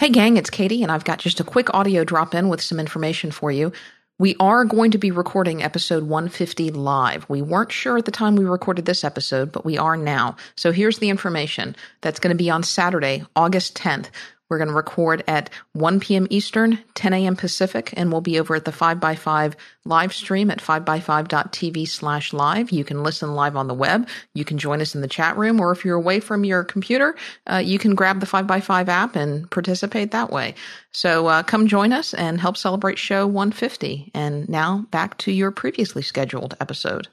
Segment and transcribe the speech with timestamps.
[0.00, 2.80] Hey, gang, it's Katie, and I've got just a quick audio drop in with some
[2.80, 3.70] information for you.
[4.18, 7.28] We are going to be recording episode 150 live.
[7.28, 10.36] We weren't sure at the time we recorded this episode, but we are now.
[10.56, 14.06] So here's the information that's going to be on Saturday, August 10th.
[14.50, 16.26] We're going to record at 1 p.m.
[16.28, 17.36] Eastern, 10 a.m.
[17.36, 19.54] Pacific, and we'll be over at the 5x5
[19.84, 22.70] live stream at 5x5.tv slash live.
[22.70, 24.08] You can listen live on the web.
[24.34, 27.16] You can join us in the chat room, or if you're away from your computer,
[27.50, 30.54] uh, you can grab the 5x5 app and participate that way.
[30.90, 34.10] So uh, come join us and help celebrate show 150.
[34.14, 37.08] And now back to your previously scheduled episode.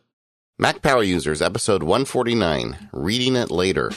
[0.59, 3.91] Mac Power Users, episode 149, Reading It Later.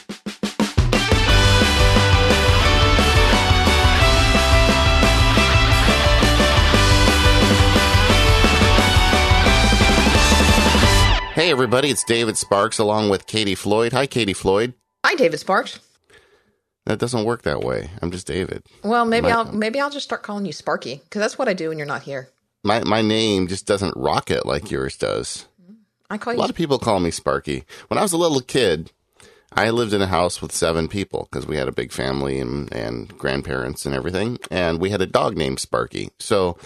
[11.35, 13.93] Hey, everybody, it's David Sparks along with Katie Floyd.
[13.93, 14.75] Hi, Katie Floyd.
[15.07, 15.79] Hi, David Sparks.
[16.87, 17.91] That doesn't work that way.
[18.03, 18.65] I'm just David.
[18.83, 21.55] Well, maybe My- I'll maybe I'll just start calling you Sparky because that's what I
[21.55, 22.29] do when you're not here.
[22.65, 25.47] My, my name just doesn't rocket like yours does.
[26.11, 26.39] I call you.
[26.39, 27.65] A lot of people call me Sparky.
[27.89, 28.91] When I was a little kid,
[29.53, 32.71] I lived in a house with seven people because we had a big family and,
[32.73, 34.39] and grandparents and everything.
[34.51, 36.11] And we had a dog named Sparky.
[36.19, 36.59] So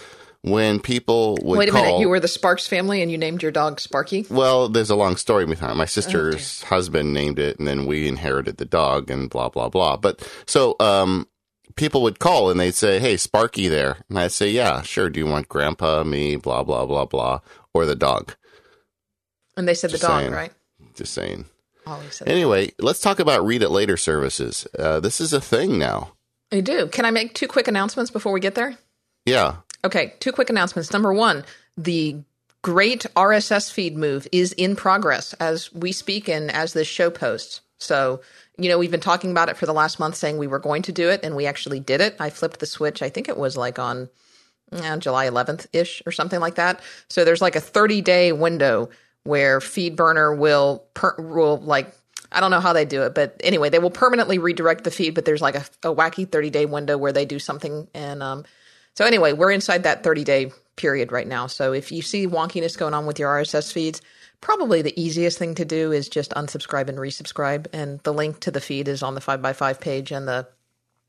[0.45, 3.41] when people would Wait a call, minute, you were the Sparks family and you named
[3.41, 4.25] your dog Sparky?
[4.29, 5.75] well, there's a long story behind it.
[5.75, 9.69] My Oh, sister's husband named it, and then we inherited the dog, and blah blah
[9.69, 9.97] blah.
[9.97, 11.27] But so um,
[11.75, 15.09] people would call and they'd say, "Hey, Sparky, there," and I'd say, "Yeah, sure.
[15.09, 17.39] Do you want Grandpa, me, blah blah blah blah,
[17.73, 18.35] or the dog?"
[19.57, 20.33] And they said Just the dog, saying.
[20.33, 20.51] right?
[20.95, 21.45] Just saying.
[22.25, 24.65] Anyway, let's talk about read it later services.
[24.77, 26.13] Uh, this is a thing now.
[26.51, 26.87] I do.
[26.87, 28.75] Can I make two quick announcements before we get there?
[29.25, 29.57] Yeah.
[29.85, 30.91] Okay, two quick announcements.
[30.91, 31.45] Number one,
[31.77, 32.17] the
[32.63, 37.61] great RSS feed move is in progress as we speak and as this show posts.
[37.77, 38.21] So,
[38.57, 40.81] you know, we've been talking about it for the last month, saying we were going
[40.81, 42.15] to do it, and we actually did it.
[42.19, 43.03] I flipped the switch.
[43.03, 44.09] I think it was like on
[44.97, 46.81] July 11th ish or something like that.
[47.07, 48.89] So there's like a 30 day window
[49.23, 51.93] where FeedBurner will per- will like
[52.31, 55.13] I don't know how they do it, but anyway, they will permanently redirect the feed.
[55.13, 58.45] But there's like a, a wacky 30 day window where they do something, and um,
[58.95, 61.47] so anyway, we're inside that 30 day period right now.
[61.47, 64.01] So if you see wonkiness going on with your RSS feeds,
[64.41, 67.67] probably the easiest thing to do is just unsubscribe and resubscribe.
[67.73, 70.47] And the link to the feed is on the 5x5 page and the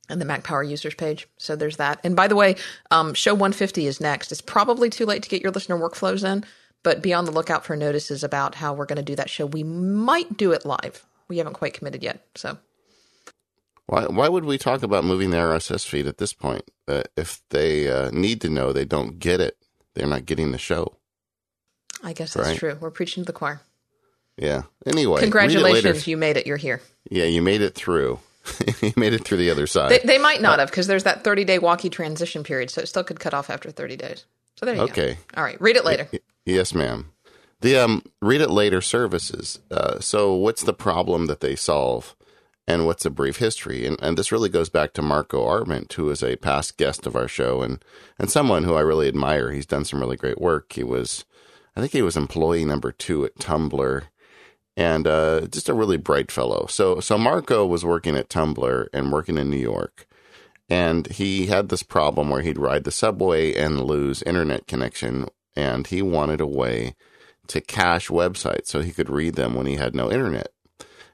[0.09, 1.27] and the Mac Power users page.
[1.37, 1.99] So there's that.
[2.05, 2.55] And by the way,
[2.93, 4.31] um, show 150 is next.
[4.31, 6.45] It's probably too late to get your listener workflows in,
[6.85, 9.47] but be on the lookout for notices about how we're going to do that show.
[9.47, 11.05] We might do it live.
[11.27, 12.25] We haven't quite committed yet.
[12.37, 12.57] So
[13.87, 16.69] Why, why would we talk about moving the RSS feed at this point?
[16.89, 19.57] Uh, if they uh, need to know, they don't get it.
[19.95, 20.97] They're not getting the show.
[22.03, 22.59] I guess that's Right.
[22.59, 22.77] true.
[22.81, 23.61] We're preaching to the choir.
[24.37, 24.63] Yeah.
[24.85, 26.47] Anyway, Congratulations, you made it.
[26.47, 26.83] You're here.
[27.11, 28.19] Yeah, you made it through.
[28.83, 29.91] you made it through the other side.
[29.91, 32.87] They, they might not have because there's that 30 day walkie transition period, so it
[32.89, 34.25] still could cut off after 30 days.
[34.57, 34.85] So there you go.
[34.87, 35.17] Okay.
[35.37, 36.09] All right, read it later.
[36.45, 37.11] Yes, ma'am.
[37.61, 39.59] The um, read it later services.
[39.71, 42.15] Uh, so, what's the problem that they solve,
[42.67, 43.87] and what's a brief history?
[43.87, 47.17] And, and this really goes back to Marco Arment, who is a past guest of
[47.17, 47.85] our show, and
[48.19, 49.53] and someone who I really admire.
[49.53, 50.73] He's done some really great work.
[50.73, 51.25] He was,
[51.77, 54.03] I think, he was employee number two at Tumblr,
[54.77, 56.67] and uh, just a really bright fellow.
[56.69, 60.07] So, so Marco was working at Tumblr and working in New York.
[60.69, 65.87] And he had this problem where he'd ride the subway and lose internet connection, and
[65.87, 66.97] he wanted a way
[67.47, 70.49] to cache websites so he could read them when he had no internet.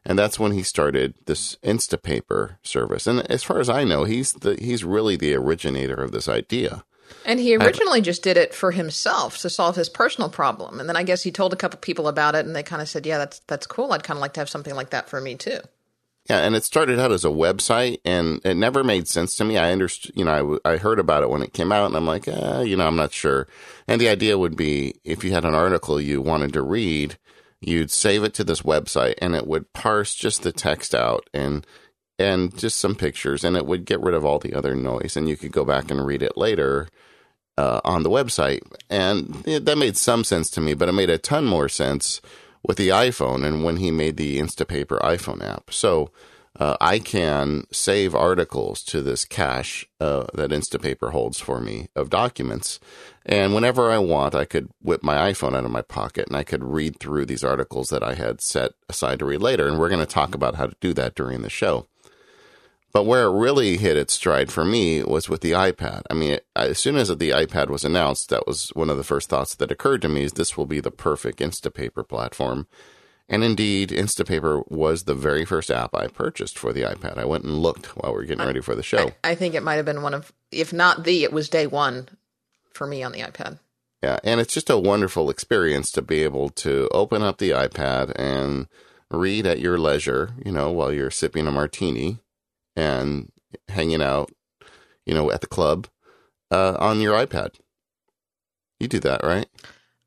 [0.05, 3.07] And that's when he started this Instapaper service.
[3.07, 6.85] And as far as I know, he's the he's really the originator of this idea.
[7.25, 10.81] And he originally just did it for himself to solve his personal problem.
[10.81, 12.89] And then I guess he told a couple people about it, and they kind of
[12.89, 13.93] said, "Yeah, that's that's cool.
[13.93, 15.61] I'd kind of like to have something like that for me too."
[16.31, 19.59] Yeah, and it started out as a website, and it never made sense to me.
[19.59, 21.97] I understood, you know, I, w- I heard about it when it came out, and
[21.97, 23.49] I'm like, uh, you know, I'm not sure.
[23.89, 27.19] And the idea would be if you had an article you wanted to read,
[27.63, 31.67] you'd save it to this website, and it would parse just the text out and
[32.19, 35.29] and just some pictures, and it would get rid of all the other noise, and
[35.29, 36.89] you could go back and read it later
[37.59, 38.61] uh, on the website.
[38.91, 42.21] And it, that made some sense to me, but it made a ton more sense
[42.63, 45.73] with the iPhone and when he made the Instapaper iPhone app.
[45.73, 46.11] So
[46.63, 52.09] uh, I can save articles to this cache uh, that Instapaper holds for me of
[52.09, 52.79] documents.
[53.27, 56.45] And whenever I want, I could whip my iPhone out of my pocket and I
[56.45, 59.67] could read through these articles that I had set aside to read later.
[59.67, 61.89] And we're going to talk about how to do that during the show.
[62.93, 66.03] But where it really hit its stride for me was with the iPad.
[66.11, 69.03] I mean, it, as soon as the iPad was announced, that was one of the
[69.03, 72.69] first thoughts that occurred to me is this will be the perfect Instapaper platform.
[73.29, 77.19] And indeed, Instapaper was the very first app I purchased for the iPad.
[77.19, 79.13] I went and looked while we were getting ready for the show.
[79.25, 81.67] I, I think it might have been one of, if not the, it was day
[81.67, 82.09] one
[82.75, 83.59] for me on the iPad.
[84.03, 88.13] Yeah, and it's just a wonderful experience to be able to open up the iPad
[88.17, 88.67] and
[89.11, 92.19] read at your leisure, you know, while you're sipping a martini
[92.75, 93.31] and
[93.69, 94.33] hanging out,
[95.07, 95.87] you know, at the club
[96.51, 97.55] uh, on your iPad.
[98.81, 99.47] You do that, right?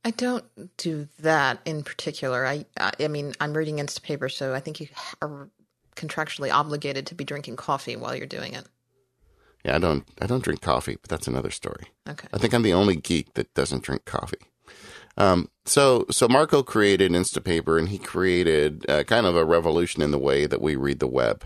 [0.06, 0.46] I don't
[0.78, 2.46] do that in particular.
[2.46, 4.88] I, I, mean, I'm reading Instapaper, so I think you
[5.19, 5.50] are
[5.96, 8.66] contractually obligated to be drinking coffee while you're doing it.
[9.66, 10.07] Yeah, I don't.
[10.22, 11.88] I don't drink coffee, but that's another story.
[12.07, 12.28] Okay.
[12.31, 14.38] I think I'm the only geek that doesn't drink coffee.
[15.18, 20.12] Um, so, so Marco created Instapaper, and he created uh, kind of a revolution in
[20.12, 21.46] the way that we read the web.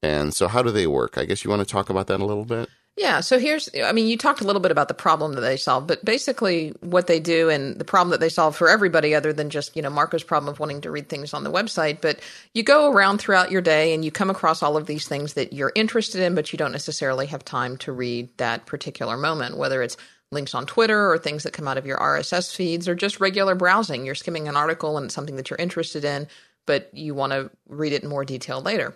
[0.00, 1.18] And so, how do they work?
[1.18, 2.68] I guess you want to talk about that a little bit.
[2.96, 3.20] Yeah.
[3.20, 5.86] So here's, I mean, you talked a little bit about the problem that they solve,
[5.86, 9.48] but basically what they do and the problem that they solve for everybody other than
[9.48, 12.00] just, you know, Marco's problem of wanting to read things on the website.
[12.02, 12.20] But
[12.52, 15.52] you go around throughout your day and you come across all of these things that
[15.52, 19.82] you're interested in, but you don't necessarily have time to read that particular moment, whether
[19.82, 19.96] it's
[20.32, 23.54] links on Twitter or things that come out of your RSS feeds or just regular
[23.54, 24.04] browsing.
[24.04, 26.28] You're skimming an article and it's something that you're interested in,
[26.66, 28.94] but you want to read it in more detail later.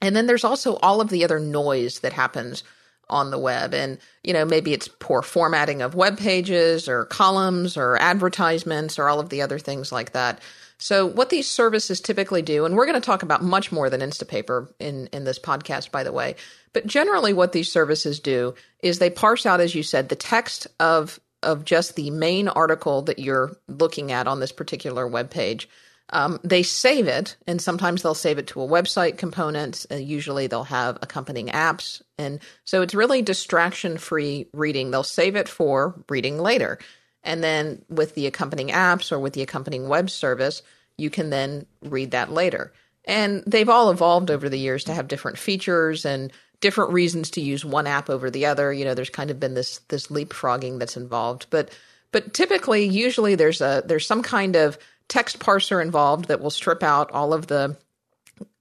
[0.00, 2.64] And then there's also all of the other noise that happens
[3.08, 3.74] on the web.
[3.74, 9.08] And, you know, maybe it's poor formatting of web pages or columns or advertisements or
[9.08, 10.40] all of the other things like that.
[10.78, 14.02] So, what these services typically do, and we're going to talk about much more than
[14.02, 16.36] Instapaper in, in this podcast, by the way,
[16.74, 20.66] but generally, what these services do is they parse out, as you said, the text
[20.78, 25.68] of of just the main article that you're looking at on this particular web page
[26.10, 29.86] um, they save it, and sometimes they'll save it to a website component.
[29.90, 32.00] Uh, usually they'll have accompanying apps.
[32.16, 34.90] And so it's really distraction free reading.
[34.90, 36.78] They'll save it for reading later.
[37.24, 40.62] And then with the accompanying apps or with the accompanying web service,
[40.96, 42.72] you can then read that later.
[43.04, 47.40] And they've all evolved over the years to have different features and different reasons to
[47.40, 48.72] use one app over the other.
[48.72, 51.46] You know, there's kind of been this this leapfrogging that's involved.
[51.50, 51.70] But
[52.12, 56.82] but typically, usually there's a there's some kind of text parser involved that will strip
[56.82, 57.76] out all of the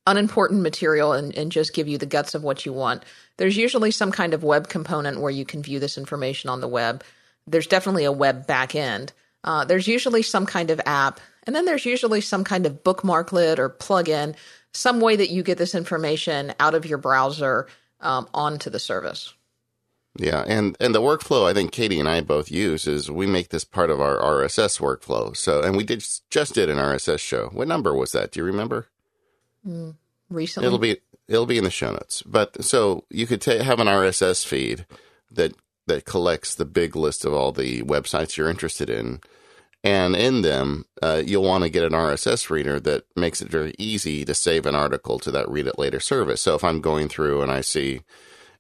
[0.08, 3.04] unimportant material and, and just give you the guts of what you want.
[3.38, 6.68] There's usually some kind of web component where you can view this information on the
[6.68, 7.04] web.
[7.48, 9.12] There's definitely a web backend.
[9.44, 13.60] Uh, there's usually some kind of app, and then there's usually some kind of bookmarklet
[13.60, 14.36] or plugin,
[14.74, 17.68] some way that you get this information out of your browser
[18.02, 19.35] um, onto the service.
[20.18, 23.50] Yeah, and and the workflow I think Katie and I both use is we make
[23.50, 25.36] this part of our RSS workflow.
[25.36, 27.50] So, and we did just did an RSS show.
[27.52, 28.32] What number was that?
[28.32, 28.88] Do you remember?
[29.68, 29.96] Mm,
[30.30, 30.98] recently, it'll be
[31.28, 32.22] it'll be in the show notes.
[32.22, 34.86] But so you could ta- have an RSS feed
[35.32, 35.54] that
[35.88, 39.20] that collects the big list of all the websites you're interested in,
[39.84, 43.76] and in them uh, you'll want to get an RSS reader that makes it very
[43.78, 46.40] easy to save an article to that read it later service.
[46.40, 48.02] So if I'm going through and I see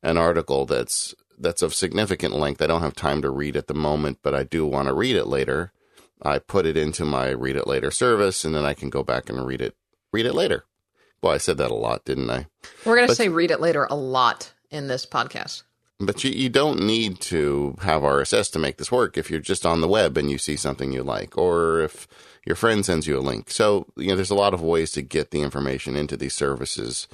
[0.03, 2.61] an article that's that's of significant length.
[2.61, 5.15] I don't have time to read at the moment, but I do want to read
[5.15, 5.71] it later.
[6.21, 9.29] I put it into my read it later service, and then I can go back
[9.29, 9.75] and read it
[10.11, 10.65] read it later.
[11.21, 12.47] Well, I said that a lot, didn't I?
[12.85, 15.63] We're going to say read it later a lot in this podcast.
[15.99, 19.65] But you, you don't need to have RSS to make this work if you're just
[19.65, 22.07] on the web and you see something you like, or if
[22.45, 23.49] your friend sends you a link.
[23.49, 27.07] So, you know, there's a lot of ways to get the information into these services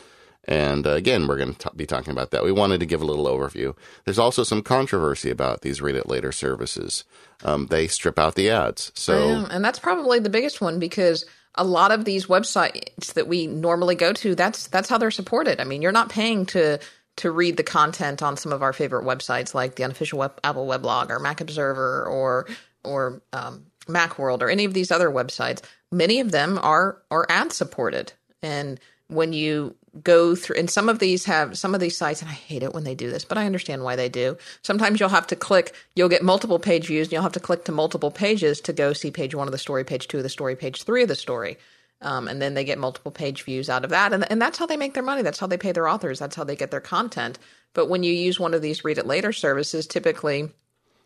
[0.45, 2.43] and uh, again, we're going to be talking about that.
[2.43, 3.75] We wanted to give a little overview.
[4.05, 7.04] There's also some controversy about these read it later services.
[7.44, 8.92] Um, they strip out the ads.
[8.95, 11.25] So, and that's probably the biggest one because
[11.56, 15.59] a lot of these websites that we normally go to, that's that's how they're supported.
[15.59, 16.80] I mean, you're not paying to
[17.18, 20.66] to read the content on some of our favorite websites like the unofficial web, Apple
[20.66, 22.47] weblog or Mac Observer or
[22.83, 25.61] or um, MacWorld or any of these other websites.
[25.92, 31.00] Many of them are are ad supported, and when you go through and some of
[31.00, 33.38] these have some of these sites and i hate it when they do this but
[33.38, 37.07] i understand why they do sometimes you'll have to click you'll get multiple page views
[37.07, 39.57] and you'll have to click to multiple pages to go see page one of the
[39.57, 41.57] story page two of the story page three of the story
[42.04, 44.66] um, and then they get multiple page views out of that and, and that's how
[44.66, 46.80] they make their money that's how they pay their authors that's how they get their
[46.80, 47.38] content
[47.74, 50.50] but when you use one of these read it later services typically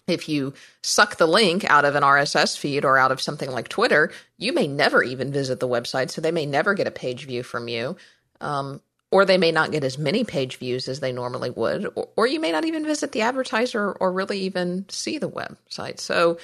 [0.07, 3.69] if you suck the link out of an RSS feed or out of something like
[3.69, 6.11] Twitter, you may never even visit the website.
[6.11, 7.97] So they may never get a page view from you.
[8.41, 11.87] Um, or they may not get as many page views as they normally would.
[11.95, 15.99] Or, or you may not even visit the advertiser or really even see the website.
[15.99, 16.37] So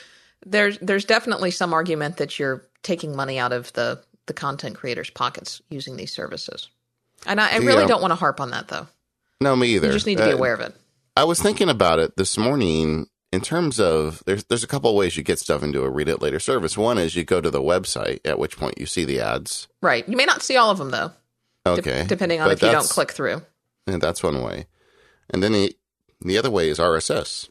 [0.45, 5.09] there's, there's definitely some argument that you're taking money out of the, the content creators'
[5.09, 6.69] pockets using these services.
[7.25, 7.87] And I, I really yeah.
[7.87, 8.87] don't want to harp on that though.
[9.41, 9.87] No, me either.
[9.87, 10.73] You just need to be uh, aware of it.
[11.17, 14.95] I was thinking about it this morning in terms of there's there's a couple of
[14.95, 16.77] ways you get stuff into a read it later service.
[16.77, 19.67] One is you go to the website, at which point you see the ads.
[19.81, 20.07] Right.
[20.07, 21.11] You may not see all of them though.
[21.65, 22.01] Okay.
[22.03, 23.41] de- depending on But if you don't click through.
[23.87, 24.65] And that's one way.
[25.29, 25.75] And then the
[26.21, 27.49] the other way is RSS.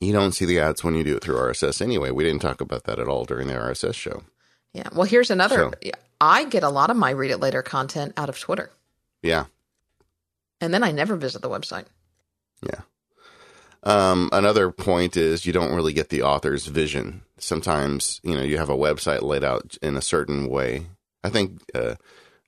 [0.00, 2.10] You don't see the ads when you do it through RSS anyway.
[2.10, 4.22] We didn't talk about that at all during the RSS show.
[4.72, 4.88] Yeah.
[4.92, 5.70] Well, here's another.
[5.82, 8.70] So- I get a lot of my read it later content out of Twitter,
[9.22, 9.44] Yeah.
[10.60, 11.84] and then I never visit the website.
[12.62, 12.80] Yeah.
[13.82, 17.22] Um, another point is you don't really get the author's vision.
[17.38, 20.86] Sometimes, you know, you have a website laid out in a certain way.
[21.22, 21.96] I think uh,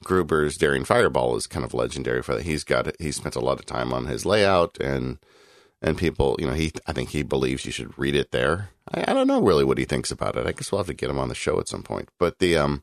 [0.05, 2.45] Gruber's Daring Fireball is kind of legendary for that.
[2.45, 5.19] He's got he spent a lot of time on his layout and
[5.83, 8.71] and people, you know, he I think he believes you should read it there.
[8.93, 10.47] I, I don't know really what he thinks about it.
[10.47, 12.09] I guess we'll have to get him on the show at some point.
[12.19, 12.83] But the um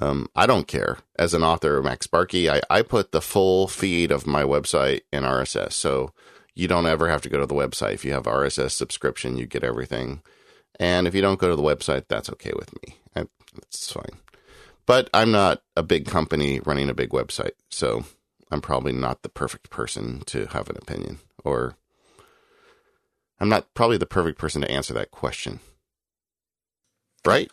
[0.00, 0.98] um, I don't care.
[1.18, 5.72] As an author, MacSparky, I, I put the full feed of my website in RSS.
[5.72, 6.12] So
[6.54, 7.92] you don't ever have to go to the website.
[7.92, 10.22] If you have RSS subscription, you get everything.
[10.80, 12.96] And if you don't go to the website, that's okay with me.
[13.14, 14.21] That's fine.
[14.86, 17.52] But I'm not a big company running a big website.
[17.70, 18.04] So
[18.50, 21.18] I'm probably not the perfect person to have an opinion.
[21.44, 21.76] Or
[23.40, 25.60] I'm not probably the perfect person to answer that question.
[27.24, 27.50] Right?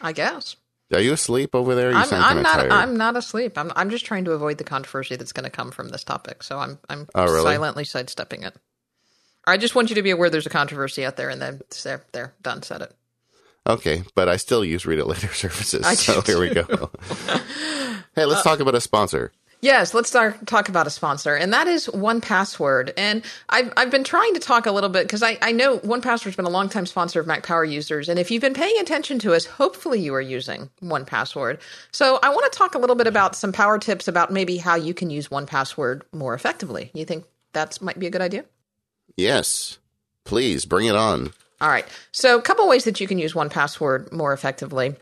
[0.00, 0.56] I guess.
[0.92, 1.90] Are you asleep over there?
[1.90, 2.54] You I'm, sound I'm not.
[2.56, 2.72] tired.
[2.72, 3.58] I'm not asleep.
[3.58, 3.72] I'm.
[3.76, 6.42] I'm just trying to avoid the controversy that's going to come from this topic.
[6.42, 6.78] So I'm.
[6.88, 7.42] I'm Oh, really?
[7.42, 8.54] silently sidestepping it.
[9.46, 12.04] I just want you to be aware there's a controversy out there, and then there,
[12.12, 12.94] there, done, said it.
[13.68, 15.84] Okay, but I still use read it later services.
[15.84, 16.90] I so here we go.
[18.14, 19.32] hey, let's uh, talk about a sponsor.
[19.60, 22.92] Yes, let's start, talk about a sponsor, and that is 1Password.
[22.96, 26.36] And I've I've been trying to talk a little bit because I, I know 1Password's
[26.36, 29.18] been a long time sponsor of Mac Power users, and if you've been paying attention
[29.20, 31.60] to us, hopefully you are using 1Password.
[31.90, 34.76] So I want to talk a little bit about some power tips about maybe how
[34.76, 36.92] you can use 1Password more effectively.
[36.94, 38.44] You think that might be a good idea?
[39.16, 39.78] Yes,
[40.24, 41.32] please bring it on.
[41.60, 41.86] All right.
[42.12, 44.94] So, a couple ways that you can use 1Password more effectively.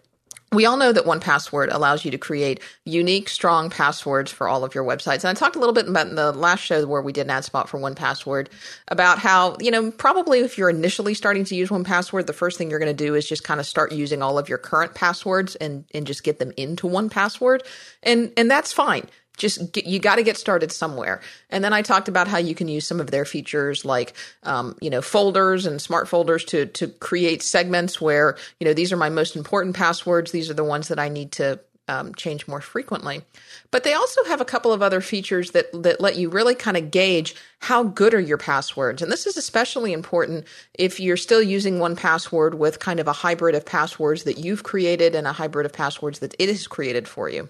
[0.53, 4.77] We all know that 1Password allows you to create unique, strong passwords for all of
[4.77, 5.25] your websites.
[5.25, 7.31] And I talked a little bit about in the last show where we did an
[7.31, 8.47] ad spot for 1Password
[8.89, 12.71] about how, you know, probably if you're initially starting to use 1Password, the first thing
[12.71, 15.57] you're going to do is just kind of start using all of your current passwords
[15.57, 17.63] and, and just get them into 1Password.
[18.05, 21.21] And, and that's fine just get, you got to get started somewhere.
[21.51, 24.77] And then I talked about how you can use some of their features like, um,
[24.81, 28.97] you know, folders and smart folders to, to create segments where, you know, these are
[28.97, 30.33] my most important passwords.
[30.33, 33.23] These are the ones that I need to um, change more frequently.
[33.71, 36.77] But they also have a couple of other features that, that let you really kind
[36.77, 39.03] of gauge how good are your passwords.
[39.03, 43.55] And this is especially important if you're still using 1Password with kind of a hybrid
[43.55, 47.29] of passwords that you've created and a hybrid of passwords that it has created for
[47.29, 47.49] you.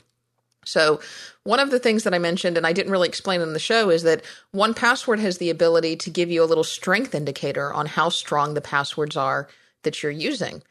[0.66, 1.00] So,
[1.44, 3.88] one of the things that I mentioned, and I didn't really explain in the show,
[3.88, 8.08] is that 1Password has the ability to give you a little strength indicator on how
[8.08, 9.48] strong the passwords are
[9.84, 10.62] that you're using.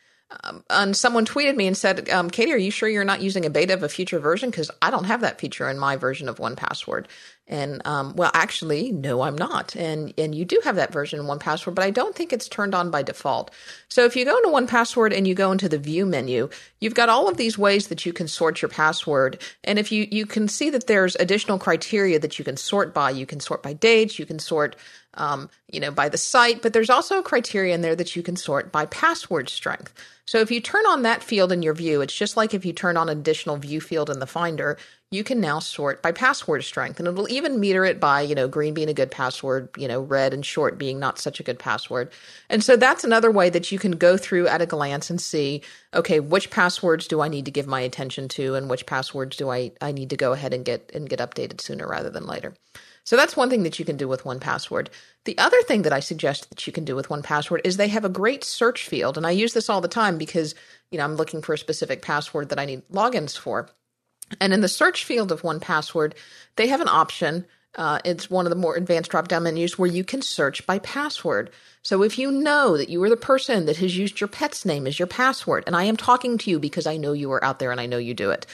[0.44, 3.46] Um, and someone tweeted me and said, um, Katie, are you sure you're not using
[3.46, 4.50] a beta of a future version?
[4.50, 7.06] Because I don't have that feature in my version of 1Password.
[7.48, 9.76] And um, well, actually, no, I'm not.
[9.76, 12.74] And and you do have that version in 1Password, but I don't think it's turned
[12.74, 13.52] on by default.
[13.88, 17.10] So if you go into 1Password and you go into the View menu, you've got
[17.10, 19.40] all of these ways that you can sort your password.
[19.64, 23.12] And if you you can see that there's additional criteria that you can sort by,
[23.12, 24.76] you can sort by dates, you can sort
[25.16, 28.24] um, you know, by the site, but there's also a criteria in there that you
[28.24, 29.94] can sort by password strength.
[30.28, 32.74] So if you turn on that field in your view, it's just like if you
[32.74, 34.78] turn on additional view field in the Finder,
[35.12, 37.00] you can now sort by password strength.
[37.00, 40.02] And it'll even meter it by, you know, green being a good password, you know,
[40.02, 42.12] red and short being not such a good password.
[42.50, 45.62] And so that's another way that you can go through at a glance and see,
[45.94, 49.52] okay, which passwords do I need to give my attention to and which passwords do
[49.52, 52.56] I, I need to go ahead and get and get updated sooner rather than later.
[53.06, 54.88] So that's one thing that you can do with 1Password.
[55.26, 58.04] The other thing that I suggest that you can do with 1Password is they have
[58.04, 59.16] a great search field.
[59.16, 60.56] And I use this all the time because,
[60.90, 63.70] you know, I'm looking for a specific password that I need logins for.
[64.42, 66.14] And in the search field of 1Password,
[66.56, 67.46] they have an option.
[67.76, 70.80] Uh, it's one of the more advanced drop down menus where you can search by
[70.80, 71.50] password.
[71.82, 74.88] So if you know that you are the person that has used your pet's name
[74.88, 77.60] as your password, and I am talking to you because I know you are out
[77.60, 78.46] there and I know you do it,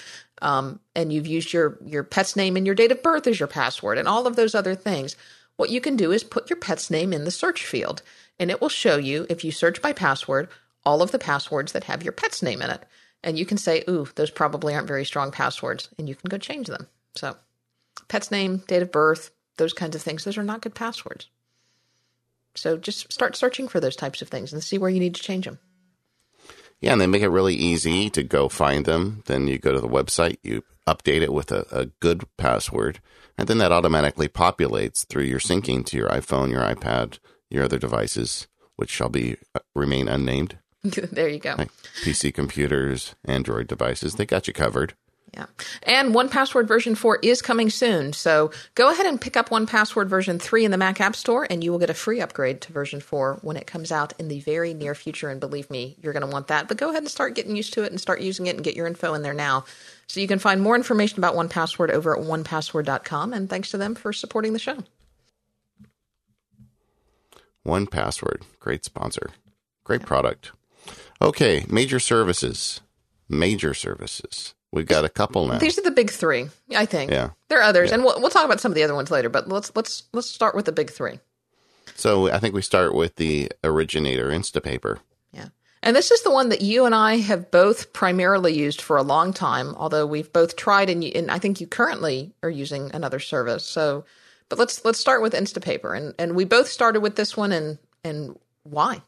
[0.42, 3.48] um, and you've used your your pet's name and your date of birth as your
[3.48, 5.16] password and all of those other things,
[5.56, 8.02] what you can do is put your pet's name in the search field,
[8.40, 10.50] and it will show you if you search by password
[10.84, 12.84] all of the passwords that have your pet's name in it,
[13.24, 16.40] and you can say, "Ooh, those probably aren't very strong passwords," and you can go
[16.40, 16.88] change them.
[17.16, 17.38] So,
[18.08, 21.30] pet's name, date of birth, those kinds of things, those are not good passwords.
[22.56, 25.22] So just start searching for those types of things and see where you need to
[25.24, 25.60] change them.
[26.82, 29.24] Yeah, and they make it really easy to go find them.
[29.28, 33.00] Then you go to the website, you update it with a, a good password,
[33.38, 37.20] and then that automatically populates through your syncing to your iPhone, your iPad,
[37.50, 38.48] your other devices.
[38.78, 40.58] which shall be uh, remain unnamed.
[40.84, 41.54] there you go.
[41.56, 41.72] Like
[42.02, 44.96] PC computers, Android devices, they got you covered.
[45.34, 45.46] Yeah.
[45.84, 48.12] And 1Password version 4 is coming soon.
[48.12, 51.64] So go ahead and pick up 1Password version 3 in the Mac App Store, and
[51.64, 54.42] you will get a free upgrade to version 4 when it comes out in the
[54.42, 55.30] very near future.
[55.30, 56.68] And believe me, you're going to want that.
[56.68, 58.76] But go ahead and start getting used to it and start using it and get
[58.76, 59.64] your info in there now.
[60.08, 63.32] So you can find more information about 1Password over at onepassword.com.
[63.32, 64.80] And thanks to them for supporting the show.
[67.66, 69.30] 1Password, great sponsor,
[69.86, 70.08] great yeah.
[70.08, 70.52] product.
[71.22, 72.82] Okay, major services.
[73.30, 74.56] Major services.
[74.74, 75.58] We've got a couple now.
[75.58, 77.12] These are the big three, I think.
[77.12, 77.96] Yeah, there are others, yeah.
[77.96, 79.28] and we'll, we'll talk about some of the other ones later.
[79.28, 81.20] But let's let's let's start with the big three.
[81.96, 85.00] So I think we start with the originator, Instapaper.
[85.34, 85.50] Yeah,
[85.84, 89.04] and this is the one that you and I have both primarily used for a
[89.04, 89.76] long time.
[89.76, 93.66] Although we've both tried, and, you, and I think you currently are using another service.
[93.66, 94.06] So,
[94.48, 97.78] but let's let's start with Instapaper, and and we both started with this one, and
[98.06, 99.02] and why?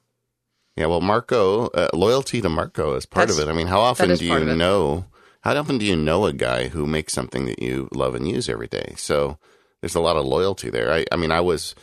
[0.75, 3.51] Yeah, well, Marco, uh, loyalty to Marco is part That's, of it.
[3.51, 5.05] I mean, how often do you know
[5.43, 8.47] how often do you know a guy who makes something that you love and use
[8.47, 8.93] every day?
[8.97, 9.37] So
[9.81, 10.91] there's a lot of loyalty there.
[10.91, 11.75] I, I mean, I was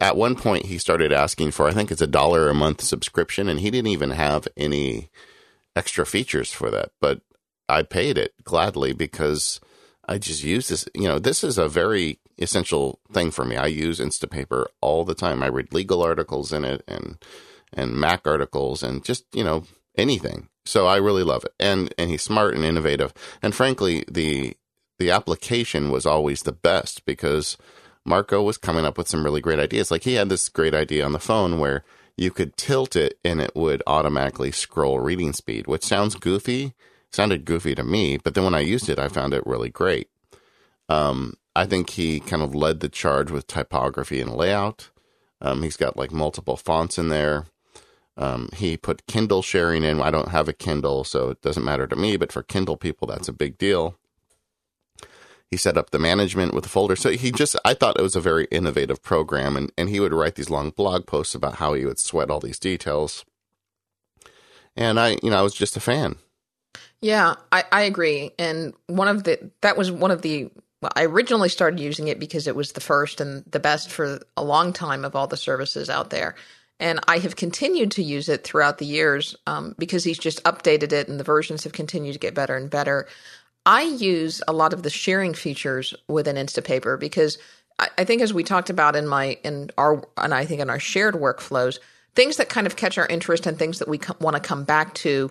[0.00, 3.48] at one point he started asking for I think it's a dollar a month subscription,
[3.48, 5.10] and he didn't even have any
[5.74, 7.22] extra features for that, but
[7.68, 9.60] I paid it gladly because
[10.06, 10.88] I just use this.
[10.94, 13.56] You know, this is a very essential thing for me.
[13.56, 15.42] I use Instapaper all the time.
[15.42, 17.18] I read legal articles in it and
[17.72, 19.64] and Mac articles and just you know
[19.96, 20.48] anything.
[20.64, 21.54] So I really love it.
[21.58, 23.12] And and he's smart and innovative.
[23.42, 24.56] And frankly, the
[24.98, 27.56] the application was always the best because
[28.04, 29.90] Marco was coming up with some really great ideas.
[29.90, 31.84] Like he had this great idea on the phone where
[32.16, 36.74] you could tilt it and it would automatically scroll reading speed, which sounds goofy.
[37.10, 40.08] Sounded goofy to me, but then when I used it, I found it really great.
[40.88, 44.88] Um, I think he kind of led the charge with typography and layout.
[45.42, 47.46] Um, he's got like multiple fonts in there.
[48.16, 50.00] Um, he put Kindle sharing in.
[50.00, 53.08] I don't have a Kindle, so it doesn't matter to me, but for Kindle people,
[53.08, 53.96] that's a big deal.
[55.50, 56.96] He set up the management with the folder.
[56.96, 59.56] So he just, I thought it was a very innovative program.
[59.56, 62.40] And, and he would write these long blog posts about how he would sweat all
[62.40, 63.26] these details.
[64.76, 66.16] And I, you know, I was just a fan.
[67.02, 68.30] Yeah, I, I agree.
[68.38, 72.18] And one of the, that was one of the, well, I originally started using it
[72.18, 75.36] because it was the first and the best for a long time of all the
[75.36, 76.34] services out there.
[76.82, 80.90] And I have continued to use it throughout the years um, because he's just updated
[80.90, 83.06] it and the versions have continued to get better and better.
[83.64, 87.38] I use a lot of the sharing features within Instapaper because
[87.78, 90.70] I, I think as we talked about in my in our and I think in
[90.70, 91.78] our shared workflows,
[92.16, 94.64] things that kind of catch our interest and things that we co- want to come
[94.64, 95.30] back to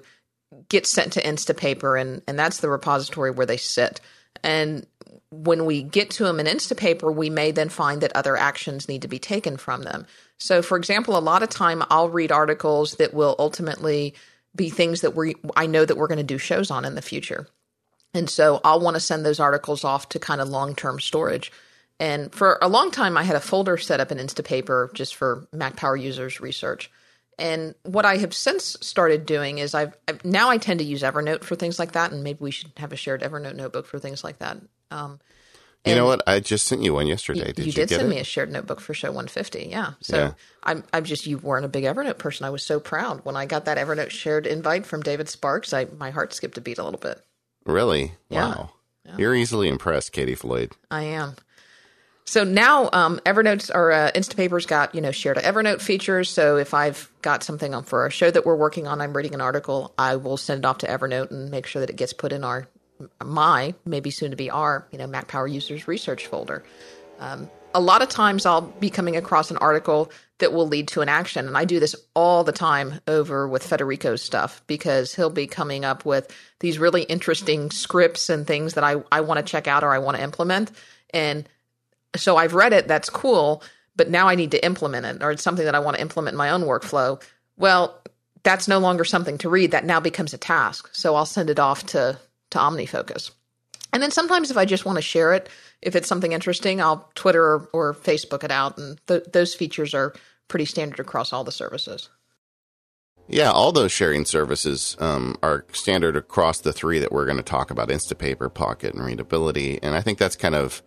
[0.70, 4.00] get sent to Instapaper and and that's the repository where they sit.
[4.42, 4.88] And
[5.32, 9.02] when we get to them in Instapaper, we may then find that other actions need
[9.02, 10.06] to be taken from them.
[10.42, 14.16] So, for example, a lot of time I'll read articles that will ultimately
[14.56, 17.02] be things that we I know that we're going to do shows on in the
[17.02, 17.48] future.
[18.16, 21.52] And so I'll want to send those articles off to kind of long term storage.
[22.00, 25.48] And for a long time, I had a folder set up in Instapaper just for
[25.54, 26.90] Mac Power users research.
[27.38, 31.04] And what I have since started doing is I've, I've, now I tend to use
[31.04, 34.00] Evernote for things like that, and maybe we should have a shared Evernote notebook for
[34.00, 34.58] things like that.
[34.90, 35.20] Um,
[35.86, 36.22] you know what?
[36.28, 37.54] I just sent you one yesterday.
[37.54, 38.10] Did you, you did send it?
[38.10, 39.68] me a shared notebook for show 150.
[39.68, 39.94] Yeah.
[40.02, 40.34] So yeah.
[40.64, 42.46] I'm I'm just you weren't a big Evernote person.
[42.46, 45.74] I was so proud when I got that Evernote shared invite from David Sparks.
[45.74, 47.22] I my heart skipped a beat a little bit.
[47.66, 48.14] Really?
[48.30, 48.48] Yeah.
[48.48, 48.70] Wow.
[49.06, 49.18] Yeah.
[49.18, 50.74] You're easily impressed, Katie Floyd.
[50.92, 51.36] I am.
[52.26, 56.30] So now um, Evernote's or uh, Instapaper's got you know shared Evernote features.
[56.30, 59.34] So if I've got something on for a show that we're working on, I'm reading
[59.34, 62.14] an article, I will send it off to Evernote and make sure that it gets
[62.14, 62.68] put in our
[63.24, 66.64] my maybe soon to be our you know Mac Power users research folder.
[67.20, 71.02] Um, a lot of times I'll be coming across an article that will lead to
[71.02, 75.30] an action, and I do this all the time over with Federico's stuff because he'll
[75.30, 79.50] be coming up with these really interesting scripts and things that I I want to
[79.50, 80.72] check out or I want to implement,
[81.14, 81.48] and
[82.16, 82.88] so I've read it.
[82.88, 83.64] That's cool,
[83.96, 86.34] but now I need to implement it, or it's something that I want to implement
[86.34, 87.22] in my own workflow.
[87.58, 88.02] Well,
[88.44, 89.72] that's no longer something to read.
[89.72, 90.90] That now becomes a task.
[90.94, 92.18] So I'll send it off to
[92.52, 93.32] to OmniFocus.
[93.94, 95.50] And then sometimes if I just want to share it,
[95.82, 98.78] if it's something interesting, I'll Twitter or, or Facebook it out.
[98.78, 100.14] And th- those features are
[100.48, 102.10] pretty standard across all the services.
[103.28, 107.44] Yeah, all those sharing services um, are standard across the three that we're going to
[107.44, 109.80] talk about Instapaper, Pocket, and Readability.
[109.82, 110.82] And I think that's kind of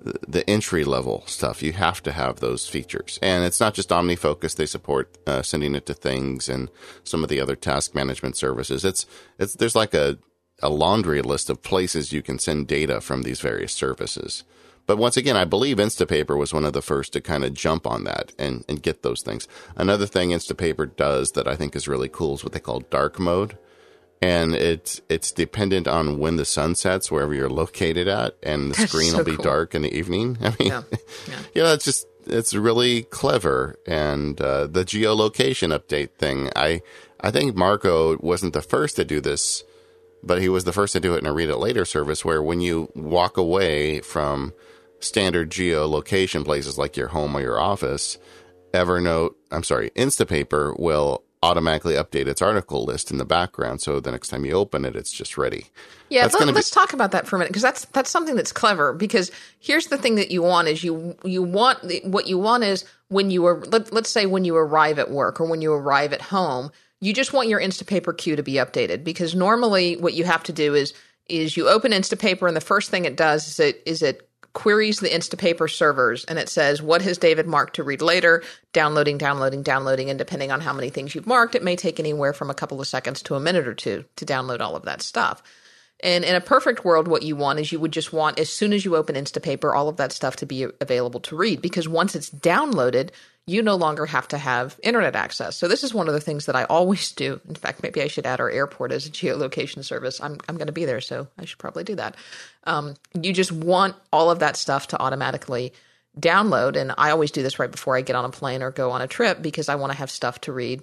[0.00, 1.62] the entry level stuff.
[1.62, 3.18] You have to have those features.
[3.22, 4.56] And it's not just OmniFocus.
[4.56, 6.70] They support uh, sending it to things and
[7.04, 8.84] some of the other task management services.
[8.84, 9.06] It's,
[9.38, 10.18] it's, there's like a,
[10.62, 14.44] a laundry list of places you can send data from these various services.
[14.86, 17.86] But once again, I believe Instapaper was one of the first to kind of jump
[17.86, 19.48] on that and, and get those things.
[19.76, 23.18] Another thing Instapaper does that I think is really cool is what they call dark
[23.18, 23.56] mode.
[24.20, 28.74] And it's it's dependent on when the sun sets wherever you're located at, and the
[28.88, 29.44] screen so will be cool.
[29.44, 30.38] dark in the evening.
[30.42, 30.82] I mean, Yeah.
[31.28, 31.38] Yeah.
[31.54, 33.76] you know, it's just it's really clever.
[33.86, 36.80] And uh, the geolocation update thing, I
[37.20, 39.62] I think Marco wasn't the first to do this,
[40.26, 42.42] but he was the first to do it in a read it later service, where
[42.42, 44.52] when you walk away from
[45.00, 48.18] standard geolocation places like your home or your office,
[48.72, 53.82] Evernote, I'm sorry, Instapaper will automatically update its article list in the background.
[53.82, 55.66] So the next time you open it, it's just ready.
[56.08, 58.10] Yeah, That's let, gonna be- us talk about that for a minute because that's that's
[58.10, 58.94] something that's clever.
[58.94, 62.64] Because here's the thing that you want is you you want the, what you want
[62.64, 65.72] is when you are let, let's say when you arrive at work or when you
[65.72, 66.70] arrive at home,
[67.04, 70.52] you just want your Instapaper queue to be updated because normally what you have to
[70.52, 70.94] do is
[71.28, 75.00] is you open Instapaper and the first thing it does is it is it queries
[75.00, 79.62] the Instapaper servers and it says what has David marked to read later, downloading, downloading,
[79.62, 82.54] downloading, and depending on how many things you've marked, it may take anywhere from a
[82.54, 85.42] couple of seconds to a minute or two to download all of that stuff.
[86.00, 88.72] And in a perfect world, what you want is you would just want, as soon
[88.72, 92.14] as you open Instapaper, all of that stuff to be available to read because once
[92.14, 93.10] it's downloaded,
[93.46, 95.56] you no longer have to have internet access.
[95.56, 97.40] So this is one of the things that I always do.
[97.46, 100.20] In fact, maybe I should add our airport as a geolocation service.
[100.20, 102.16] I'm I'm going to be there, so I should probably do that.
[102.64, 105.72] Um, you just want all of that stuff to automatically
[106.18, 108.90] download, and I always do this right before I get on a plane or go
[108.92, 110.82] on a trip because I want to have stuff to read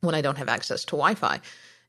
[0.00, 1.40] when I don't have access to Wi-Fi.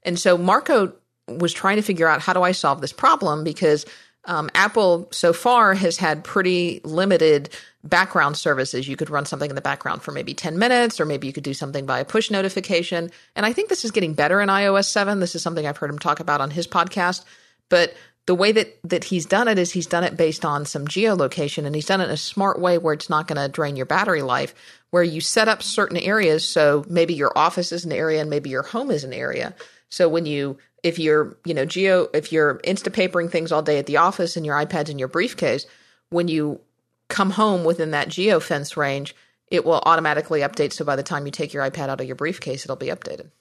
[0.04, 0.94] And so Marco
[1.28, 3.86] was trying to figure out how do I solve this problem because
[4.30, 7.50] um, Apple so far has had pretty limited
[7.84, 8.88] background services.
[8.88, 11.44] You could run something in the background for maybe 10 minutes, or maybe you could
[11.44, 13.10] do something via push notification.
[13.36, 15.20] And I think this is getting better in iOS 7.
[15.20, 17.26] This is something I've heard him talk about on his podcast.
[17.70, 17.96] But
[18.28, 21.66] the way that, that he's done it is he's done it based on some geolocation
[21.66, 23.88] and he's done it in a smart way where it's not going to drain your
[23.88, 24.54] battery life,
[24.92, 26.48] where you set up certain areas.
[26.48, 29.56] So maybe your office is an area and maybe your home is an area.
[29.90, 33.86] So when you, if you're, you know, geo, if you're instapapering things all day at
[33.86, 35.66] the office and your iPad's in your briefcase,
[36.10, 36.62] when you
[37.08, 39.16] come home within that geo fence range,
[39.48, 40.74] it will automatically update.
[40.74, 43.32] So by the time you take your iPad out of your briefcase, it'll be updated.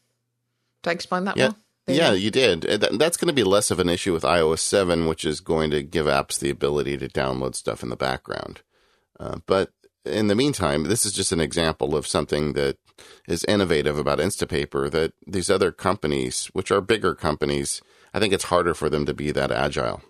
[0.83, 1.49] Did I explain that Yeah.
[1.49, 1.57] well?
[1.87, 2.15] There Yeah, go.
[2.15, 2.63] you did.
[2.63, 5.83] That's going to be less of an issue with iOS 7, which is going to
[5.83, 8.63] give apps the ability to download stuff in the background.
[9.21, 9.71] Uh, but
[10.05, 12.77] in the meantime, this is just an example of something that
[13.27, 17.83] is innovative about Instapaper that these other companies, which are bigger companies,
[18.15, 20.03] I think it's harder for them to be that agile.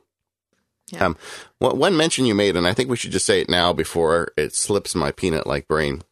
[0.91, 1.07] Yeah.
[1.07, 1.17] Um,
[1.59, 4.33] one one mention you made, and I think we should just say it now before
[4.37, 6.03] it slips my peanut like brain,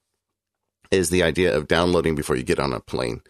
[0.90, 3.22] is the idea of downloading before you get on a plane.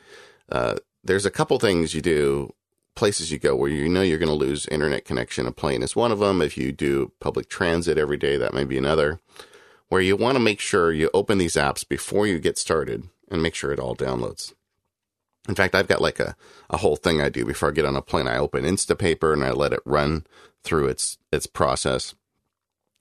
[0.50, 2.52] Uh, there's a couple things you do,
[2.96, 5.46] places you go where you know you're going to lose internet connection.
[5.46, 6.42] A plane is one of them.
[6.42, 9.20] If you do public transit every day, that may be another.
[9.88, 13.42] Where you want to make sure you open these apps before you get started and
[13.42, 14.52] make sure it all downloads.
[15.48, 16.36] In fact, I've got like a,
[16.70, 18.26] a whole thing I do before I get on a plane.
[18.26, 20.26] I open Instapaper and I let it run
[20.64, 22.14] through its its process.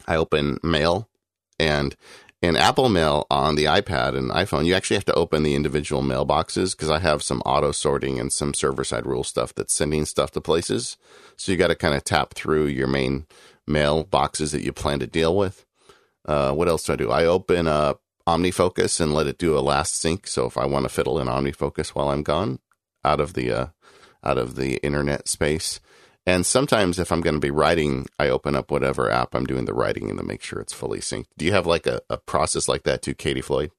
[0.07, 1.09] I open Mail
[1.59, 1.95] and
[2.41, 6.03] in Apple Mail on the iPad and iPhone, you actually have to open the individual
[6.03, 10.05] mailboxes because I have some auto sorting and some server side rule stuff that's sending
[10.05, 10.97] stuff to places.
[11.37, 13.25] So you got to kind of tap through your main
[13.65, 15.65] mail boxes that you plan to deal with.
[16.25, 17.11] Uh, what else do I do?
[17.11, 20.27] I open up OmniFocus and let it do a last sync.
[20.27, 22.59] So if I want to fiddle in OmniFocus while I'm gone
[23.03, 23.65] out of the uh,
[24.23, 25.79] out of the internet space,
[26.25, 29.65] and sometimes if I'm going to be writing, I open up whatever app I'm doing
[29.65, 31.27] the writing in to make sure it's fully synced.
[31.37, 33.71] Do you have like a, a process like that too, Katie Floyd?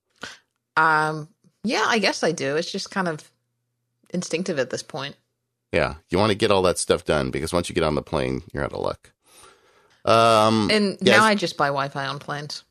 [0.76, 1.28] Um,
[1.64, 2.54] yeah, I guess I do.
[2.56, 3.28] It's just kind of
[4.10, 5.16] instinctive at this point.
[5.72, 8.02] Yeah, you want to get all that stuff done because once you get on the
[8.02, 9.10] plane, you're out of luck.
[10.04, 11.18] Um, And yes.
[11.18, 12.62] now I just buy Wi-Fi on planes.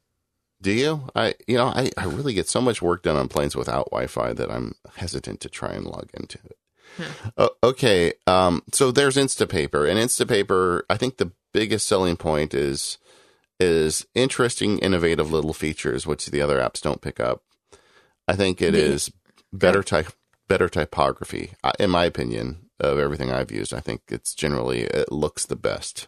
[0.65, 1.07] Do you?
[1.15, 4.33] I you know I I really get so much work done on planes without Wi-Fi
[4.33, 6.57] that I'm hesitant to try and log into it.
[7.37, 10.81] O- okay, um, so there's Instapaper, and Instapaper.
[10.89, 12.97] I think the biggest selling point is
[13.59, 17.43] is interesting, innovative little features, which the other apps don't pick up.
[18.27, 18.81] I think it Yeah.
[18.81, 19.11] is
[19.53, 20.07] better type,
[20.47, 23.73] better typography, uh, in my opinion, of everything I've used.
[23.73, 26.07] I think it's generally it looks the best.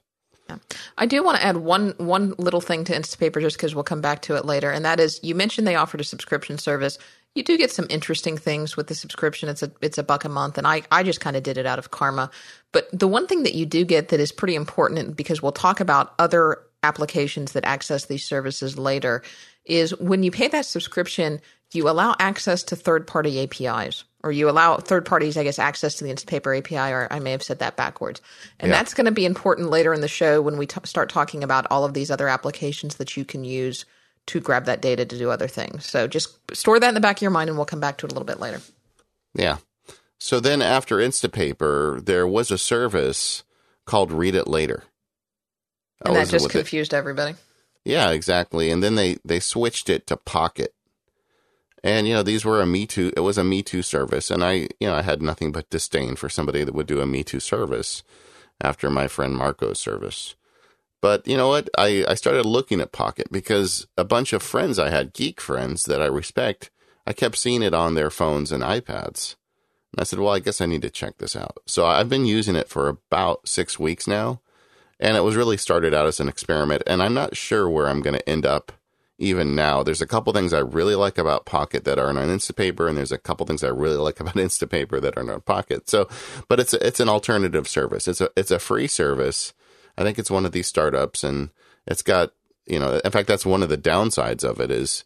[0.98, 4.02] I do want to add one one little thing to Instapaper just because we'll come
[4.02, 6.98] back to it later, and that is you mentioned they offered a subscription service.
[7.36, 9.50] You do get some interesting things with the subscription.
[9.50, 11.66] It's a it's a buck a month, and I I just kind of did it
[11.66, 12.30] out of karma.
[12.72, 15.80] But the one thing that you do get that is pretty important because we'll talk
[15.80, 19.24] about other applications that access these services later
[19.66, 21.42] is when you pay that subscription,
[21.74, 25.96] you allow access to third party APIs or you allow third parties, I guess, access
[25.96, 28.22] to the Instapaper API, or I may have said that backwards.
[28.60, 28.78] And Yeah.
[28.78, 31.66] that's going to be important later in the show when we t- start talking about
[31.72, 33.86] all of these other applications that you can use
[34.26, 35.86] to grab that data to do other things.
[35.86, 38.06] So just store that in the back of your mind, and we'll come back to
[38.06, 38.60] it a little bit later.
[39.34, 39.58] Yeah.
[40.20, 43.44] So then after Instapaper, there was a service
[43.86, 44.84] called Read It Later.
[46.04, 46.58] And that just with it.
[46.60, 47.36] confused everybody.
[47.86, 48.70] Yeah, exactly.
[48.70, 50.74] And then they they switched it to Pocket.
[51.84, 53.14] And you know, these were a Me Too.
[53.16, 56.16] It was a Me Too service, and I, you know, I had nothing but disdain
[56.16, 58.04] for somebody that would do a Me Too service
[58.62, 60.36] after my friend Marco's service.
[61.02, 61.70] But you know what?
[61.78, 65.84] I I started looking at Pocket because a bunch of friends I had, geek friends
[65.84, 66.72] that I respect,
[67.06, 69.36] I kept seeing it on their phones and iPads.
[69.94, 71.60] And I said, well, I guess I need to check this out.
[71.66, 74.42] So I've been using it for about six weeks now.
[75.00, 76.84] And it was really started out as an experiment.
[76.86, 78.72] And I'm not sure where I'm going to end up
[79.18, 79.84] even now.
[79.84, 82.88] There's a couple things I really like about Pocket that aren't on Instapaper.
[82.88, 85.90] And there's a couple things I really like about Instapaper that aren't on Pocket.
[85.90, 86.08] So,
[86.48, 88.08] but it's, it's an alternative service.
[88.08, 89.54] It's a, it's a free service.
[89.98, 91.50] I think it's one of these startups and
[91.88, 92.32] it's got,
[92.68, 95.04] you know, in fact, that's one of the downsides of it is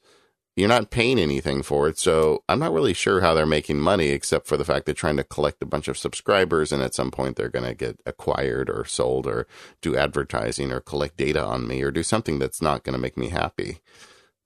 [0.61, 1.97] you're not paying anything for it.
[1.97, 5.17] So I'm not really sure how they're making money, except for the fact they're trying
[5.17, 6.71] to collect a bunch of subscribers.
[6.71, 9.47] And at some point, they're going to get acquired or sold or
[9.81, 13.17] do advertising or collect data on me or do something that's not going to make
[13.17, 13.79] me happy.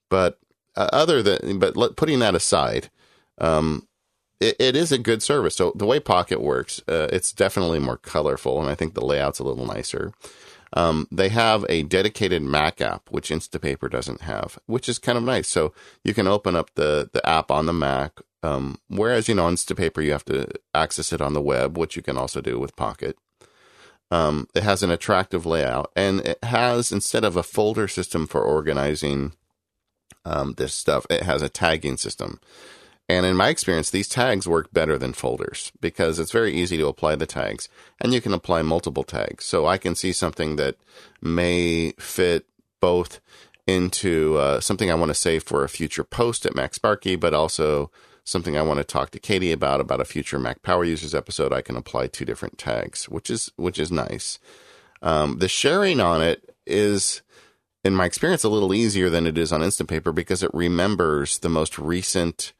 [0.09, 0.39] But
[0.75, 2.89] uh, other than, but let, putting that aside,
[3.37, 3.87] um,
[4.39, 5.55] it, it is a good service.
[5.55, 9.39] So the way Pocket works, uh, it's definitely more colorful, and I think the layout's
[9.39, 10.13] a little nicer.
[10.75, 15.23] Um, they have a dedicated Mac app, which Instapaper doesn't have, which is kind of
[15.23, 15.47] nice.
[15.47, 18.19] So you can open up the the app on the Mac.
[18.43, 22.01] Um, whereas you know Instapaper, you have to access it on the web, which you
[22.01, 23.17] can also do with Pocket.
[24.11, 28.41] Um, it has an attractive layout, and it has instead of a folder system for
[28.41, 29.33] organizing
[30.25, 32.39] um, this stuff, it has a tagging system.
[33.07, 36.87] And in my experience, these tags work better than folders because it's very easy to
[36.87, 37.69] apply the tags
[38.01, 39.45] and you can apply multiple tags.
[39.45, 40.75] So I can see something that
[41.21, 42.45] may fit
[42.79, 43.19] both
[43.67, 47.33] into uh, something I want to save for a future post at Mac Sparky, but
[47.33, 47.91] also
[48.23, 51.53] something I want to talk to Katie about, about a future Mac Power Users episode.
[51.53, 54.39] I can apply two different tags, which is, which is nice.
[55.03, 57.21] Um, the sharing on it is,
[57.83, 61.49] in my experience, a little easier than it is on Instapaper because it remembers the
[61.49, 62.53] most recent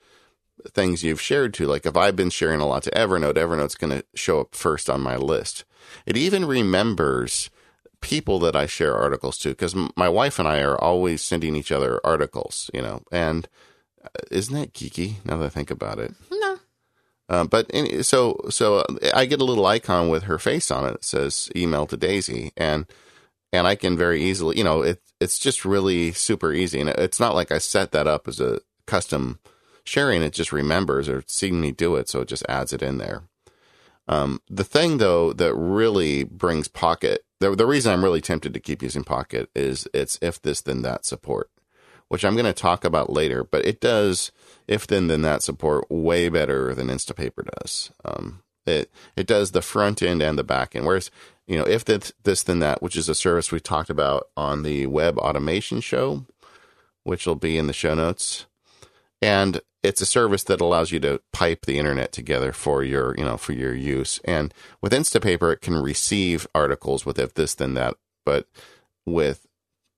[0.74, 1.68] things you've shared to.
[1.68, 4.90] Like if I've been sharing a lot to Evernote, Evernote's going to show up first
[4.90, 5.66] on my list.
[6.06, 7.50] It even remembers
[8.02, 11.72] people that I share articles to because my wife and I are always sending each
[11.72, 13.48] other articles, you know, and
[14.04, 16.14] uh, isn't that geeky now that I think about it?
[16.32, 16.60] No.
[17.28, 20.86] Uh, but any, so so uh, I get a little icon with her face on
[20.86, 20.96] it.
[20.96, 22.86] It says email to Daisy, and
[23.52, 27.20] and I can very easily, you know, it it's just really super easy, and it's
[27.20, 29.40] not like I set that up as a custom
[29.86, 30.22] sharing.
[30.22, 33.24] It just remembers or seeing me do it, so it just adds it in there.
[34.08, 38.60] Um, the thing though that really brings Pocket, the the reason I'm really tempted to
[38.60, 41.50] keep using Pocket is it's if this then that support,
[42.08, 44.32] which I'm going to talk about later, but it does
[44.68, 47.92] if then then that support way better than Instapaper does.
[48.04, 50.86] Um, it it does the front end and the back end.
[50.86, 51.10] Whereas
[51.48, 54.62] you know if this this then that, which is a service we talked about on
[54.62, 56.26] the web automation show,
[57.04, 58.46] which will be in the show notes,
[59.20, 63.24] and it's a service that allows you to pipe the internet together for your you
[63.24, 64.20] know for your use.
[64.26, 67.96] And with Instapaper, it can receive articles with if this then that,
[68.26, 68.48] but
[69.06, 69.46] with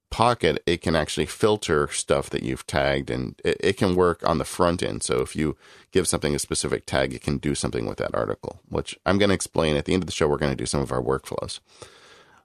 [0.10, 4.38] Pocket, it can actually filter stuff that you've tagged and it, it, can work on
[4.38, 5.04] the front end.
[5.04, 5.58] So if you
[5.91, 9.30] give something a specific tag, it can do something with that article, which I'm going
[9.30, 10.30] to explain at the end of the show.
[10.30, 11.60] We're going to do some of our workflows.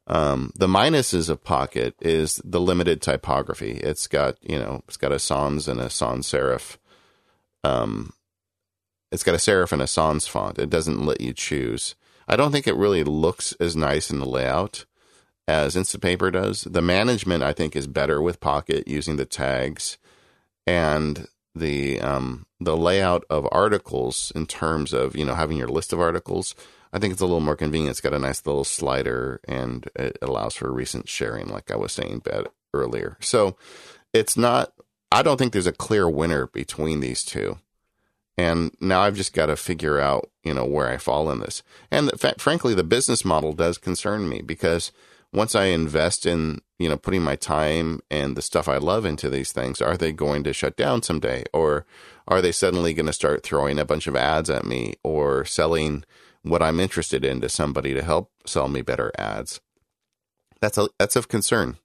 [0.09, 3.75] Um, the minuses of Pocket is the limited typography.
[3.75, 6.79] It's got, you know, it's got a sans and a sans serif.
[7.65, 8.13] Um,
[9.11, 10.59] it's got a serif and a sans font.
[10.59, 11.95] It doesn't let you choose.
[12.27, 14.87] I don't think it really looks as nice in the layout
[15.47, 16.63] as Instapaper does.
[16.63, 19.99] The management, I think, is better with Pocket using the tags
[20.67, 25.93] and the um, the layout of articles in terms of you know having your list
[25.93, 26.55] of articles.
[26.93, 27.91] I think it's a little more convenient.
[27.91, 31.93] It's got a nice little slider and it allows for recent sharing, like I was
[31.93, 32.23] saying
[32.75, 33.17] earlier.
[33.21, 33.57] So
[34.13, 34.73] it's not.
[35.13, 37.59] I don't think there's a clear winner between these two.
[38.39, 41.63] And now I've just got to figure out, you know, where I fall in this.
[41.91, 44.91] And the, frankly, the business model does concern me because
[45.31, 49.29] once I invest in, you know, putting my time and the stuff I love into
[49.29, 51.45] these things, are they going to shut down someday?
[51.53, 51.85] Or
[52.27, 56.05] are they suddenly going to start throwing a bunch of ads at me or selling
[56.43, 59.61] what I'm interested in to somebody to help sell me better ads?
[60.63, 61.77] That's a, that's of concern.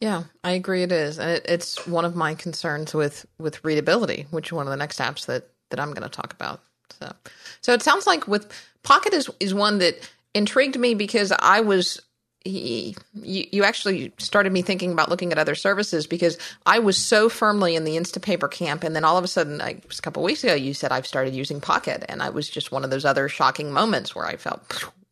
[0.00, 0.82] Yeah, I agree.
[0.82, 4.66] It is, and it, it's one of my concerns with with readability, which is one
[4.66, 6.60] of the next apps that that I'm going to talk about
[6.98, 7.12] So,
[7.60, 8.50] so it sounds like with
[8.82, 12.00] Pocket is is one that intrigued me because I was
[12.44, 17.28] you, you actually started me thinking about looking at other services because I was so
[17.28, 20.44] firmly in the Instapaper camp, and then all of a sudden, I, a couple weeks
[20.44, 23.28] ago, you said I've started using Pocket, and I was just one of those other
[23.28, 24.62] shocking moments where I felt,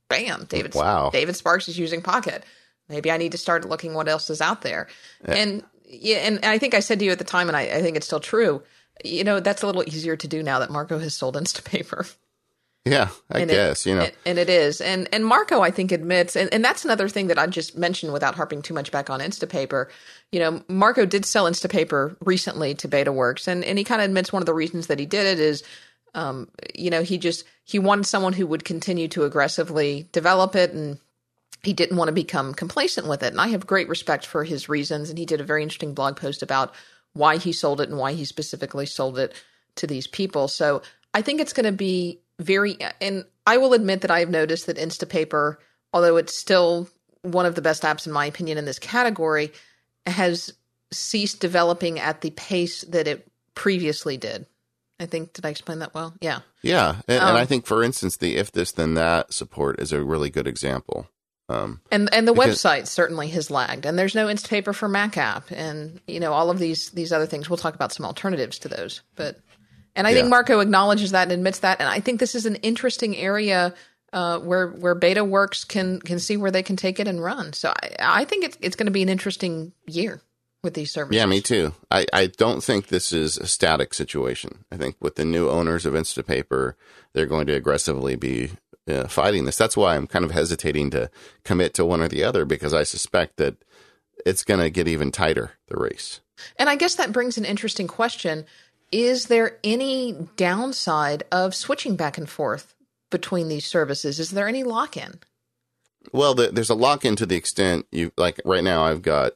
[0.09, 1.11] bam, David, wow.
[1.11, 2.44] David Sparks is using Pocket.
[2.88, 4.88] Maybe I need to start looking what else is out there,
[5.27, 5.35] yeah.
[5.35, 7.83] and yeah, and I think I said to you at the time, and I, I
[7.83, 8.62] think it's still true.
[9.05, 12.14] You know, that's a little easier to do now that Marco has sold Instapaper.
[12.87, 14.07] Yeah, I and guess, it, you know.
[14.25, 14.81] And it is.
[14.81, 18.12] And and Marco I think admits and, and that's another thing that I just mentioned
[18.12, 19.88] without harping too much back on Instapaper.
[20.31, 24.33] You know, Marco did sell Instapaper recently to BetaWorks and, and he kind of admits
[24.33, 25.64] one of the reasons that he did it is
[26.14, 30.72] um, you know, he just he wanted someone who would continue to aggressively develop it
[30.72, 30.99] and
[31.66, 33.33] he didn't want to become complacent with it.
[33.33, 36.16] And I have great respect for his reasons and he did a very interesting blog
[36.16, 36.74] post about
[37.12, 39.35] why he sold it and why he specifically sold it
[39.76, 40.48] to these people.
[40.48, 44.31] So I think it's going to be very, and I will admit that I have
[44.31, 45.57] noticed that Instapaper,
[45.92, 46.88] although it's still
[47.22, 49.52] one of the best apps in my opinion in this category,
[50.07, 50.52] has
[50.92, 54.46] ceased developing at the pace that it previously did.
[55.00, 56.14] I think did I explain that well?
[56.20, 56.40] Yeah.
[56.62, 59.81] Yeah, and, um, and I um, think, for instance, the if this then that support
[59.81, 61.09] is a really good example.
[61.48, 65.16] Um, and and the because, website certainly has lagged, and there's no Instapaper for Mac
[65.16, 67.48] app, and you know all of these these other things.
[67.48, 69.38] We'll talk about some alternatives to those, but
[69.94, 70.16] and I yeah.
[70.16, 71.80] think Marco acknowledges that and admits that.
[71.80, 73.74] And I think this is an interesting area
[74.12, 77.52] uh, where where BetaWorks can can see where they can take it and run.
[77.52, 80.20] So I, I think it's it's going to be an interesting year
[80.62, 81.16] with these services.
[81.16, 81.72] Yeah, me too.
[81.90, 84.64] I, I don't think this is a static situation.
[84.70, 86.74] I think with the new owners of Instapaper,
[87.12, 88.50] they're going to aggressively be
[88.88, 89.57] uh, fighting this.
[89.57, 91.11] That's why I'm kind of hesitating to
[91.44, 93.57] commit to one or the other because I suspect that
[94.25, 96.20] it's going to get even tighter the race.
[96.59, 98.46] And I guess that brings an interesting question
[98.92, 102.75] is there any downside of switching back and forth
[103.11, 104.20] between these services?
[104.20, 105.18] Is there any lock in?
[106.12, 108.85] Well, the, there's a lock in to the extent you like right now.
[108.85, 109.33] I've got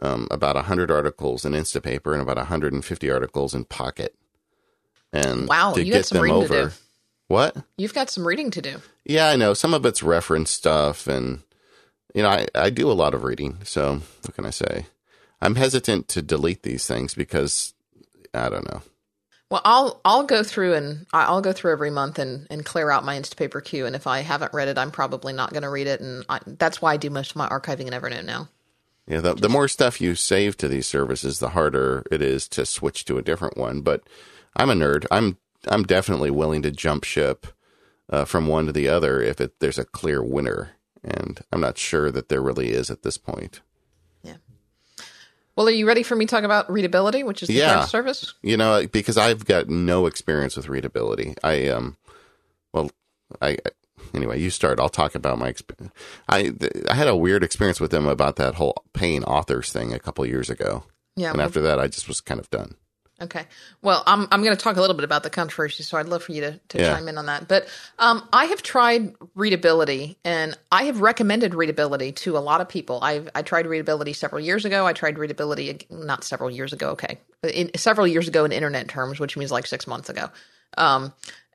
[0.00, 4.16] um, about 100 articles in Instapaper and about 150 articles in Pocket.
[5.12, 6.72] And wow, to you get them over.
[7.32, 7.56] What?
[7.78, 8.82] You've got some reading to do.
[9.06, 9.54] Yeah, I know.
[9.54, 11.42] Some of it's reference stuff, and
[12.14, 13.56] you know, I, I do a lot of reading.
[13.64, 14.84] So what can I say?
[15.40, 17.72] I'm hesitant to delete these things because
[18.34, 18.82] I don't know.
[19.50, 23.02] Well, I'll I'll go through and I'll go through every month and, and clear out
[23.02, 23.86] my Instapaper queue.
[23.86, 26.02] And if I haven't read it, I'm probably not going to read it.
[26.02, 28.50] And I, that's why I do most of my archiving in Evernote now.
[29.06, 32.66] Yeah, the, the more stuff you save to these services, the harder it is to
[32.66, 33.80] switch to a different one.
[33.80, 34.02] But
[34.54, 35.06] I'm a nerd.
[35.10, 37.46] I'm I'm definitely willing to jump ship
[38.10, 40.72] uh, from one to the other if it, there's a clear winner,
[41.02, 43.60] and I'm not sure that there really is at this point.
[44.22, 44.36] Yeah.
[45.56, 47.84] Well, are you ready for me to talk about readability, which is the yeah.
[47.84, 48.34] service?
[48.42, 51.34] You know, because I've got no experience with readability.
[51.42, 51.96] I um,
[52.72, 52.90] well,
[53.40, 53.58] I
[54.14, 54.40] anyway.
[54.40, 54.80] You start.
[54.80, 55.94] I'll talk about my experience.
[56.28, 56.52] I
[56.88, 60.24] I had a weird experience with them about that whole paying authors thing a couple
[60.26, 60.84] years ago.
[61.16, 62.74] Yeah, and well, after that, I just was kind of done.
[63.22, 63.44] Okay.
[63.82, 66.24] Well, I'm I'm going to talk a little bit about the controversy, so I'd love
[66.24, 66.94] for you to, to yeah.
[66.94, 67.46] chime in on that.
[67.46, 72.68] But um, I have tried readability, and I have recommended readability to a lot of
[72.68, 72.98] people.
[73.00, 74.86] I've I tried readability several years ago.
[74.86, 76.90] I tried readability not several years ago.
[76.90, 80.28] Okay, in, several years ago in internet terms, which means like six months ago.
[80.76, 81.12] Um,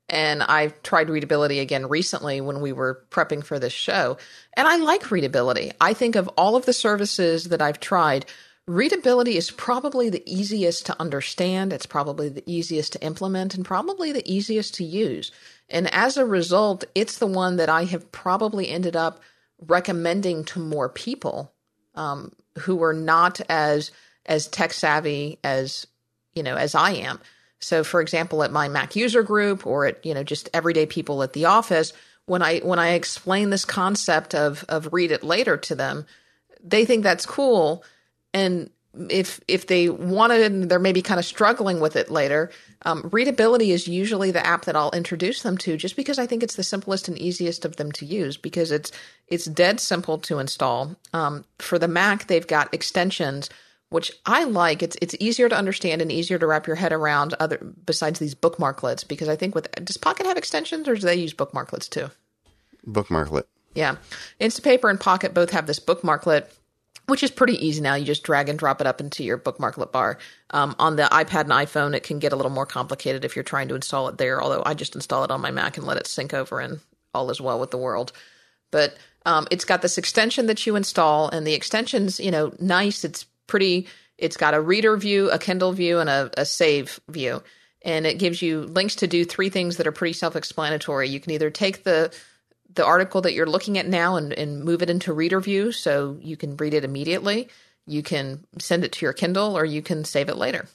[0.10, 4.18] and I tried readability again recently when we were prepping for this show,
[4.54, 5.74] and I like readability.
[5.82, 8.26] I think of all of the services that I've tried
[8.68, 14.12] Readability is probably the easiest to understand, it's probably the easiest to implement, and probably
[14.12, 15.32] the easiest to use.
[15.70, 19.22] And as a result, it's the one that I have probably ended up
[19.66, 21.54] recommending to more people
[21.96, 23.92] um, who are not as
[24.26, 25.88] as tech savvy as
[26.36, 27.22] you know as I am.
[27.62, 31.24] So, for example, at my Mac user group or at you know just everyday people
[31.24, 31.94] at the office,
[32.26, 36.06] when I when I explain this concept of of read it later to them,
[36.62, 37.86] they think that's cool
[38.38, 38.70] and
[39.10, 42.52] if if they wanted it and they're maybe kind of struggling with it later,
[42.84, 46.44] um, readability is usually the app that I'll introduce them to, just because I think
[46.44, 48.92] it's the simplest and easiest of them to use because it's
[49.28, 50.96] it's dead simple to install.
[51.14, 53.50] Um, for the Mac, they've got extensions
[53.90, 54.84] which I like.
[54.84, 57.34] It's it's easier to understand and easier to wrap your head around.
[57.40, 61.16] Other besides these bookmarklets, because I think with does Pocket have extensions or do they
[61.16, 62.10] use bookmarklets too?
[62.86, 63.44] Bookmarklet.
[63.76, 63.98] Yeah,
[64.42, 66.52] Instapaper and Pocket both have this bookmarklet
[67.08, 67.96] which is pretty easy now.
[67.96, 70.20] You just drag and drop it up into your bookmarklet bar.
[70.52, 73.44] Um, on the iPad and iPhone, it can get a little more complicated if you're
[73.44, 74.42] trying to install it there.
[74.42, 76.80] Although I just install it on my Mac and let it sync over, and
[77.14, 78.12] all is well with the world.
[78.72, 78.96] But
[79.26, 83.04] um, it's got this extension that you install, and the extension's you know nice.
[83.04, 83.88] It's pretty.
[84.18, 87.42] It's got a reader view, a Kindle view, and a, a save view.
[87.84, 91.08] and it gives you links to do three things that are pretty self-explanatory.
[91.08, 92.14] You can either take the
[92.78, 96.18] the article that you're looking at now and, and move it into reader view so
[96.22, 97.50] you can read it immediately.
[97.86, 100.68] You can send it to your Kindle or you can save it later.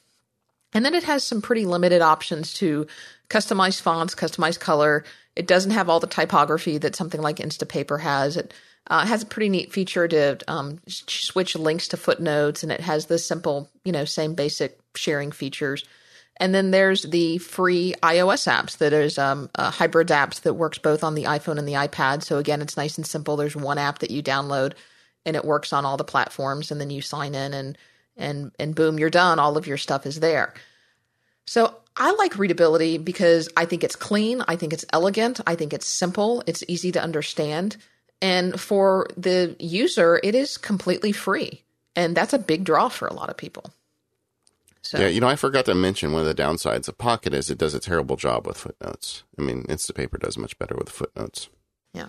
[0.74, 2.86] And then it has some pretty limited options to
[3.28, 5.04] customize fonts, customize color.
[5.36, 8.36] It doesn't have all the typography that something like Instapaper has.
[8.36, 8.54] It
[8.88, 13.06] uh, has a pretty neat feature to um, switch links to footnotes, and it has
[13.06, 15.84] the simple, you know, same basic sharing features.
[16.38, 20.78] And then there's the free iOS apps that is um, a hybrid apps that works
[20.78, 22.22] both on the iPhone and the iPad.
[22.22, 23.36] So again, it's nice and simple.
[23.36, 24.72] There's one app that you download,
[25.24, 26.70] and it works on all the platforms.
[26.70, 27.78] And then you sign in, and
[28.16, 29.38] and and boom, you're done.
[29.38, 30.54] All of your stuff is there.
[31.46, 35.72] So I like readability because I think it's clean, I think it's elegant, I think
[35.72, 37.76] it's simple, it's easy to understand.
[38.22, 41.62] And for the user, it is completely free.
[41.94, 43.64] And that's a big draw for a lot of people.
[44.82, 44.98] So.
[44.98, 47.58] Yeah, you know, I forgot to mention one of the downsides of Pocket is it
[47.58, 49.22] does a terrible job with footnotes.
[49.38, 51.48] I mean, Instapaper does much better with footnotes.
[51.94, 52.08] Yeah.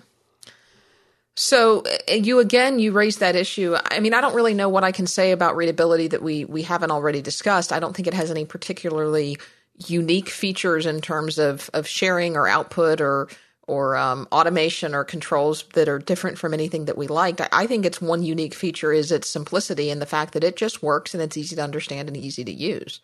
[1.36, 3.76] So uh, you again, you raised that issue.
[3.90, 6.62] I mean, I don't really know what I can say about readability that we we
[6.62, 7.72] haven't already discussed.
[7.72, 9.38] I don't think it has any particularly
[9.86, 13.28] unique features in terms of of sharing or output or
[13.66, 17.40] or um, automation or controls that are different from anything that we liked.
[17.40, 20.56] I, I, think its one unique feature is its simplicity and the fact that it
[20.56, 23.00] just works and it's easy to understand and easy to use.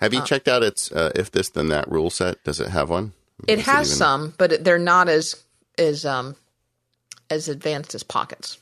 [0.00, 2.42] Have you uh, checked out its uh, if this then that rule set?
[2.42, 3.12] Does it have one?
[3.46, 3.98] It has it even...
[3.98, 5.36] some, but they're not as
[5.78, 6.36] as um,
[7.28, 8.58] as advanced as Pockets.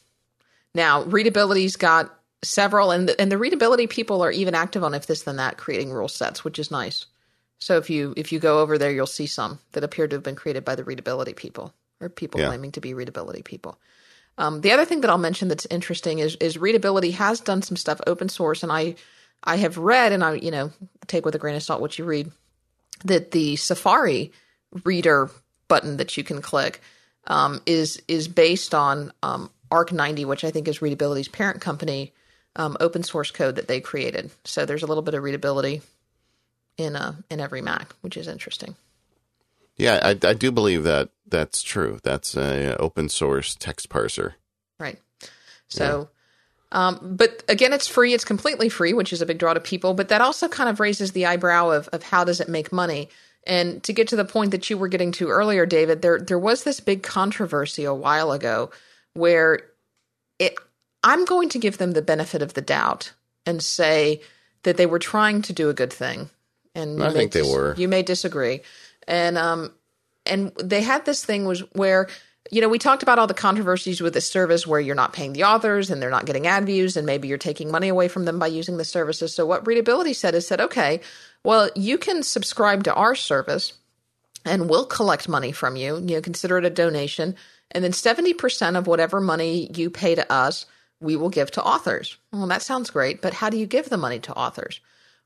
[0.74, 5.07] Now, readability's got several, and the, and the readability people are even active on if
[5.07, 7.07] this then that, creating rule sets, which is nice.
[7.59, 10.22] So if you if you go over there, you'll see some that appear to have
[10.22, 12.46] been created by the readability people or people yeah.
[12.46, 13.78] claiming to be readability people.
[14.36, 17.76] Um, the other thing that I'll mention that's interesting is is readability has done some
[17.76, 18.94] stuff open source, and I
[19.42, 20.72] I have read and I you know
[21.06, 22.30] take with a grain of salt what you read
[23.04, 24.32] that the Safari
[24.84, 25.30] reader
[25.66, 26.80] button that you can click
[27.26, 32.12] um, is is based on um, Arc90, which I think is Readability's parent company
[32.56, 34.30] um, open source code that they created.
[34.44, 35.82] So there's a little bit of readability
[36.79, 38.76] in a in every Mac, which is interesting.
[39.76, 41.99] Yeah, I, I do believe that that's true.
[42.03, 44.35] That's a open source text parser.
[44.81, 44.99] Right.
[45.68, 46.09] So,
[46.72, 46.89] yeah.
[46.89, 48.14] um, but again, it's free.
[48.14, 49.95] It's completely free, which is a big draw to people.
[49.95, 53.09] But that also kind of raises the eyebrow of of how does it make money?
[53.47, 56.39] And to get to the point that you were getting to earlier, David, there there
[56.39, 58.70] was this big controversy a while ago
[59.14, 59.61] where
[60.39, 60.55] it.
[61.05, 63.12] I'm going to give them the benefit of the doubt
[63.47, 64.20] and say
[64.64, 66.29] that they were trying to do a good thing
[66.79, 67.74] and I think they were.
[67.76, 68.61] You may disagree,
[69.07, 69.72] and um,
[70.24, 72.09] and they had this thing was where
[72.51, 75.33] you know we talked about all the controversies with this service where you're not paying
[75.33, 78.24] the authors and they're not getting ad views and maybe you're taking money away from
[78.24, 79.35] them by using the services.
[79.35, 81.01] So what Readability said is said, okay,
[81.45, 83.74] well you can subscribe to our service
[84.45, 85.97] and we'll collect money from you.
[85.97, 87.35] You know, consider it a donation,
[87.70, 90.66] and then seventy percent of whatever money you pay to us,
[91.01, 92.16] we will give to authors.
[92.33, 94.81] Well, that sounds great, but how do you give the money to authors?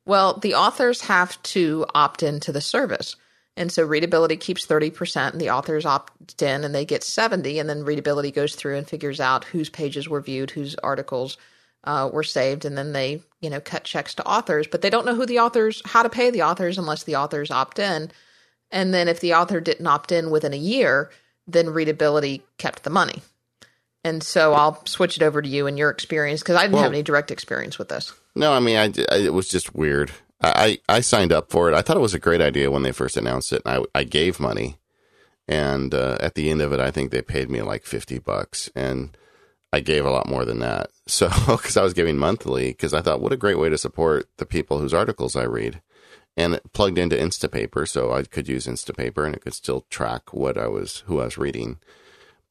[0.04, 3.16] Well, the authors have to opt into the service.
[3.56, 7.68] And so readability keeps 30% and the authors opt in and they get 70 and
[7.68, 11.36] then readability goes through and figures out whose pages were viewed, whose articles
[11.84, 15.04] uh, were saved and then they, you know, cut checks to authors, but they don't
[15.04, 18.10] know who the authors how to pay the authors unless the authors opt in.
[18.70, 21.10] And then if the author didn't opt in within a year,
[21.46, 23.20] then readability kept the money.
[24.04, 26.82] And so I'll switch it over to you and your experience because I didn't well,
[26.82, 28.12] have any direct experience with this.
[28.34, 30.10] No, I mean, I, I, it was just weird.
[30.42, 31.74] I, I signed up for it.
[31.74, 33.62] I thought it was a great idea when they first announced it.
[33.64, 34.78] I, I gave money,
[35.46, 38.68] and uh, at the end of it, I think they paid me like fifty bucks,
[38.74, 39.16] and
[39.72, 40.90] I gave a lot more than that.
[41.04, 44.28] So because I was giving monthly, because I thought, what a great way to support
[44.36, 45.82] the people whose articles I read,
[46.36, 50.32] and it plugged into Instapaper, so I could use Instapaper, and it could still track
[50.32, 51.78] what I was who I was reading.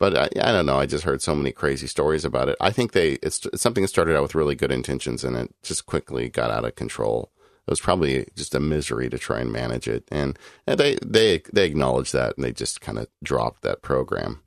[0.02, 0.80] But I, I, don't know.
[0.80, 2.56] I just heard so many crazy stories about it.
[2.60, 5.54] I think they it's, it's something that started out with really good intentions and it
[5.62, 7.32] just quickly got out of control.
[7.68, 11.44] It was probably just a misery to try and manage it, and, and they they
[11.54, 14.42] they acknowledged that and they just kind of dropped that program.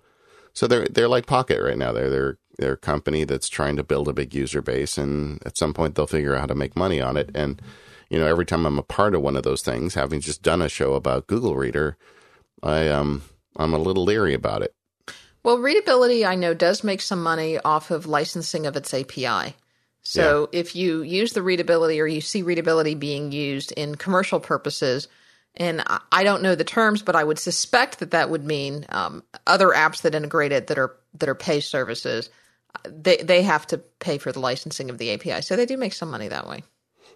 [0.54, 1.92] So they're they're like Pocket right now.
[1.92, 5.56] They're they're they're a company that's trying to build a big user base, and at
[5.56, 7.30] some point they'll figure out how to make money on it.
[7.32, 7.62] And
[8.10, 10.60] you know, every time I'm a part of one of those things, having just done
[10.60, 11.96] a show about Google Reader,
[12.60, 13.22] I um
[13.54, 14.74] I'm a little leery about it.
[15.44, 19.54] Well, Readability, I know, does make some money off of licensing of its API.
[20.02, 20.60] So yeah.
[20.60, 25.06] if you use the readability or you see readability being used in commercial purposes,
[25.56, 29.22] and I don't know the terms, but I would suspect that that would mean um,
[29.46, 32.28] other apps that integrate it that are that are pay services,
[32.84, 35.42] they they have to pay for the licensing of the API.
[35.42, 36.64] So they do make some money that way.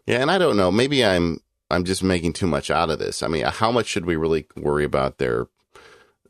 [0.07, 0.71] Yeah, and I don't know.
[0.71, 3.23] Maybe I'm I'm just making too much out of this.
[3.23, 5.49] I mean, how much should we really worry about their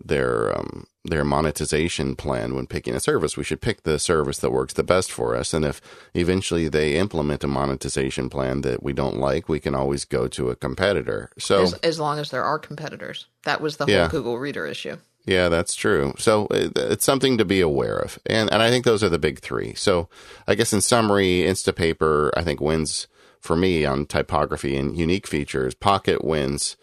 [0.05, 3.37] their um, their monetization plan when picking a service.
[3.37, 5.55] We should pick the service that works the best for us.
[5.55, 5.81] And if
[6.15, 10.51] eventually they implement a monetization plan that we don't like, we can always go to
[10.51, 11.31] a competitor.
[11.39, 14.09] So as, as long as there are competitors, that was the whole Yeah.
[14.09, 14.97] Google Reader issue.
[15.25, 16.15] Yeah, that's true.
[16.19, 18.19] So it, it's something to be aware of.
[18.27, 19.75] And and I think those are the big 3.
[19.75, 20.09] So
[20.47, 23.09] I guess in summary, Instapaper I think wins
[23.41, 25.75] for me on typography and unique features.
[25.75, 26.77] Pocket wins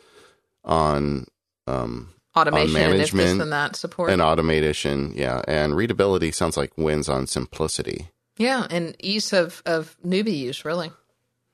[0.63, 1.25] on
[1.67, 4.11] um Automation this management and that support.
[4.11, 8.09] and automation, yeah, and readability sounds like wins on simplicity.
[8.37, 10.91] yeah, and ease of, of newbie use, really.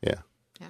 [0.01, 0.21] Yeah.
[0.59, 0.69] Yeah.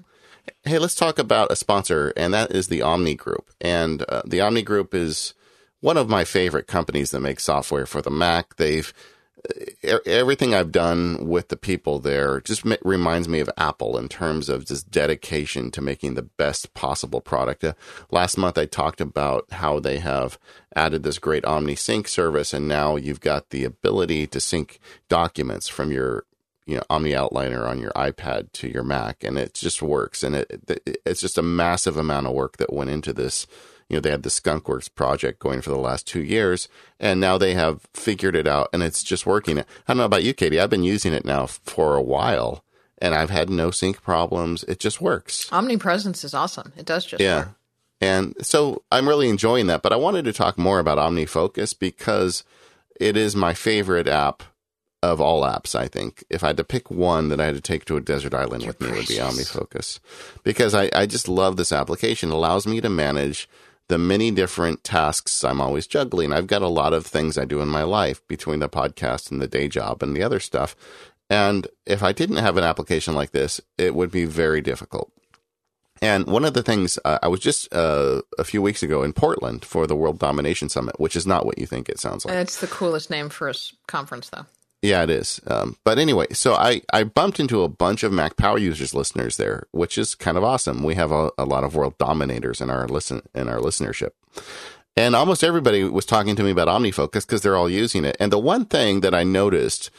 [0.64, 3.50] Hey, let's talk about a sponsor, and that is the Omni Group.
[3.62, 5.34] And uh, the Omni Group is
[5.80, 8.58] one of my favorite companies that makes software for the Mac.
[8.58, 8.94] They've
[10.06, 14.50] everything I've done with the people there just ma- reminds me of Apple in terms
[14.50, 17.64] of just dedication to making the best possible product.
[17.64, 17.74] Uh,
[18.12, 20.38] last month I talked about how they have
[20.76, 24.80] added this great Omni Sync service, and now you've got the ability to sync
[25.10, 26.26] documents from your
[26.66, 30.24] you know Omni Outliner on your iPad to your Mac, and it just works.
[30.24, 33.48] And it it's just a massive amount of work that went into this.
[33.92, 36.70] You know, they had the Skunkworks project going for the last two years,
[37.00, 39.60] and now they have figured it out, and it's just working.
[39.60, 40.60] I don't know about you, Katie.
[40.62, 42.64] I've been using it now for a while,
[43.00, 44.64] and I've had no sync problems.
[44.64, 45.52] It just works.
[45.52, 46.72] Omnipresence is awesome.
[46.78, 47.38] It does just Yeah.
[47.40, 47.50] work.
[48.00, 49.82] And so I'm really enjoying that.
[49.82, 52.44] But I wanted to talk more about OmniFocus because
[53.00, 54.42] it is my favorite app
[55.04, 56.24] of all apps, I think.
[56.30, 58.66] If I had to pick one that I had to take to a desert island
[58.66, 59.16] with me, it would be.
[59.18, 60.00] OmniFocus.
[60.44, 62.30] Because I, I just love this application.
[62.30, 63.50] It allows me to manage
[63.92, 66.32] the many different tasks I'm always juggling.
[66.32, 69.42] I've got a lot of things I do in my life between the podcast and
[69.42, 70.78] the day job and the other stuff.
[71.30, 75.12] And if I didn't have an application like this, it would be very difficult.
[76.02, 79.12] And one of the things uh, I was just uh, a few weeks ago in
[79.12, 82.34] Portland for the World Domination Summit, which is not what you think it sounds like.
[82.36, 83.54] It's the coolest name for a
[83.88, 84.46] conference, though.
[84.82, 85.40] Yeah, it is.
[85.46, 89.38] Um, but anyway, so I, I bumped into a bunch of Mac Power Users listeners
[89.38, 90.82] there, which is kind of awesome.
[90.82, 94.12] We have a, a lot of world dominators in our listen in our listenership.
[94.98, 98.18] And almost everybody was talking to me about OmniFocus because they're all using it.
[98.20, 99.90] And the one thing that I noticed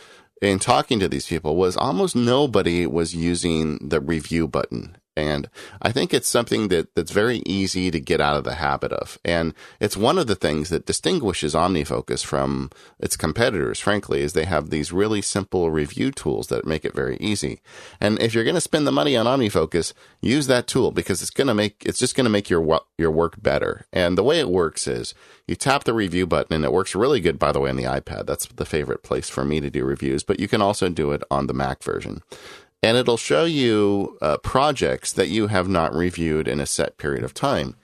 [0.42, 4.96] in talking to these people was almost nobody was using the review button.
[5.16, 5.50] And
[5.80, 9.18] I think it's something that, that's very easy to get out of the habit of.
[9.24, 14.46] And it's one of the things that distinguishes OmniFocus from its competitors, frankly, is they
[14.46, 17.60] have these really simple review tools that make it very easy.
[18.00, 19.92] And if you're going to spend the money on OmniFocus,
[20.22, 23.10] use that tool because it's going to make, it's just going to make your, your
[23.10, 23.86] work better.
[23.92, 25.14] And the way it works is
[25.46, 27.84] you tap the review button and it works really good, by the way, on the
[27.84, 28.26] iPad.
[28.26, 31.22] That's the favorite place for me to do reviews, but you can also do it
[31.30, 32.22] on the Mac version
[32.82, 37.22] and it'll show you uh, projects that you have not reviewed in a set period
[37.22, 37.76] of time.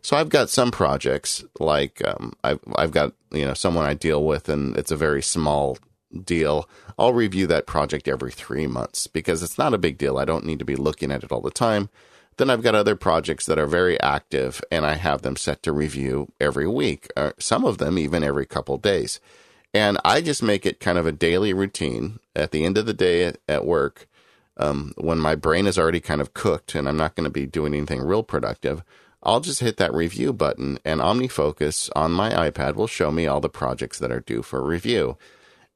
[0.00, 4.24] So I've got some projects like um, I've I've got you know someone I deal
[4.24, 5.78] with, and it's a very small
[6.24, 6.68] deal.
[6.98, 10.16] I'll review that project every three months because it's not a big deal.
[10.16, 11.90] I don't need to be looking at it all the time.
[12.36, 15.72] Then I've got other projects that are very active, and I have them set to
[15.72, 17.08] review every week.
[17.16, 19.20] Uh, some of them even every couple days,
[19.74, 22.20] and I just make it kind of a daily routine.
[22.34, 24.06] At the end of the day at work,
[24.56, 27.46] um, when my brain is already kind of cooked and I'm not going to be
[27.46, 28.82] doing anything real productive,
[29.22, 33.40] I'll just hit that review button and OmniFocus on my iPad will show me all
[33.40, 35.18] the projects that are due for review.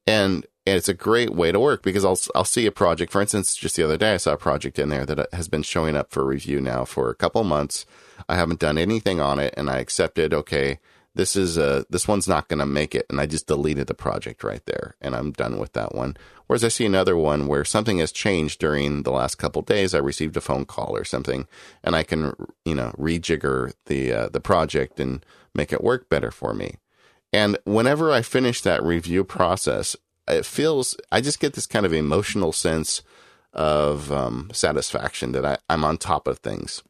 [0.07, 3.13] And, and it's a great way to work because I'll, I'll see a project.
[3.13, 5.63] For instance, just the other day, I saw a project in there that has been
[5.63, 7.87] showing up for review now for a couple months.
[8.29, 10.79] I haven't done anything on it and I accepted, okay,
[11.15, 13.95] this is uh this one's not going to make it and i just deleted the
[13.95, 16.17] project right there and i'm done with that one
[16.51, 19.99] whereas i see another one where something has changed during the last couple days i
[19.99, 21.47] received a phone call or something
[21.85, 22.35] and i can
[22.65, 25.25] you know rejigger the uh, the project and
[25.55, 26.75] make it work better for me.
[27.33, 29.95] And whenever i finish that review process
[30.27, 33.03] it feels i just get this kind of emotional sense
[33.53, 36.83] of um, satisfaction that I, i'm on top of things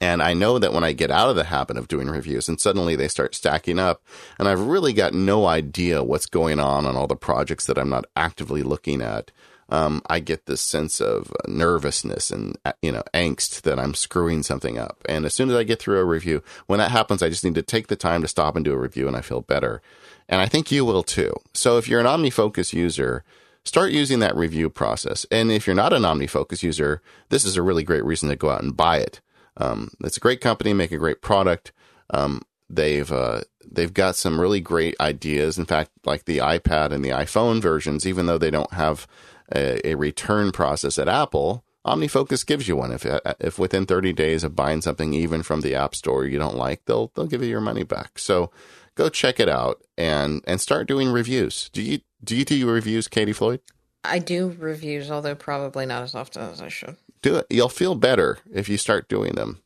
[0.00, 2.60] and I know that when I get out of the habit of doing reviews and
[2.60, 4.02] suddenly they start stacking up,
[4.38, 7.88] and I've really got no idea what's going on on all the projects that I'm
[7.88, 9.30] not actively looking at,
[9.68, 14.42] um, I get this sense of nervousness and uh, you know angst that I'm screwing
[14.42, 15.02] something up.
[15.08, 17.56] And as soon as I get through a review, when that happens, I just need
[17.56, 19.82] to take the time to stop and do a review, and I feel better.
[20.28, 21.32] And I think you will too.
[21.52, 23.24] So if you're an OmniFocus user,
[23.64, 25.26] start using that review process.
[25.30, 28.50] And if you're not an OmniFocus user, this is a really great reason to go
[28.50, 29.20] out and buy it.
[29.56, 31.72] Um, it's a great company, make a great product.
[32.10, 35.58] Um, they've uh, they've got some really great ideas.
[35.58, 39.06] In fact, like the iPad and the iPhone versions, even though they don't have
[39.54, 42.92] a, a return process at Apple, OmniFocus gives you one.
[42.92, 43.06] If
[43.40, 46.84] if within 30 days of buying something, even from the App Store, you don't like,
[46.86, 48.18] they'll they'll give you your money back.
[48.18, 48.50] So
[48.94, 51.70] go check it out and and start doing reviews.
[51.72, 53.60] Do you do you do reviews, Katie Floyd?
[54.08, 56.96] I do reviews, although probably not as often as I should.
[57.22, 57.46] Do it.
[57.50, 59.62] You'll feel better if you start doing them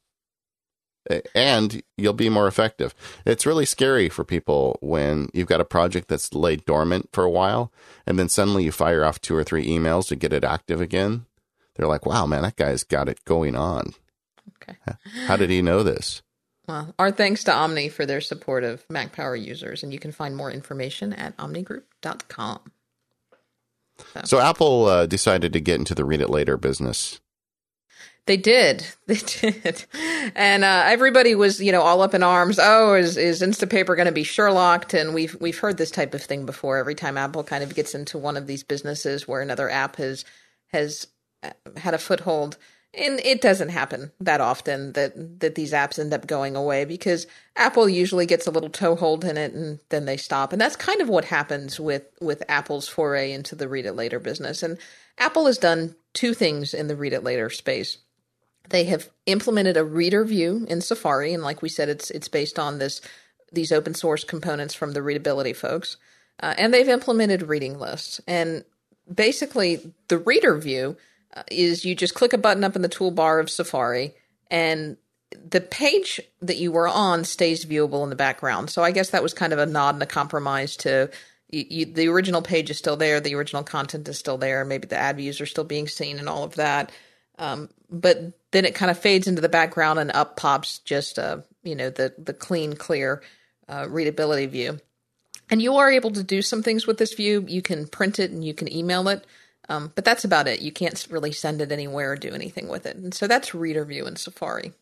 [1.34, 2.94] and you'll be more effective.
[3.24, 7.30] It's really scary for people when you've got a project that's laid dormant for a
[7.30, 7.72] while
[8.06, 11.26] and then suddenly you fire off two or three emails to get it active again.
[11.76, 13.94] They're like, wow, man, that guy's got it going on.
[14.62, 14.78] Okay.
[15.26, 16.22] How did he know this?
[16.66, 20.12] Well, our thanks to Omni for their support of Mac Power users, and you can
[20.12, 22.60] find more information at omnigroup.com.
[24.24, 27.20] So, Apple uh, decided to get into the read it later business.
[28.26, 28.86] They did.
[29.06, 29.86] They did.
[30.36, 32.60] And uh, everybody was, you know, all up in arms.
[32.62, 34.94] Oh, is is Instapaper going to be Sherlocked?
[34.94, 36.78] And we've we've heard this type of thing before.
[36.78, 40.24] Every time Apple kind of gets into one of these businesses where another app has
[40.68, 41.08] has
[41.42, 42.56] uh, had a foothold,
[42.92, 47.26] and it doesn't happen that often that that these apps end up going away because
[47.56, 50.52] Apple usually gets a little toehold in it and then they stop.
[50.52, 54.18] And that's kind of what happens with with Apple's foray into the read it later
[54.18, 54.62] business.
[54.62, 54.78] And
[55.18, 57.98] Apple has done two things in the read it later space
[58.70, 62.58] they have implemented a reader view in Safari, and like we said, it's it's based
[62.58, 63.00] on this
[63.52, 65.96] these open source components from the readability folks.
[66.42, 68.20] Uh, and they've implemented reading lists.
[68.26, 68.64] And
[69.12, 70.96] basically, the reader view
[71.50, 74.14] is you just click a button up in the toolbar of Safari,
[74.50, 74.96] and
[75.48, 78.70] the page that you were on stays viewable in the background.
[78.70, 81.10] So I guess that was kind of a nod and a compromise to
[81.52, 84.96] you, the original page is still there, the original content is still there, maybe the
[84.96, 86.92] ad views are still being seen, and all of that.
[87.38, 91.38] Um, but then it kind of fades into the background and up pops just uh,
[91.62, 93.22] you know the the clean, clear
[93.68, 94.78] uh, readability view.
[95.50, 97.44] And you are able to do some things with this view.
[97.48, 99.26] You can print it and you can email it,
[99.70, 100.60] um, but that's about it.
[100.60, 102.96] You can't really send it anywhere or do anything with it.
[102.96, 104.72] And so that's Reader View in Safari.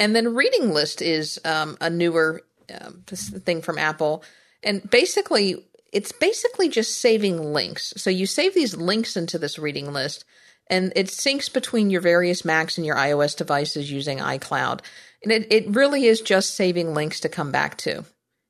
[0.00, 2.42] And then Reading List is um, a newer
[2.74, 4.24] um, thing from Apple,
[4.62, 7.94] and basically it's basically just saving links.
[7.96, 10.24] So you save these links into this reading list
[10.68, 14.80] and it syncs between your various Macs and your iOS devices using iCloud.
[15.22, 18.04] And it, it really is just saving links to come back to.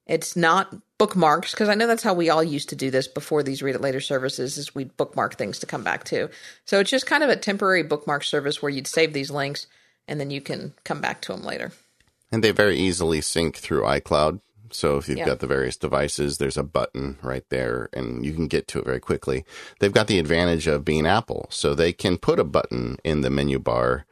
[0.07, 3.43] It's not bookmarks because I know that's how we all used to do this before
[3.43, 6.31] these read it later services is we'd bookmark things to come back to.
[6.65, 9.67] So it's just kind of a temporary bookmark service where you'd save these links
[10.07, 11.73] and then you can come back to them later.
[12.31, 14.41] And they very easily sync through iCloud.
[14.71, 15.27] So if you've yeah.
[15.27, 18.85] got the various devices, there's a button right there and you can get to it
[18.85, 19.45] very quickly.
[19.79, 21.47] They've got the advantage of being Apple.
[21.51, 24.05] So they can put a button in the menu bar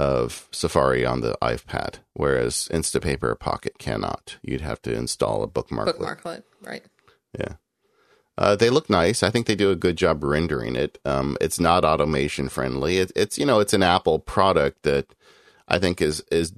[0.00, 4.38] of Safari on the iPad, whereas Instapaper Pocket cannot.
[4.40, 5.98] You'd have to install a bookmarklet.
[5.98, 6.82] Bookmarklet, right.
[7.38, 7.56] Yeah.
[8.38, 9.22] Uh, they look nice.
[9.22, 10.98] I think they do a good job rendering it.
[11.04, 12.96] Um, it's not automation friendly.
[12.96, 15.14] It, it's you know it's an Apple product that
[15.68, 16.50] I think is is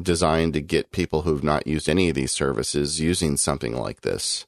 [0.00, 4.46] designed to get people who've not used any of these services using something like this.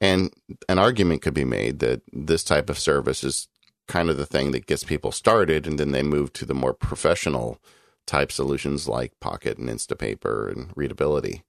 [0.00, 0.32] And
[0.66, 3.48] an argument could be made that this type of service is
[3.86, 6.74] kind of the thing that gets people started, and then they move to the more
[6.74, 7.58] professional
[8.06, 11.42] type solutions like Pocket and Instapaper and Readability.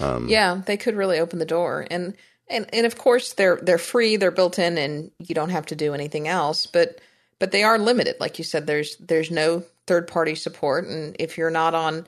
[0.00, 2.14] Um, yeah, they could really open the door, and
[2.48, 5.76] and and of course they're they're free, they're built in, and you don't have to
[5.76, 6.66] do anything else.
[6.66, 7.00] But
[7.38, 8.66] but they are limited, like you said.
[8.66, 12.06] There's there's no third party support, and if you're not on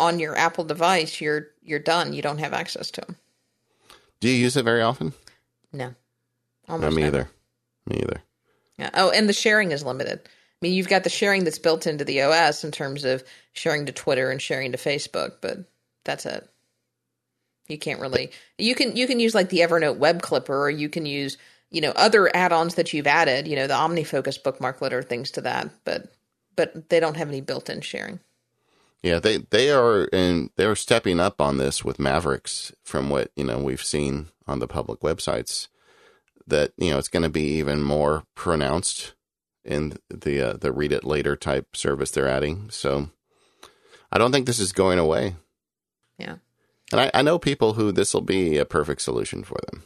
[0.00, 2.12] on your Apple device, you're you're done.
[2.12, 3.16] You don't have access to them.
[4.20, 5.12] Do you use it very often?
[5.72, 5.94] No,
[6.68, 6.90] almost.
[6.90, 7.16] No, me never.
[7.18, 7.30] either.
[7.86, 8.22] Me either.
[8.78, 8.90] Yeah.
[8.94, 10.20] Oh, and the sharing is limited.
[10.24, 10.30] I
[10.62, 13.22] mean, you've got the sharing that's built into the OS in terms of
[13.52, 15.58] sharing to Twitter and sharing to Facebook, but
[16.04, 16.48] that's it.
[17.68, 18.30] You can't really.
[18.56, 21.36] You can you can use like the Evernote web clipper, or you can use
[21.70, 23.46] you know other add-ons that you've added.
[23.46, 26.12] You know the OmniFocus bookmarklet or things to that, but
[26.56, 28.20] but they don't have any built-in sharing.
[29.02, 33.44] Yeah, they they are and they're stepping up on this with Mavericks from what, you
[33.44, 35.68] know, we've seen on the public websites
[36.48, 39.14] that, you know, it's going to be even more pronounced
[39.64, 42.70] in the uh, the read it later type service they're adding.
[42.70, 43.10] So
[44.10, 45.36] I don't think this is going away.
[46.18, 46.36] Yeah.
[46.90, 49.84] And I, I know people who this will be a perfect solution for them.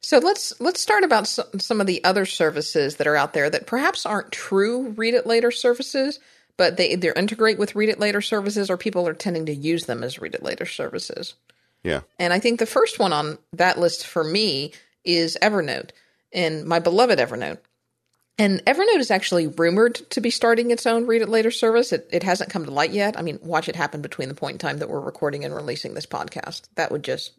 [0.00, 3.68] So let's let's start about some of the other services that are out there that
[3.68, 6.18] perhaps aren't true read it later services,
[6.56, 9.86] but they either integrate with read it later services or people are tending to use
[9.86, 11.34] them as read it later services.
[11.82, 12.02] Yeah.
[12.18, 14.72] And I think the first one on that list for me
[15.04, 15.90] is Evernote
[16.32, 17.58] and my beloved Evernote.
[18.38, 21.92] And Evernote is actually rumored to be starting its own read it later service.
[21.92, 23.18] It, it hasn't come to light yet.
[23.18, 25.94] I mean, watch it happen between the point in time that we're recording and releasing
[25.94, 26.62] this podcast.
[26.76, 27.32] That would just.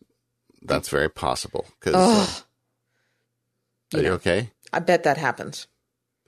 [0.62, 1.66] That's very possible.
[1.80, 4.52] Because uh, are you, know, okay?
[4.72, 5.68] I bet that happens.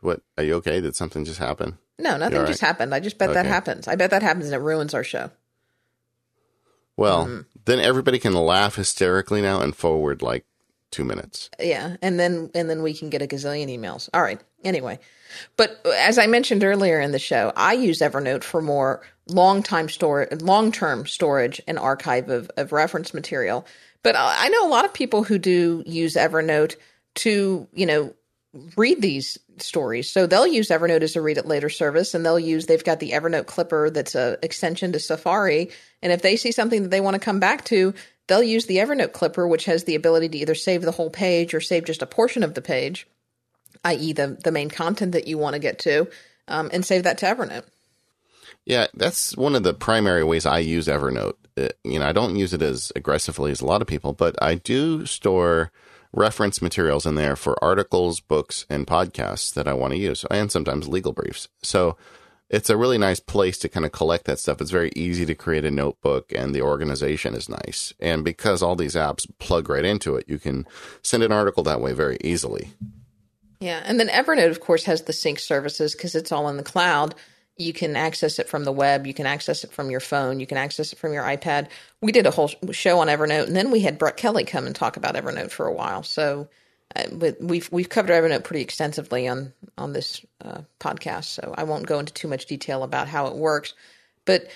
[0.02, 0.22] What?
[0.38, 0.82] Are you okay?
[0.82, 1.78] Did something just happen?
[1.98, 2.68] No, nothing just right?
[2.68, 2.94] happened.
[2.94, 3.88] I just bet that happens.
[3.88, 5.32] I bet that happens and it ruins our show.
[6.98, 7.42] Well, Mm-hmm.
[7.66, 10.46] then everybody can laugh hysterically now and forward like
[10.92, 11.50] two minutes.
[11.60, 14.10] Yeah, and then and then we can get a gazillion emails.
[14.14, 14.40] All right.
[14.64, 14.98] Anyway,
[15.58, 19.90] but as I mentioned earlier in the show, I use Evernote for more long time
[19.90, 23.66] store, long term storage and archive of, of reference material.
[24.04, 26.76] But I I know a lot of people who do use Evernote
[27.16, 28.14] to you know
[28.76, 30.10] read these stories.
[30.10, 33.00] So they'll use Evernote as a read it later service and they'll use they've got
[33.00, 35.70] the Evernote Clipper that's a extension to Safari
[36.02, 37.94] and if they see something that they want to come back to,
[38.28, 41.54] they'll use the Evernote Clipper which has the ability to either save the whole page
[41.54, 43.08] or save just a portion of the page,
[43.84, 44.14] i.e.
[44.14, 46.08] the the main content that you want to get to,
[46.48, 47.66] um, and save that to Evernote.
[48.66, 51.36] Yeah, that's one of the primary ways I use Evernote.
[51.58, 54.36] Uh, you know, I don't use it as aggressively as a lot of people, but
[54.42, 55.72] I do store
[56.16, 60.52] reference materials in there for articles, books, and podcasts that I want to use, and
[60.52, 61.48] sometimes legal briefs.
[61.62, 61.98] So
[62.50, 64.62] it's a really nice place to kind of collect that stuff.
[64.62, 67.94] It's very easy to create a notebook, and the organization is nice.
[68.00, 70.66] And because all these apps plug right into it, you can
[71.02, 72.70] send an article that way very easily.
[73.60, 76.64] Yeah, and then Evernote, of course, has the sync services because it's all in the
[76.64, 77.16] cloud.
[77.58, 79.08] You can access it from the web.
[79.08, 80.40] You can access it from your phone.
[80.40, 81.68] You can access it from your iPad.
[82.02, 84.76] We did a whole show on Evernote, and then we had Brett Kelly come and
[84.76, 86.04] talk about Evernote for a while.
[86.04, 86.50] So,
[86.96, 91.26] uh, but we've we've covered Evernote pretty extensively on on this uh, podcast.
[91.26, 93.74] So I won't go into too much detail about how it works.
[94.26, 94.48] But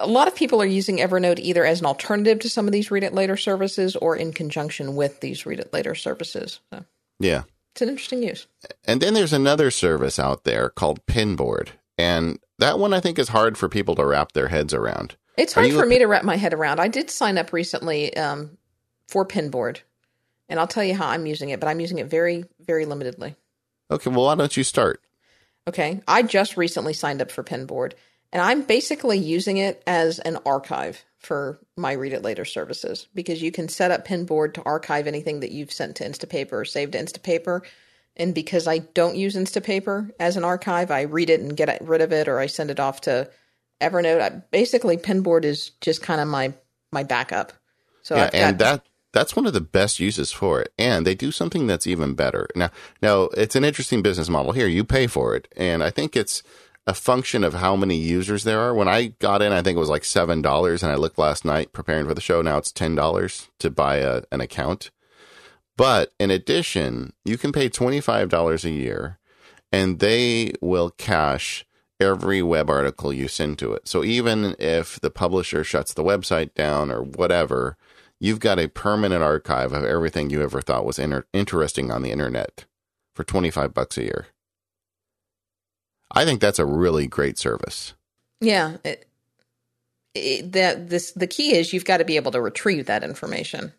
[0.00, 2.90] a lot of people are using Evernote either as an alternative to some of these
[2.90, 6.60] read it later services or in conjunction with these read it later services.
[6.72, 6.84] So
[7.20, 7.42] Yeah.
[7.72, 8.46] it's an interesting use.
[8.84, 11.68] And then there's another service out there called Pinboard.
[11.98, 15.16] And that one I think is hard for people to wrap their heads around.
[15.36, 16.80] It's hard for me to wrap my head around.
[16.80, 18.56] I did sign up recently um,
[19.08, 19.80] for Pinboard,
[20.48, 23.36] and I'll tell you how I'm using it, but I'm using it very, very limitedly.
[23.90, 25.00] Okay, well, why don't you start?
[25.68, 26.00] Okay.
[26.06, 27.92] I just recently signed up for Pinboard,
[28.32, 33.42] and I'm basically using it as an archive for my Read It Later services because
[33.42, 36.92] you can set up Pinboard to archive anything that you've sent to Instapaper or saved
[36.92, 37.62] to Instapaper.
[38.16, 42.00] And because I don't use Instapaper as an archive, I read it and get rid
[42.00, 43.30] of it or I send it off to
[43.80, 44.20] Evernote.
[44.20, 46.54] I, basically, Pinboard is just kind of my
[46.92, 47.52] my backup.
[48.02, 50.72] So yeah, got, and that that's one of the best uses for it.
[50.78, 52.48] And they do something that's even better.
[52.54, 52.70] Now,
[53.02, 54.66] now it's an interesting business model here.
[54.66, 56.42] You pay for it, and I think it's
[56.86, 58.74] a function of how many users there are.
[58.74, 61.44] When I got in, I think it was like seven dollars, and I looked last
[61.44, 62.42] night preparing for the show.
[62.42, 64.90] Now it's ten dollars to buy a, an account.
[65.76, 69.18] But in addition, you can pay twenty five dollars a year,
[69.72, 71.64] and they will cache
[72.00, 73.88] every web article you send to it.
[73.88, 77.76] So even if the publisher shuts the website down or whatever,
[78.20, 82.10] you've got a permanent archive of everything you ever thought was inter- interesting on the
[82.10, 82.66] internet
[83.14, 84.26] for 25 bucks a year.
[86.12, 87.94] I think that's a really great service.
[88.40, 89.06] yeah, it,
[90.14, 93.72] it, that this the key is you've got to be able to retrieve that information.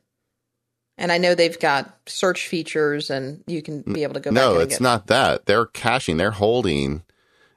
[0.97, 4.35] And I know they've got search features, and you can be able to go back.
[4.35, 5.45] No, it's not that.
[5.45, 7.03] They're caching, they're holding.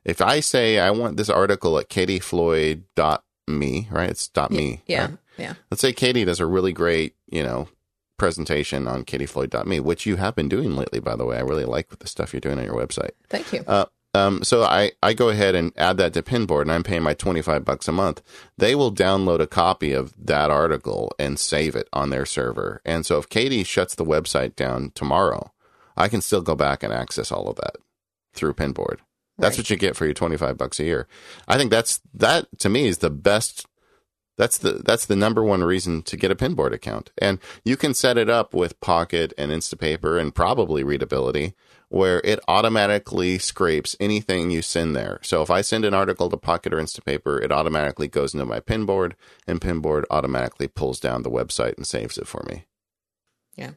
[0.05, 4.11] If I say I want this article at katiefloyd.me, right?
[4.11, 4.83] It's dot .me.
[4.87, 5.19] Yeah, right?
[5.39, 5.55] yeah.
[5.71, 7.69] Let's say Katie does a really great, you know,
[8.19, 11.39] presentation on katiefloyd.me, which you have been doing lately, by the way.
[11.39, 13.13] I really like the stuff you're doing on your website.
[13.29, 13.65] Thank you.
[13.67, 17.03] Uh, um, so I, I go ahead and add that to Pinboard and I'm paying
[17.03, 18.23] my 25 bucks a month.
[18.59, 22.81] They will download a copy of that article and save it on their server.
[22.85, 25.53] And so if Katie shuts the website down tomorrow,
[25.97, 27.77] I can still go back and access all of that
[28.35, 28.99] through Pinboard.
[29.39, 29.61] That's Right.
[29.61, 31.07] what you get for your 25 bucks a year.
[31.49, 33.67] I think that's, that to me is the best
[34.37, 37.11] that's the that's the number one reason to get a Pinboard account.
[37.19, 41.53] And you can set it up with Pocket and Instapaper and probably Readability
[41.91, 45.19] where it automatically scrapes anything you send there.
[45.23, 48.61] So if I send an article to Pocket or Instapaper, it automatically goes into my
[48.61, 49.13] Pinboard
[49.47, 52.65] and Pinboard automatically pulls down the website and saves it for me.
[53.57, 53.73] yeah.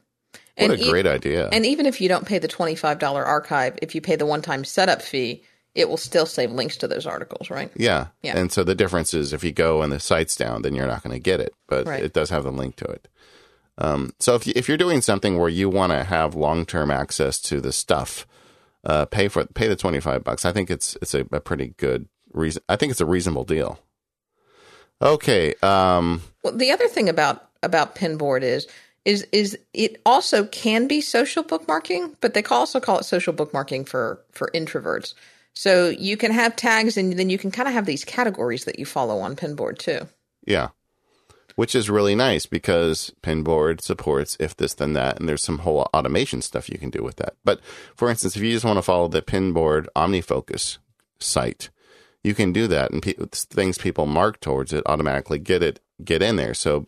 [0.56, 1.48] What and a e- great idea.
[1.50, 4.64] And even if you don't pay the $25 archive, if you pay the one time
[4.64, 5.42] setup fee,
[5.74, 7.72] it will still save links to those articles, right?
[7.74, 8.06] yeah.
[8.22, 8.38] Yeah.
[8.38, 11.02] And so the difference is if you go and the site's down, then you're not
[11.02, 12.04] going to get it, but Right.
[12.04, 13.08] it does have the link to it.
[13.78, 16.90] Um, so if you, if you're doing something where you want to have long term
[16.90, 18.26] access to the stuff,
[18.84, 20.44] uh, pay for pay the twenty five bucks.
[20.44, 22.62] I think it's it's a, a pretty good reason.
[22.68, 23.80] I think it's a reasonable deal.
[25.02, 25.54] Okay.
[25.62, 28.66] Um, Well, the other thing about about Pinboard is
[29.04, 33.88] is is it also can be social bookmarking, but they also call it social bookmarking
[33.88, 35.14] for for introverts.
[35.54, 38.78] So you can have tags, and then you can kind of have these categories that
[38.78, 40.08] you follow on Pinboard too.
[40.46, 40.68] yeah.
[41.56, 45.88] Which is really nice because Pinboard supports if this then that, and there's some whole
[45.94, 47.34] automation stuff you can do with that.
[47.44, 47.60] But
[47.96, 50.78] for instance, if you just want to follow the Pinboard OmniFocus
[51.18, 51.70] site,
[52.22, 56.22] you can do that, and pe- things people mark towards it automatically get it get
[56.22, 56.54] in there.
[56.54, 56.86] So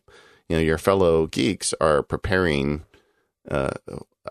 [0.49, 2.85] you know your fellow geeks are preparing.
[3.49, 3.71] Uh,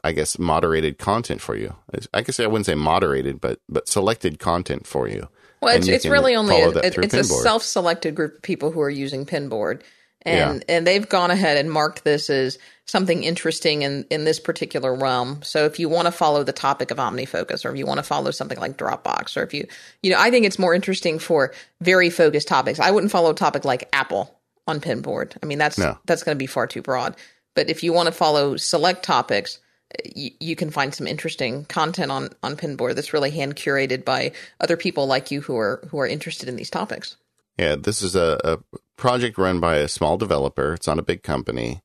[0.04, 1.74] I guess moderated content for you.
[2.14, 5.30] I guess I wouldn't say moderated, but but selected content for you.
[5.62, 7.20] Well, it's, it's really only a, it's Pinboard.
[7.20, 9.82] a self-selected group of people who are using Pinboard,
[10.26, 10.76] and yeah.
[10.76, 15.42] and they've gone ahead and marked this as something interesting in in this particular realm.
[15.44, 18.04] So if you want to follow the topic of OmniFocus, or if you want to
[18.04, 19.68] follow something like Dropbox, or if you
[20.02, 22.80] you know, I think it's more interesting for very focused topics.
[22.80, 24.36] I wouldn't follow a topic like Apple
[24.68, 25.38] on Pinboard.
[25.42, 25.98] I mean, that's no.
[26.06, 27.16] that's going to be far too broad.
[27.56, 29.60] But if you want to follow select topics,
[30.04, 34.32] you, you, can find some interesting content on on Pinboard that's really hand curated by
[34.60, 37.16] other people like you who are who are interested in these topics.
[37.58, 40.74] Yeah, this is a, a project run by a small developer.
[40.74, 41.82] It's not a big company.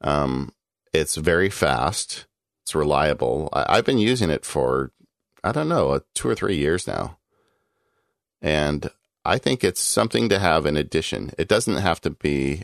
[0.00, 0.52] Um,
[0.92, 2.26] it's very fast.
[2.62, 3.48] It's reliable.
[3.52, 4.92] I, have been using it for
[5.44, 7.18] I don't know two or three years now,
[8.42, 8.90] and
[9.24, 11.32] I think it's something to have in addition.
[11.38, 12.62] It doesn't have to be.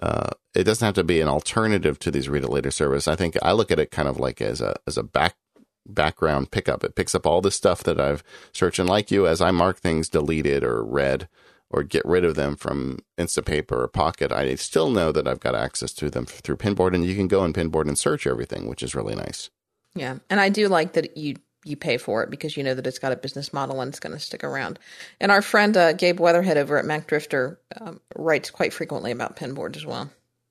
[0.00, 3.06] Uh, it doesn't have to be an alternative to these read it later service.
[3.06, 5.36] I think I look at it kind of like as a as a back
[5.86, 6.84] background pickup.
[6.84, 8.22] It picks up all the stuff that I've
[8.52, 11.28] searched and like you as I mark things deleted or read
[11.70, 15.54] or get rid of them from Instapaper or Pocket, I still know that I've got
[15.54, 18.82] access to them through Pinboard, and you can go in Pinboard and search everything, which
[18.82, 19.50] is really nice.
[19.94, 22.86] Yeah, and I do like that you you pay for it because you know that
[22.86, 24.78] it's got a business model and it's going to stick around.
[25.18, 29.76] And our friend uh, Gabe Weatherhead over at MacDrifter um, writes quite frequently about Pinboard
[29.76, 30.10] as well.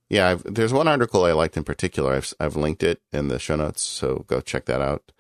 [0.10, 2.14] Yeah, I've, there's one article I liked in particular.
[2.14, 5.12] I've I've linked it in the show notes, so go check that out.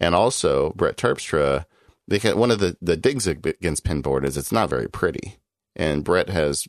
[0.00, 1.66] And also, Brett Terpstra,
[2.10, 5.36] can, one of the, the digs against Pinboard is it's not very pretty.
[5.76, 6.68] And Brett has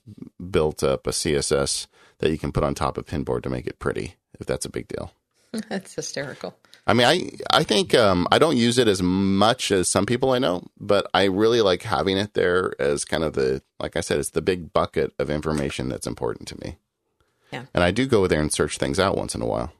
[0.50, 1.88] built up a CSS
[2.20, 4.70] that you can put on top of Pinboard to make it pretty, if that's a
[4.70, 5.12] big deal.
[5.70, 6.58] that's hysterical.
[6.88, 10.32] I mean, I I think um, I don't use it as much as some people
[10.32, 14.02] I know, but I really like having it there as kind of the like I
[14.02, 16.78] said, it's the big bucket of information that's important to me.
[17.52, 19.74] Yeah, and I do go there and search things out once in a while.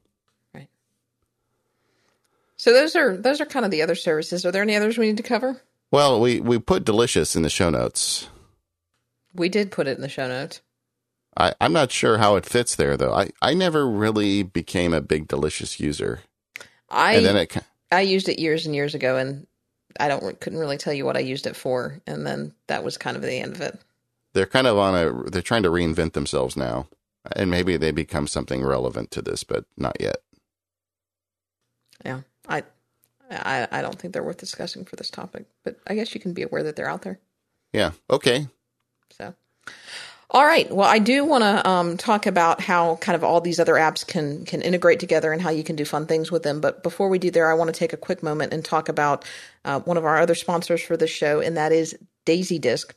[2.58, 4.46] So those are those are kind of the other services.
[4.46, 5.62] Are there any others we need to cover?
[5.92, 8.28] Well, we we put Delicious in the show notes.
[9.34, 10.62] We did put it in the show notes.
[11.38, 13.14] I, I'm not sure how it fits there though.
[13.14, 16.22] I, I never really became a big delicious user.
[16.90, 17.58] I and then it,
[17.92, 19.46] I used it years and years ago, and
[20.00, 22.98] I don't couldn't really tell you what I used it for, and then that was
[22.98, 23.80] kind of the end of it.
[24.34, 26.88] They're kind of on a they're trying to reinvent themselves now,
[27.36, 30.18] and maybe they become something relevant to this, but not yet.
[32.06, 32.64] Yeah, I
[33.30, 36.34] I I don't think they're worth discussing for this topic, but I guess you can
[36.34, 37.20] be aware that they're out there.
[37.74, 37.92] Yeah.
[38.10, 38.48] Okay.
[39.12, 39.34] So,
[40.30, 40.72] all right.
[40.72, 44.06] Well, I do want to um, talk about how kind of all these other apps
[44.06, 46.62] can can integrate together and how you can do fun things with them.
[46.62, 49.26] But before we do there, I want to take a quick moment and talk about
[49.64, 52.94] uh, one of our other sponsors for the show, and that is DaisyDisk.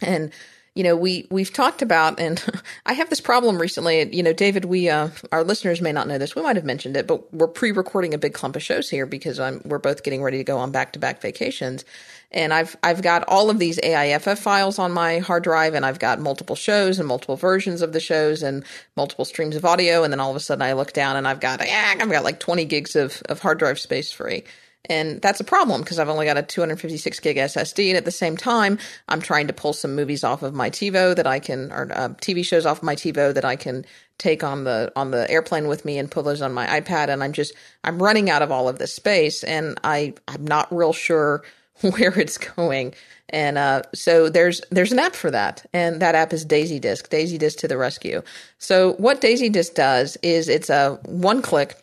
[0.00, 0.32] And
[0.78, 2.40] you know, we we've talked about, and
[2.86, 4.14] I have this problem recently.
[4.14, 6.36] You know, David, we uh, our listeners may not know this.
[6.36, 9.40] We might have mentioned it, but we're pre-recording a big clump of shows here because
[9.40, 11.84] I'm we're both getting ready to go on back-to-back vacations,
[12.30, 15.98] and I've I've got all of these AIFF files on my hard drive, and I've
[15.98, 18.64] got multiple shows and multiple versions of the shows and
[18.96, 21.40] multiple streams of audio, and then all of a sudden I look down and I've
[21.40, 24.44] got I've got like 20 gigs of of hard drive space free.
[24.88, 27.88] And that's a problem because I've only got a 256 gig SSD.
[27.88, 28.78] And at the same time,
[29.08, 32.08] I'm trying to pull some movies off of my TiVo that I can, or uh,
[32.10, 33.84] TV shows off of my TiVo that I can
[34.18, 37.08] take on the, on the airplane with me and put those on my iPad.
[37.08, 40.74] And I'm just, I'm running out of all of this space and I, I'm not
[40.74, 41.44] real sure
[41.80, 42.94] where it's going.
[43.30, 47.10] And uh, so there's there's an app for that, and that app is DaisyDisk.
[47.10, 48.22] Daisy Disk to the rescue.
[48.56, 51.76] So what DaisyDisk does is it's a one click.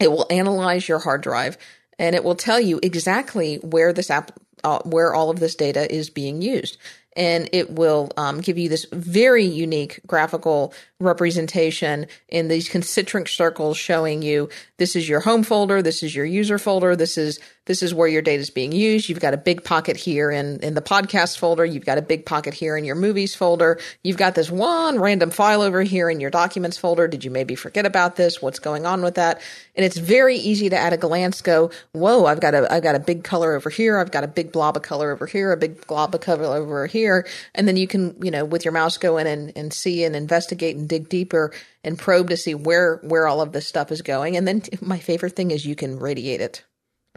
[0.00, 1.58] It will analyze your hard drive
[1.98, 4.32] and it will tell you exactly where this app,
[4.64, 6.78] uh, where all of this data is being used.
[7.16, 13.76] And it will um, give you this very unique graphical representation in these concentric circles
[13.76, 17.38] showing you this is your home folder, this is your user folder, this is
[17.68, 19.10] this is where your data is being used.
[19.10, 21.66] You've got a big pocket here in, in the podcast folder.
[21.66, 23.78] You've got a big pocket here in your movies folder.
[24.02, 27.06] You've got this one random file over here in your documents folder.
[27.06, 28.40] Did you maybe forget about this?
[28.40, 29.42] What's going on with that?
[29.76, 32.94] And it's very easy to at a glance go, whoa, I've got a, I've got
[32.94, 33.98] a big color over here.
[33.98, 36.86] I've got a big blob of color over here, a big blob of color over
[36.86, 37.26] here.
[37.54, 40.16] And then you can, you know, with your mouse go in and, and see and
[40.16, 41.52] investigate and dig deeper
[41.84, 44.36] and probe to see where, where all of this stuff is going.
[44.36, 46.64] And then my favorite thing is you can radiate it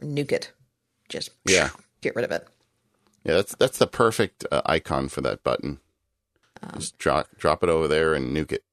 [0.02, 0.52] nuke it.
[1.10, 1.70] Just yeah,
[2.02, 2.48] get rid of it.
[3.24, 5.80] Yeah, that's that's the perfect uh, icon for that button.
[6.64, 8.64] Um, Just drop drop it over there and nuke it.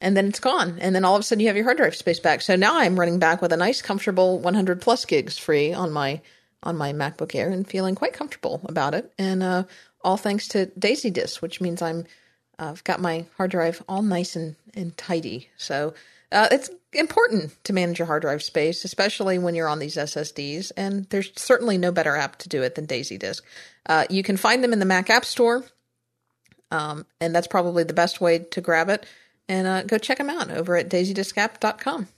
[0.00, 0.78] and then it's gone.
[0.80, 2.40] And then all of a sudden you have your hard drive space back.
[2.40, 6.20] So now I'm running back with a nice, comfortable 100 plus gigs free on my
[6.62, 9.12] on my MacBook Air and feeling quite comfortable about it.
[9.18, 9.64] And uh,
[10.02, 12.04] all thanks to DaisyDisk, which means I'm
[12.58, 15.50] I've got my hard drive all nice and and tidy.
[15.56, 15.94] So
[16.32, 20.72] uh, it's important to manage your hard drive space, especially when you're on these SSDs.
[20.76, 23.42] And there's certainly no better app to do it than DaisyDisk.
[23.86, 25.64] Uh, you can find them in the Mac App Store,
[26.70, 29.06] um, and that's probably the best way to grab it.
[29.48, 32.08] And uh, go check them out over at daisydiskapp.com.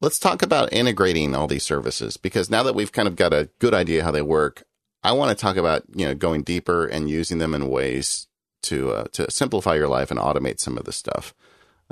[0.00, 3.50] Let's talk about integrating all these services because now that we've kind of got a
[3.60, 4.64] good idea how they work,
[5.04, 8.26] I want to talk about you know going deeper and using them in ways
[8.62, 11.34] to uh, to simplify your life and automate some of the stuff.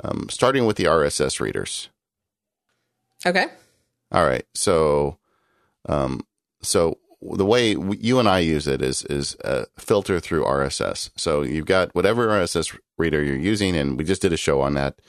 [0.03, 1.89] Um, starting with the RSS readers.
[3.25, 3.47] Okay.
[4.11, 4.45] All right.
[4.55, 5.19] So,
[5.87, 6.21] um,
[6.61, 11.11] so the way we, you and I use it is is a filter through RSS.
[11.15, 14.73] So you've got whatever RSS reader you're using, and we just did a show on
[14.73, 14.99] that.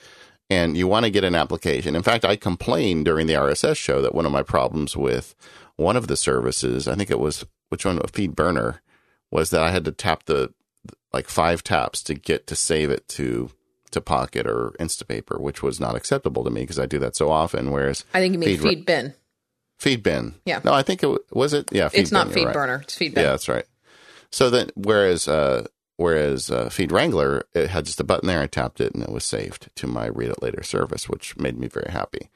[0.49, 1.95] And you want to get an application.
[1.95, 5.33] In fact, I complained during the RSS show that one of my problems with
[5.77, 8.83] one of the services, I think it was which one, of Feed Burner
[9.31, 10.53] was that I had to tap the
[11.11, 13.49] like five taps to get to save it to
[13.89, 17.31] to Pocket or Instapaper, which was not acceptable to me because I do that so
[17.31, 17.71] often.
[17.71, 19.15] Whereas I think you mean feed, bin.
[19.81, 20.35] Feedbin.
[20.45, 20.61] Yeah.
[20.63, 21.67] No, I think it was it.
[21.71, 21.89] Yeah.
[21.89, 22.77] Feed it's not FeedBurner.
[22.77, 22.83] Right.
[22.83, 23.17] It's Feedbin.
[23.17, 23.65] Yeah, that's right.
[24.29, 25.65] So then, whereas uh,
[25.97, 28.41] whereas uh, Feed Wrangler, it had just a button there.
[28.41, 31.57] I tapped it and it was saved to my Read It Later service, which made
[31.57, 32.29] me very happy.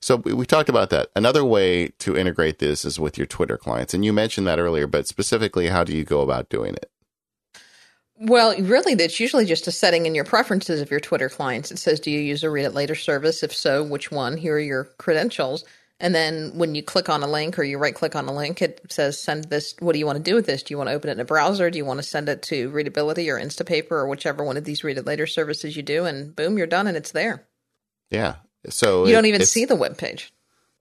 [0.00, 1.08] So we, we talked about that.
[1.16, 4.86] Another way to integrate this is with your Twitter clients, and you mentioned that earlier.
[4.86, 6.90] But specifically, how do you go about doing it?
[8.16, 11.72] Well, really, that's usually just a setting in your preferences of your Twitter clients.
[11.72, 13.42] It says, Do you use a read it later service?
[13.42, 14.36] If so, which one?
[14.36, 15.64] Here are your credentials.
[16.04, 18.60] And then when you click on a link or you right click on a link,
[18.60, 19.74] it says, Send this.
[19.78, 20.62] What do you want to do with this?
[20.62, 21.70] Do you want to open it in a browser?
[21.70, 24.84] Do you want to send it to Readability or Instapaper or whichever one of these
[24.84, 26.04] read it later services you do?
[26.04, 27.46] And boom, you're done and it's there.
[28.10, 28.34] Yeah.
[28.68, 30.30] So you it, don't even see the web page.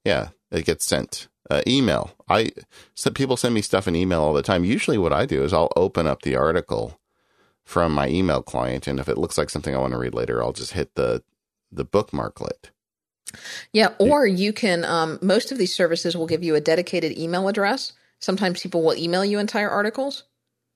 [0.03, 0.30] Yeah.
[0.51, 1.30] It gets sent.
[1.49, 2.11] Uh, email.
[2.28, 2.51] I
[2.93, 4.65] so people send me stuff in email all the time.
[4.65, 6.99] Usually, what I do is I'll open up the article
[7.63, 10.43] from my email client, and if it looks like something I want to read later,
[10.43, 11.24] I'll just hit the
[11.71, 12.71] the bookmarklet.
[13.71, 14.86] Yeah, or you can.
[14.86, 17.93] Um, most of these services will give you a dedicated email address.
[18.19, 20.23] Sometimes people will email you entire articles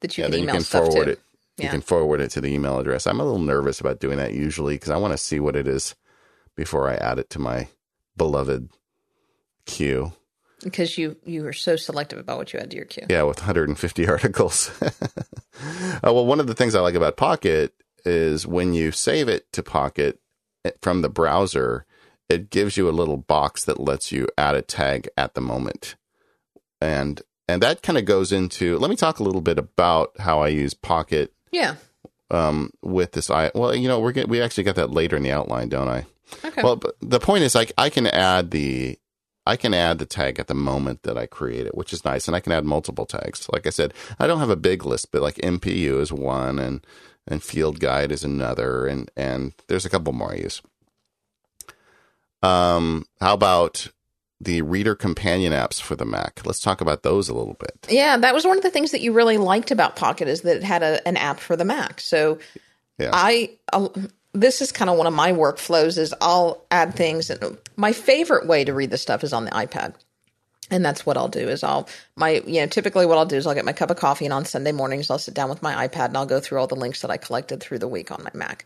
[0.01, 1.11] that you yeah, can email you can stuff forward to.
[1.11, 1.21] It.
[1.57, 1.71] You yeah.
[1.71, 3.07] can forward it to the email address.
[3.07, 5.67] I'm a little nervous about doing that usually because I want to see what it
[5.67, 5.95] is
[6.55, 7.67] before I add it to my
[8.15, 8.69] beloved
[9.65, 10.13] queue
[10.63, 13.05] because you you are so selective about what you add to your queue.
[13.09, 14.71] Yeah, with 150 articles.
[14.81, 14.89] uh,
[16.03, 17.73] well, one of the things I like about Pocket
[18.05, 20.19] is when you save it to Pocket
[20.65, 21.85] eh, from the browser,
[22.29, 25.95] it gives you a little box that lets you add a tag at the moment,
[26.81, 28.77] and and that kind of goes into.
[28.77, 31.33] Let me talk a little bit about how I use Pocket.
[31.51, 31.75] Yeah.
[32.29, 35.23] Um, with this, I well, you know, we're get, we actually got that later in
[35.23, 36.05] the outline, don't I?
[36.43, 36.61] Okay.
[36.61, 38.99] Well, but the point is, like, I can add the
[39.47, 42.27] I can add the tag at the moment that I create it, which is nice.
[42.27, 43.47] And I can add multiple tags.
[43.51, 46.85] Like I said, I don't have a big list, but like MPU is one and,
[47.25, 48.85] and field guide is another.
[48.85, 50.61] And, and there's a couple more I use.
[52.43, 53.87] Um, how about
[54.39, 56.41] the reader companion apps for the Mac?
[56.45, 57.87] Let's talk about those a little bit.
[57.89, 60.57] Yeah, that was one of the things that you really liked about Pocket is that
[60.57, 61.99] it had a, an app for the Mac.
[61.99, 62.39] So
[62.99, 63.09] yeah.
[63.13, 63.51] I,
[64.33, 68.47] this is kind of one of my workflows is I'll add things and my favorite
[68.47, 69.95] way to read the stuff is on the iPad.
[70.69, 73.47] And that's what I'll do is I'll my you know typically what I'll do is
[73.47, 75.87] I'll get my cup of coffee and on Sunday mornings I'll sit down with my
[75.87, 78.21] iPad and I'll go through all the links that I collected through the week on
[78.21, 78.65] my Mac.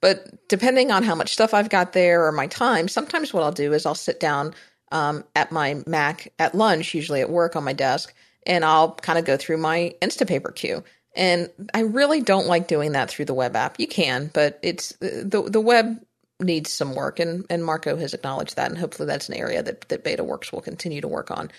[0.00, 3.52] But depending on how much stuff I've got there or my time, sometimes what I'll
[3.52, 4.54] do is I'll sit down
[4.92, 8.14] um, at my Mac at lunch, usually at work on my desk,
[8.46, 10.84] and I'll kind of go through my Instapaper queue.
[11.16, 13.80] And I really don't like doing that through the web app.
[13.80, 15.98] You can, but it's the the web
[16.40, 19.88] needs some work and, and Marco has acknowledged that and hopefully that's an area that,
[19.88, 21.50] that BetaWorks will continue to work on.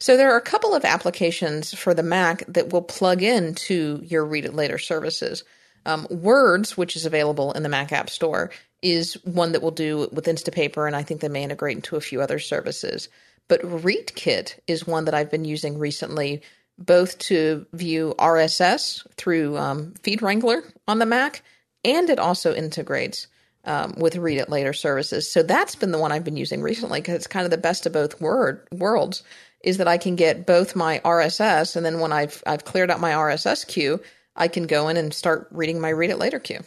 [0.00, 4.24] So there are a couple of applications for the Mac that will plug into your
[4.24, 5.44] read it later services.
[5.86, 8.50] Um, Words, which is available in the Mac App Store,
[8.82, 12.00] is one that will do with Instapaper, and I think they may integrate into a
[12.00, 13.08] few other services.
[13.48, 16.42] But ReadKit is one that I've been using recently
[16.78, 21.42] both to view RSS through um, Feed Wrangler on the Mac,
[21.84, 23.26] and it also integrates
[23.64, 25.30] um, with Read It Later services.
[25.30, 27.86] So that's been the one I've been using recently because it's kind of the best
[27.86, 29.22] of both word, worlds.
[29.62, 33.00] Is that I can get both my RSS, and then when I've I've cleared out
[33.00, 33.98] my RSS queue,
[34.36, 36.60] I can go in and start reading my Read It Later queue.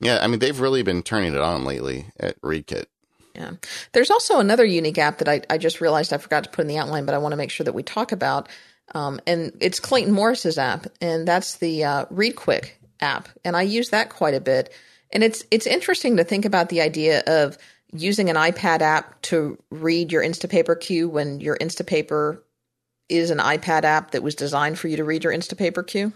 [0.00, 2.86] Yeah, I mean they've really been turning it on lately at ReadKit.
[3.34, 3.52] Yeah.
[3.92, 6.68] There's also another unique app that I, I just realized I forgot to put in
[6.68, 8.48] the outline, but I want to make sure that we talk about.
[8.94, 13.90] Um, and it's Clayton Morris's app, and that's the uh, ReadQuick app, and I use
[13.90, 14.72] that quite a bit.
[15.12, 17.56] And it's it's interesting to think about the idea of
[17.92, 22.40] using an iPad app to read your Instapaper queue when your Instapaper
[23.08, 26.12] is an iPad app that was designed for you to read your Instapaper queue.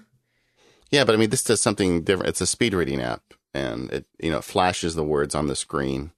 [0.91, 2.31] Yeah, but I mean, this does something different.
[2.31, 6.13] It's a speed reading app, and it you know flashes the words on the screen.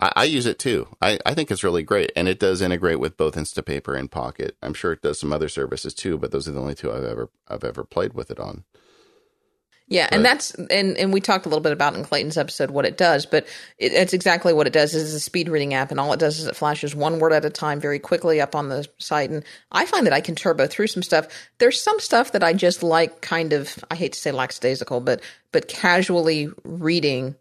[0.00, 0.88] I, I, use it too.
[1.02, 4.56] I, I think it's really great, and it does integrate with both Instapaper and Pocket.
[4.62, 7.04] I'm sure it does some other services too, but those are the only two I've
[7.04, 8.64] ever I've ever played with it on.
[9.90, 12.86] Yeah, and that's and and we talked a little bit about in Clayton's episode what
[12.86, 14.94] it does, but it, it's exactly what it does.
[14.94, 17.44] Is a speed reading app, and all it does is it flashes one word at
[17.44, 19.30] a time very quickly up on the site.
[19.30, 21.26] And I find that I can turbo through some stuff.
[21.58, 23.84] There's some stuff that I just like, kind of.
[23.90, 27.34] I hate to say lackadaisical, but but casually reading,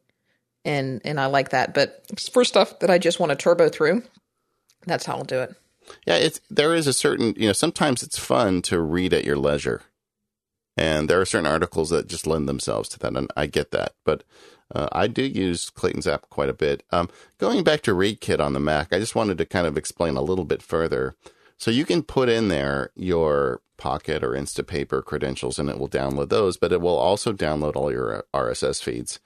[0.66, 1.76] and and I like that.
[1.76, 4.02] But for stuff that I just want to turbo through,
[4.88, 5.56] that's how I'll do it.
[6.08, 9.38] Yeah, it's there is a certain you know sometimes it's fun to read at your
[9.38, 9.84] leisure
[10.80, 13.96] and there are certain articles that just lend themselves to that, and I get that.
[14.06, 14.24] But
[14.74, 16.84] uh, I do use Clayton's app quite a bit.
[16.90, 20.16] Um, going back to ReadKit on the Mac, I just wanted to kind of explain
[20.16, 21.16] a little bit further.
[21.58, 26.30] So you can put in there your Pocket or Instapaper credentials, and it will download
[26.30, 26.56] those.
[26.56, 29.20] But it will also download all your uh, RSS feeds.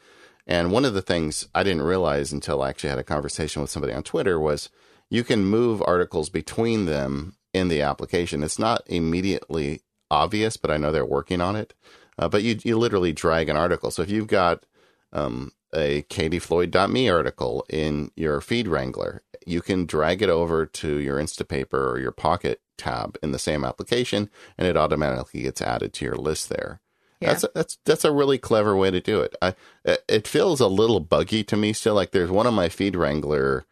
[0.47, 3.69] And one of the things I didn't realize until I actually had a conversation with
[3.69, 4.69] somebody on Twitter was
[5.07, 8.41] you can move articles between them in the application.
[8.41, 9.81] It's not immediately
[10.13, 11.73] obvious, but I know they're working on it.
[12.17, 13.91] Uh, but you you literally drag an article.
[13.91, 14.65] So if you've got
[15.11, 21.17] um, a katiefloyd.me article in your feed wrangler, you can drag it over to your
[21.17, 26.05] Instapaper or your Pocket tab in the same application, and it automatically gets added to
[26.05, 26.81] your list there.
[27.19, 27.29] Yeah.
[27.29, 29.35] That's a, that's that's a really clever way to do it.
[29.41, 31.95] I it feels a little buggy to me still.
[31.95, 33.65] Like there's one of my feed wrangler,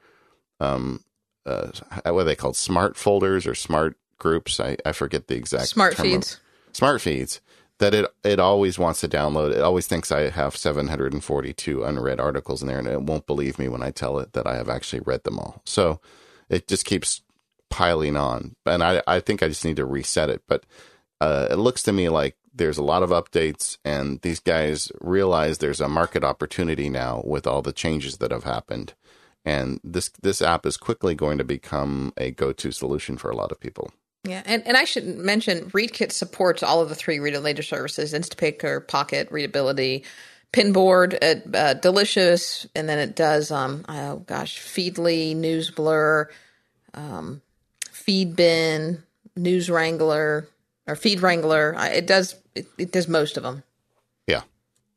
[0.59, 1.03] um,
[1.45, 1.71] uh,
[2.05, 2.55] what are they called?
[2.55, 4.59] Smart folders or smart groups.
[4.59, 6.35] I, I forget the exact smart feeds.
[6.35, 7.41] Of, smart feeds
[7.81, 9.51] that it it always wants to download.
[9.51, 13.67] It always thinks I have 742 unread articles in there, and it won't believe me
[13.67, 15.61] when I tell it that I have actually read them all.
[15.65, 15.99] So
[16.47, 17.21] it just keeps
[17.69, 20.43] piling on, and I I think I just need to reset it.
[20.47, 20.63] But
[21.19, 25.57] uh, it looks to me like there's a lot of updates, and these guys realize
[25.57, 28.93] there's a market opportunity now with all the changes that have happened.
[29.43, 33.35] And this this app is quickly going to become a go to solution for a
[33.35, 33.91] lot of people.
[34.23, 38.13] Yeah, and, and I should mention ReadKit supports all of the three read later services:
[38.13, 40.03] Instapaper, Pocket, Readability,
[40.53, 46.27] Pinboard, uh, uh, Delicious, and then it does um oh gosh, Feedly, NewsBlur,
[46.93, 47.41] um,
[47.91, 49.01] Feedbin,
[49.35, 50.47] News Wrangler,
[50.87, 51.75] or Feed Wrangler.
[51.79, 53.63] It does it, it does most of them.
[54.27, 54.41] Yeah,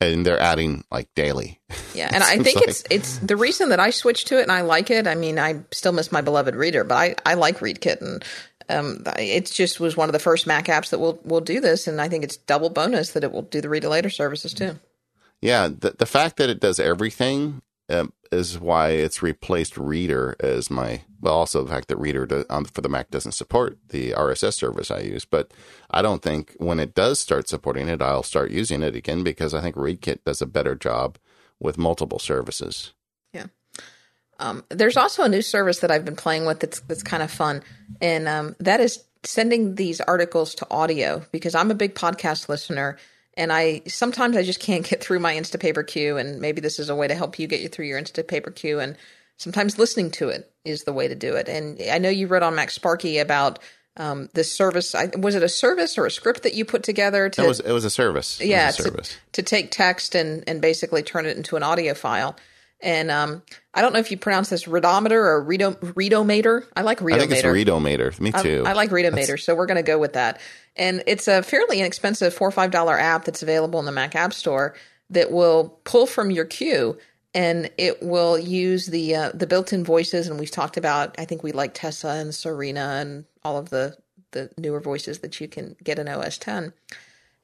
[0.02, 1.60] and they're adding like daily.
[1.94, 2.68] Yeah, and I think like.
[2.70, 5.06] it's it's the reason that I switched to it and I like it.
[5.06, 8.24] I mean, I still miss my beloved reader, but I I like ReadKit and
[8.68, 11.86] um, it just was one of the first Mac apps that will will do this,
[11.86, 14.78] and I think it's double bonus that it will do the read later services too.
[15.40, 20.70] Yeah, the the fact that it does everything um, is why it's replaced Reeder as
[20.70, 21.34] my well.
[21.34, 24.90] Also, the fact that Reeder do, um, for the Mac doesn't support the RSS service
[24.90, 25.52] I use, but
[25.90, 29.54] I don't think when it does start supporting it, I'll start using it again because
[29.54, 31.18] I think ReadKit does a better job
[31.60, 32.94] with multiple services.
[34.38, 37.30] Um, there's also a new service that I've been playing with that's that's kind of
[37.30, 37.62] fun,
[38.00, 42.98] and um, that is sending these articles to audio because I'm a big podcast listener,
[43.36, 46.90] and I sometimes I just can't get through my Instapaper queue, and maybe this is
[46.90, 48.96] a way to help you get you through your Instapaper queue, and
[49.36, 51.48] sometimes listening to it is the way to do it.
[51.48, 53.58] And I know you read on MacSparky about
[53.96, 54.94] um, this service.
[54.94, 57.28] I, was it a service or a script that you put together?
[57.28, 58.40] To, it was it was a service.
[58.40, 59.16] Yeah, a service.
[59.32, 62.36] To, to, take text and and basically turn it into an audio file.
[62.80, 66.66] And um, I don't know if you pronounce this Redometer or Redo, Redomator.
[66.76, 67.14] I like Redomator.
[67.14, 68.20] I think it's Redomator.
[68.20, 68.64] Me too.
[68.66, 69.44] I, I like Redomator, that's...
[69.44, 70.40] so we're going to go with that.
[70.76, 74.14] And it's a fairly inexpensive four or five dollar app that's available in the Mac
[74.14, 74.74] App Store
[75.10, 76.98] that will pull from your queue
[77.34, 80.28] and it will use the uh, the built-in voices.
[80.28, 81.14] And we've talked about.
[81.18, 83.96] I think we like Tessa and Serena and all of the
[84.30, 86.72] the newer voices that you can get in OS 10.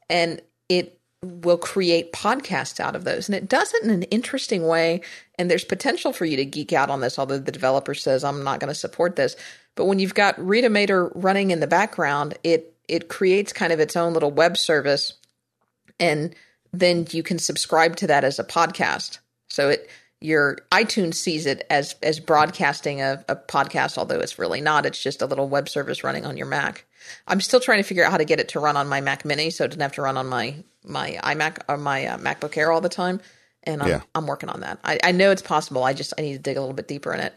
[0.08, 3.28] And it will create podcasts out of those.
[3.28, 5.02] And it does it in an interesting way.
[5.38, 8.42] And there's potential for you to geek out on this, although the developer says, I'm
[8.42, 9.36] not going to support this.
[9.74, 13.96] But when you've got Readomator running in the background, it it creates kind of its
[13.96, 15.14] own little web service.
[16.00, 16.34] And
[16.72, 19.18] then you can subscribe to that as a podcast.
[19.48, 19.88] So it
[20.22, 24.86] your iTunes sees it as as broadcasting a, a podcast, although it's really not.
[24.86, 26.86] It's just a little web service running on your Mac.
[27.26, 29.24] I'm still trying to figure out how to get it to run on my Mac
[29.24, 32.56] Mini, so it doesn't have to run on my my iMac or my uh, MacBook
[32.56, 33.20] Air all the time.
[33.64, 34.00] And I'm yeah.
[34.14, 34.78] I'm working on that.
[34.84, 35.84] I, I know it's possible.
[35.84, 37.34] I just I need to dig a little bit deeper in it.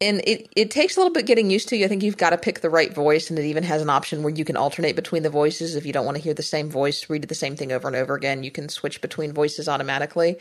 [0.00, 1.76] and it, it takes a little bit getting used to.
[1.76, 1.84] You.
[1.84, 4.22] I think you've got to pick the right voice, and it even has an option
[4.22, 5.76] where you can alternate between the voices.
[5.76, 7.96] If you don't want to hear the same voice, read the same thing over and
[7.96, 10.38] over again, you can switch between voices automatically.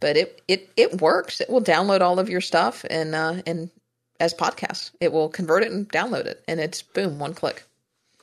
[0.00, 1.40] But it it it works.
[1.40, 3.70] It will download all of your stuff and uh, and
[4.18, 7.64] as podcasts, it will convert it and download it, and it's boom, one click.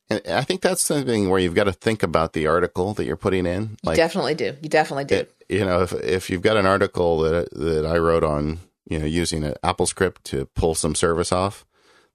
[0.10, 3.16] And I think that's something where you've got to think about the article that you're
[3.16, 3.78] putting in.
[3.84, 4.56] Like, you definitely do.
[4.62, 5.16] You definitely do.
[5.16, 8.60] It, you know, if if you've got an article that that I wrote on
[8.90, 11.66] you know, using an Apple script to pull some service off,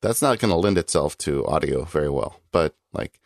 [0.02, 2.40] that's not going to lend itself to audio very well.
[2.52, 3.20] But like,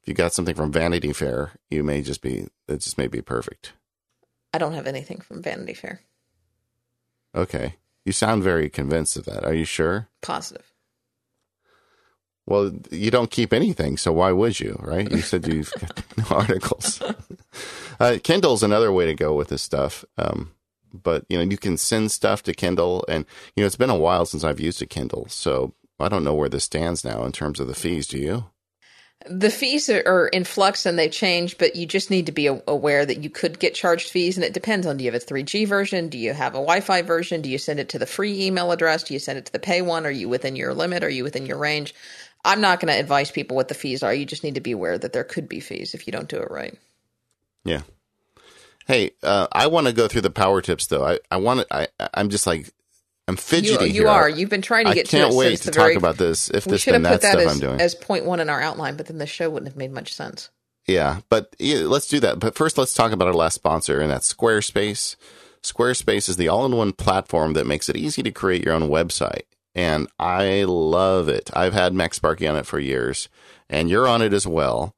[0.00, 3.20] if you got something from Vanity Fair, you may just be it just may be
[3.20, 3.72] perfect.
[4.54, 6.00] I don't have anything from Vanity Fair.
[7.34, 9.44] Okay, you sound very convinced of that.
[9.44, 10.08] Are you sure?
[10.20, 10.71] Positive.
[12.46, 15.10] Well, you don't keep anything, so why would you, right?
[15.10, 17.00] You said you've got no articles.
[18.00, 20.04] uh, Kindle's another way to go with this stuff.
[20.18, 20.50] Um,
[20.92, 23.24] but you know you can send stuff to Kindle, and
[23.56, 26.34] you know it's been a while since I've used a Kindle, so I don't know
[26.34, 28.06] where this stands now in terms of the fees.
[28.06, 28.44] Do you?
[29.30, 33.06] The fees are in flux and they've changed, but you just need to be aware
[33.06, 35.66] that you could get charged fees, and it depends on do you have a 3G
[35.66, 38.72] version, do you have a Wi-Fi version, do you send it to the free email
[38.72, 41.10] address, do you send it to the pay one, are you within your limit, are
[41.10, 41.94] you within your range?
[42.44, 44.12] I'm not going to advise people what the fees are.
[44.12, 46.38] You just need to be aware that there could be fees if you don't do
[46.38, 46.76] it right.
[47.64, 47.82] Yeah,
[48.86, 51.04] Hey, uh, I want to go through the power tips though.
[51.04, 52.70] I, I want to, I, I'm just like,
[53.28, 53.86] I'm fidgety.
[53.86, 54.28] You, you are.
[54.28, 56.50] You've been trying to get I can't to wait to talk very, about this.
[56.50, 58.96] If this been that, that stuff as, I'm doing as point one in our outline,
[58.96, 60.50] but then the show wouldn't have made much sense.
[60.88, 62.40] Yeah, but yeah, let's do that.
[62.40, 65.14] But first, let's talk about our last sponsor, and that's Squarespace.
[65.62, 69.42] Squarespace is the all-in-one platform that makes it easy to create your own website,
[69.74, 71.50] and I love it.
[71.54, 73.28] I've had MacSparky on it for years,
[73.68, 74.94] and you're on it as well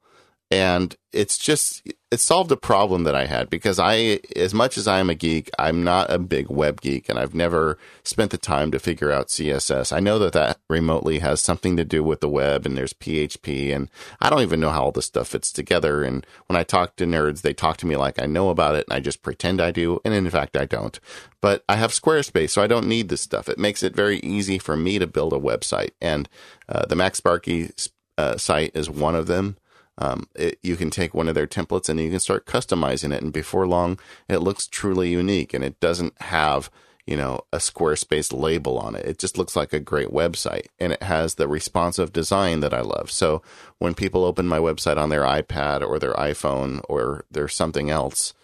[0.50, 4.86] and it's just it solved a problem that I had because I as much as
[4.86, 8.70] I'm a geek, I'm not a big web geek and I've never spent the time
[8.70, 9.92] to figure out CSS.
[9.92, 13.74] I know that that remotely has something to do with the web and there's PHP
[13.74, 13.90] and
[14.20, 17.06] I don't even know how all this stuff fits together and when I talk to
[17.06, 19.70] nerds, they talk to me like I know about it and I just pretend I
[19.70, 21.00] do and in fact I don't.
[21.40, 23.48] But I have Squarespace, so I don't need this stuff.
[23.48, 26.28] It makes it very easy for me to build a website and
[26.68, 27.88] uh, the MacSparky
[28.18, 29.56] uh, site is one of them
[29.98, 33.22] um, it, you can take one of their templates and you can start customizing it.
[33.22, 33.98] And before long,
[34.28, 36.70] it looks truly unique and it doesn't have,
[37.06, 39.06] you know, a Squarespace label on it.
[39.06, 42.80] It just looks like a great website and it has the responsive design that I
[42.80, 43.10] love.
[43.10, 43.42] So
[43.78, 48.34] when people open my website on their iPad or their iPhone or their something else,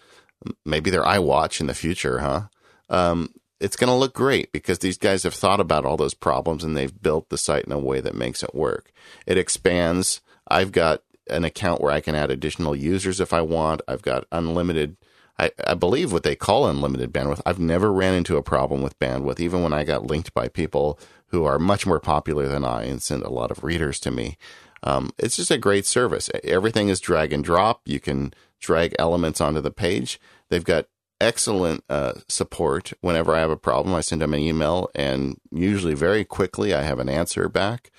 [0.65, 2.43] maybe their iWatch in the future, huh?
[2.89, 6.63] Um, it's going to look great because these guys have thought about all those problems
[6.63, 8.91] and they've built the site in a way that makes it work.
[9.27, 10.21] It expands.
[10.47, 13.81] I've got an account where I can add additional users if I want.
[13.87, 14.97] I've got unlimited.
[15.39, 17.41] I, I believe what they call unlimited bandwidth.
[17.45, 20.99] I've never ran into a problem with bandwidth, even when I got linked by people
[21.27, 24.37] who are much more popular than I and send a lot of readers to me.
[24.83, 26.29] Um, it's just a great service.
[26.43, 27.81] Everything is drag and drop.
[27.85, 30.19] You can drag elements onto the page.
[30.49, 30.87] They've got
[31.19, 32.93] excellent uh, support.
[33.01, 36.81] Whenever I have a problem, I send them an email, and usually very quickly I
[36.81, 37.91] have an answer back.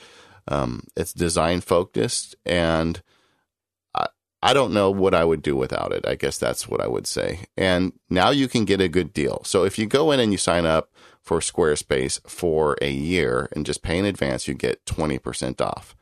[0.49, 3.01] Um, it's design focused, and
[4.43, 6.07] I don't know what I would do without it.
[6.07, 7.47] I guess that's what I would say.
[7.57, 9.43] And now you can get a good deal.
[9.45, 10.91] So if you go in and you sign up
[11.21, 15.95] for Squarespace for a year and just pay in advance, you get 20% off.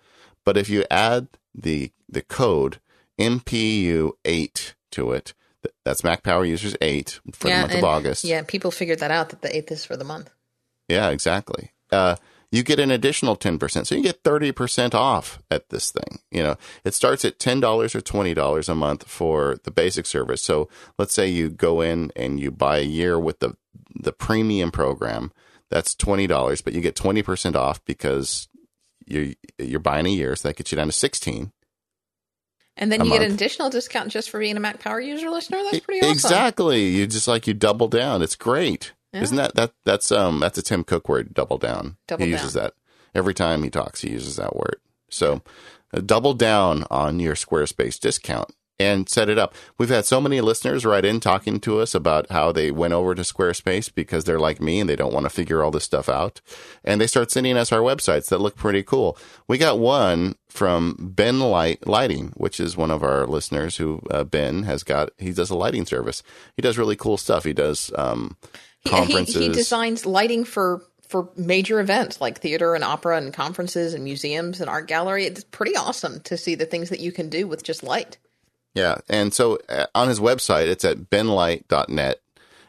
[0.44, 2.80] But if you add the the code
[3.20, 5.34] MPU8 to it,
[5.84, 8.24] that's Mac Power Users 8 for yeah, the month of August.
[8.24, 10.30] Yeah, people figured that out that the 8th is for the month.
[10.88, 11.72] Yeah, exactly.
[11.92, 12.16] Uh,
[12.52, 13.86] you get an additional 10%.
[13.86, 16.18] So you get 30% off at this thing.
[16.30, 20.42] You know, it starts at $10 or $20 a month for the basic service.
[20.42, 20.68] So
[20.98, 23.56] let's say you go in and you buy a year with the,
[23.94, 25.32] the premium program.
[25.70, 28.48] That's $20, but you get 20% off because
[29.06, 29.28] you're,
[29.58, 30.34] you're buying a year.
[30.34, 31.52] So that gets you down to 16.
[32.76, 33.20] And then you month.
[33.20, 35.58] get an additional discount just for being a Mac Power user listener.
[35.64, 36.12] That's pretty awesome.
[36.12, 36.88] Exactly.
[36.88, 38.22] You just like you double down.
[38.22, 38.92] It's great.
[39.12, 39.22] Yeah.
[39.22, 41.34] Isn't that that that's um that's a Tim Cook word?
[41.34, 41.96] Double down.
[42.06, 42.38] Double he down.
[42.38, 42.74] uses that
[43.14, 44.02] every time he talks.
[44.02, 44.76] He uses that word.
[45.08, 45.42] So
[45.92, 49.54] uh, double down on your Squarespace discount and set it up.
[49.76, 53.14] We've had so many listeners write in talking to us about how they went over
[53.14, 56.08] to Squarespace because they're like me and they don't want to figure all this stuff
[56.08, 56.40] out.
[56.82, 59.18] And they start sending us our websites that look pretty cool.
[59.46, 64.24] We got one from Ben Light Lighting, which is one of our listeners who uh,
[64.24, 65.10] Ben has got.
[65.18, 66.22] He does a lighting service.
[66.56, 67.44] He does really cool stuff.
[67.44, 68.38] He does um,
[68.86, 69.34] conferences.
[69.34, 74.04] He, he, designs lighting for for major events like theater and opera and conferences and
[74.04, 75.26] museums and art gallery.
[75.26, 78.16] It's pretty awesome to see the things that you can do with just light.
[78.74, 82.20] Yeah, and so uh, on his website, it's at benlight.net.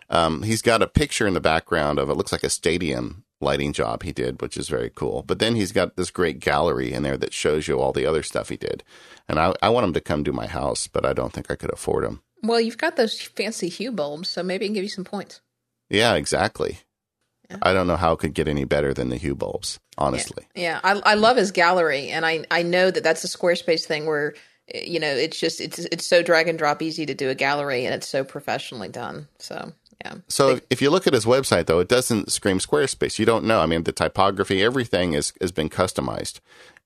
[0.10, 3.72] Um, he's got a picture in the background of it looks like a stadium, lighting
[3.72, 5.24] job he did, which is very cool.
[5.26, 8.24] But then he's got this great gallery in there that shows you all the other
[8.24, 8.84] stuff he did.
[9.30, 11.56] And I, I want him to come to my house, but I don't think I
[11.56, 12.22] could afford him.
[12.44, 15.42] Well, you've got those fancy hue bulbs, so maybe I can give you some points.
[15.92, 16.80] Yeah, exactly.
[17.50, 17.58] Yeah.
[17.62, 20.46] I don't know how it could get any better than the hue bulbs, honestly.
[20.56, 21.02] Yeah, yeah.
[21.06, 24.34] I, I love his gallery, and I I know that that's a Squarespace thing where
[24.74, 27.86] you know it's just it's it's so drag and drop easy to do a gallery,
[27.86, 29.28] and it's so professionally done.
[29.38, 29.74] So
[30.06, 30.16] yeah.
[30.30, 30.64] So Big.
[30.70, 33.20] if you look at his website, though, it doesn't scream Squarespace.
[33.20, 33.60] You don't know.
[33.60, 36.40] I mean, the typography, everything is has been customized,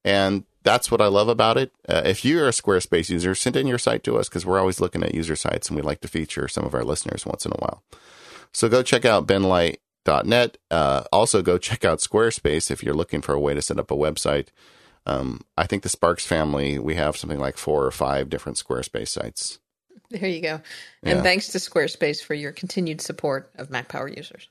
[0.03, 1.71] and that's what I love about it.
[1.87, 4.81] Uh, if you're a Squarespace user, send in your site to us because we're always
[4.81, 7.51] looking at user sites, and we like to feature some of our listeners once in
[7.51, 7.83] a while.
[8.55, 10.57] So go check out benlight.net.
[10.71, 13.91] Uh, also, go check out Squarespace if you're looking for a way to set up
[13.91, 14.47] a website.
[15.05, 19.09] Um, I think the Sparks family, we have something like four or five different Squarespace
[19.09, 19.59] sites.
[20.09, 20.61] There you go.
[21.03, 21.21] And yeah.
[21.21, 24.47] thanks to Squarespace for your continued support of Mac Power users.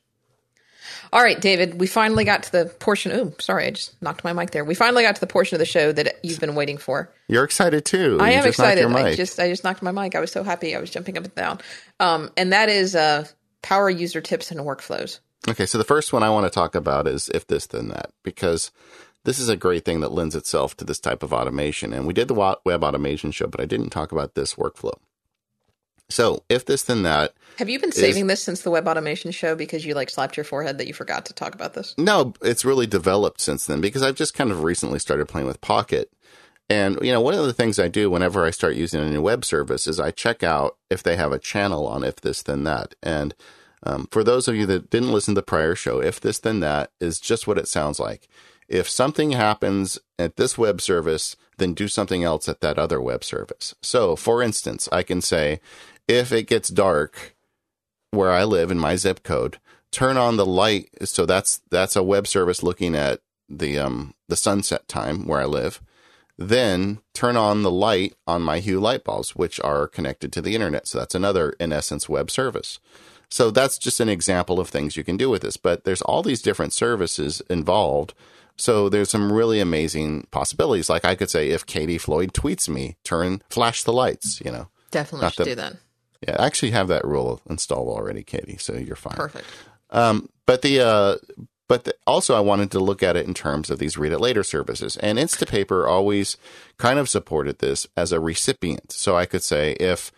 [1.10, 3.10] All right, David, we finally got to the portion.
[3.12, 4.66] Oh, sorry, I just knocked my mic there.
[4.66, 7.10] We finally got to the portion of the show that you've been waiting for.
[7.28, 8.18] You're excited too.
[8.20, 8.85] I you am excited.
[8.85, 10.14] I just I just knocked my mic.
[10.14, 10.76] I was so happy.
[10.76, 11.60] I was jumping up and down.
[12.01, 13.26] Um, and that is uh,
[13.65, 15.20] power user tips and workflows.
[15.49, 18.11] Okay, so the first one I want to talk about is if this then that
[18.23, 18.70] because
[19.24, 21.93] this is a great thing that lends itself to this type of automation.
[21.93, 24.95] And we did the web automation show, but I didn't talk about this workflow.
[26.11, 27.32] So if this then that.
[27.59, 30.36] Have you been saving is, this since the web automation show because you like slapped
[30.36, 31.95] your forehead that you forgot to talk about this?
[31.97, 35.62] No, it's really developed since then because I've just kind of recently started playing with
[35.62, 36.11] Pocket.
[36.69, 39.23] And you know, one of the things I do whenever I start using a new
[39.23, 42.65] web service is I check out if they have a channel on if this then
[42.65, 42.95] that.
[43.03, 43.35] And
[43.82, 46.61] um, for those of you that didn't listen to the prior show, if this then
[46.61, 48.28] that is just what it sounds like.
[48.66, 53.23] If something happens at this web service, then do something else at that other web
[53.23, 53.74] service.
[53.82, 55.61] So, for instance, I can say,
[56.09, 57.35] if it gets dark
[58.11, 59.59] where I live in my zip code,
[59.91, 60.89] turn on the light.
[61.05, 65.45] So that's that's a web service looking at the um the sunset time where I
[65.45, 65.81] live.
[66.36, 70.55] Then turn on the light on my Hue light bulbs, which are connected to the
[70.55, 70.89] internet.
[70.89, 72.81] So that's another, in essence, web service.
[73.31, 75.56] So that's just an example of things you can do with this.
[75.56, 78.15] But there's all these different services involved.
[78.56, 80.89] So there's some really amazing possibilities.
[80.89, 84.40] Like I could say, if Katie Floyd tweets me, turn flash the lights.
[84.44, 85.77] You know, definitely should do that.
[86.27, 88.56] Yeah, I actually have that rule installed already, Katie.
[88.56, 89.16] So you're fine.
[89.16, 89.47] Perfect.
[89.90, 91.16] Um, but the uh,
[91.69, 94.20] but the, also I wanted to look at it in terms of these read it
[94.20, 96.36] later services, and Instapaper always
[96.78, 98.93] kind of supported this as a recipient.
[98.93, 100.12] So I could say if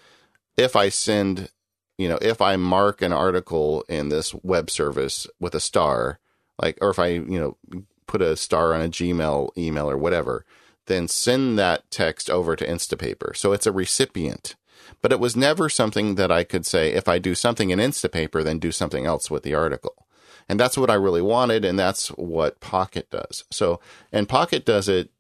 [0.57, 1.51] if I send,
[1.99, 6.19] you know, if I mark an article in this web service with a star,
[6.61, 10.47] like, or if I, you know, put a star on a Gmail email or whatever,
[10.87, 13.37] then send that text over to Instapaper.
[13.37, 14.57] So it's a recipient
[15.03, 18.43] but it was never something that I could say, if I do something in Instapaper,
[18.43, 20.06] then do something else with the article.
[20.49, 23.45] And that's what I really wanted, and that's what Pocket does.
[23.51, 23.81] So,
[24.13, 25.11] and Pocket does it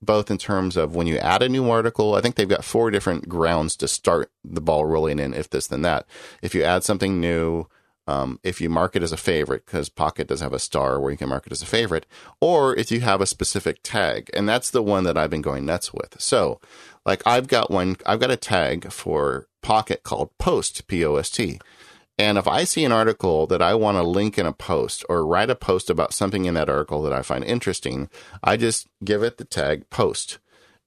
[0.00, 2.90] both in terms of when you add a new article, I think they've got four
[2.90, 6.06] different grounds to start the ball rolling in, if this, then that.
[6.42, 7.66] If you add something new,
[8.06, 11.10] um, if you mark it as a favorite, because Pocket does have a star where
[11.10, 12.06] you can mark it as a favorite,
[12.40, 14.30] or if you have a specific tag.
[14.32, 16.20] And that's the one that I've been going nuts with.
[16.20, 16.60] So
[17.04, 21.28] like I've got one, I've got a tag for Pocket called Post, P O S
[21.28, 21.58] T.
[22.18, 25.24] And if I see an article that I want to link in a post or
[25.24, 28.10] write a post about something in that article that I find interesting,
[28.42, 30.38] I just give it the tag post.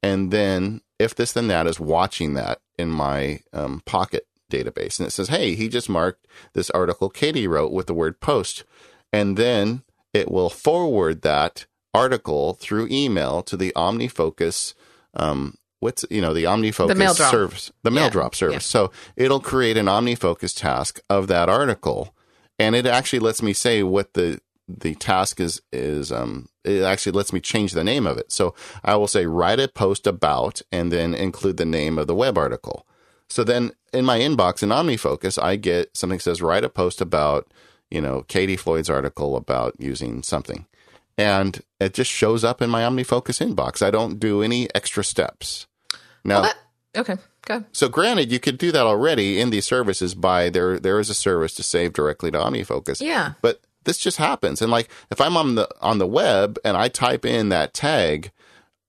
[0.03, 4.99] And then if this then that is watching that in my um, Pocket database.
[4.99, 8.65] And it says, hey, he just marked this article Katie wrote with the word post.
[9.13, 9.83] And then
[10.13, 14.73] it will forward that article through email to the OmniFocus
[15.13, 17.31] um, what's you know the OmniFocus the mail drop.
[17.31, 18.09] service, the mail yeah.
[18.09, 18.55] drop service.
[18.55, 18.59] Yeah.
[18.59, 22.15] So it'll create an OmniFocus task of that article,
[22.57, 27.11] and it actually lets me say what the the task is is um it actually
[27.11, 28.31] lets me change the name of it.
[28.31, 28.55] So
[28.85, 32.37] I will say write a post about and then include the name of the web
[32.37, 32.87] article.
[33.29, 37.01] So then in my inbox in OmniFocus, I get something that says write a post
[37.01, 37.51] about
[37.89, 40.67] you know Katie Floyd's article about using something
[41.17, 43.85] and it just shows up in my OmniFocus inbox.
[43.85, 45.67] I don't do any extra steps.
[46.23, 46.53] Now, well,
[46.93, 47.65] that, okay, good.
[47.71, 50.79] So, granted, you could do that already in these services by there.
[50.79, 53.01] There is a service to save directly to OmniFocus.
[53.01, 56.77] Yeah, but this just happens, and like if I'm on the on the web and
[56.77, 58.31] I type in that tag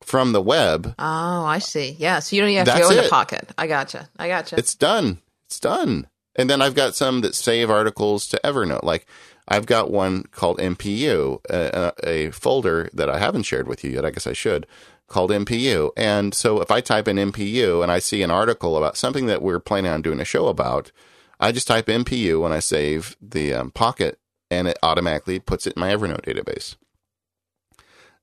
[0.04, 0.94] from the web.
[0.98, 1.96] Oh, I see.
[1.98, 3.52] Yeah, so you don't even have to go into Pocket.
[3.56, 4.08] I gotcha.
[4.18, 4.56] I gotcha.
[4.58, 5.18] It's done.
[5.46, 6.08] It's done.
[6.34, 8.82] And then I've got some that save articles to Evernote.
[8.82, 9.06] Like
[9.48, 14.04] I've got one called MPU, a, a, folder that I haven't shared with you yet.
[14.04, 14.66] I guess I should,
[15.08, 15.90] called MPU.
[15.96, 19.42] And so if I type in MPU and I see an article about something that
[19.42, 20.92] we're planning on doing a show about,
[21.40, 24.18] I just type MPU and I save the um, Pocket
[24.50, 26.76] and it automatically puts it in my Evernote database.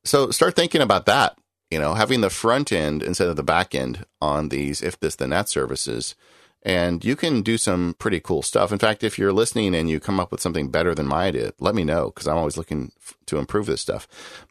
[0.03, 1.37] So start thinking about that.
[1.69, 5.15] You know, having the front end instead of the back end on these if this
[5.15, 6.15] then that services.
[6.63, 8.71] And you can do some pretty cool stuff.
[8.73, 11.53] In fact, if you're listening and you come up with something better than mine did,
[11.59, 14.07] let me know because I'm always looking f- to improve this stuff.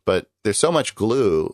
[0.06, 1.52] But there's so much glue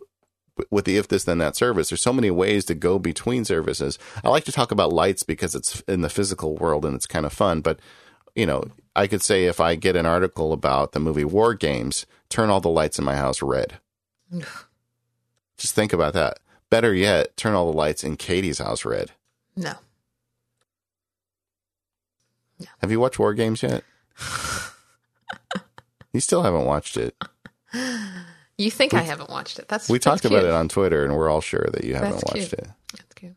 [0.70, 3.98] with the if this then that service there's so many ways to go between services
[4.22, 7.26] i like to talk about lights because it's in the physical world and it's kind
[7.26, 7.80] of fun but
[8.36, 8.62] you know
[8.94, 12.60] i could say if i get an article about the movie war games turn all
[12.60, 13.80] the lights in my house red
[15.56, 16.38] just think about that
[16.70, 19.10] better yet turn all the lights in katie's house red
[19.56, 19.74] No.
[22.78, 23.82] Have you watched war games yet
[26.12, 27.14] you still haven't watched it
[28.56, 29.66] You think I haven't watched it.
[29.68, 32.12] That's we that's talked about it on twitter and we're all sure that you haven't
[32.12, 32.52] That's watched cute.
[32.52, 33.34] it That's cute.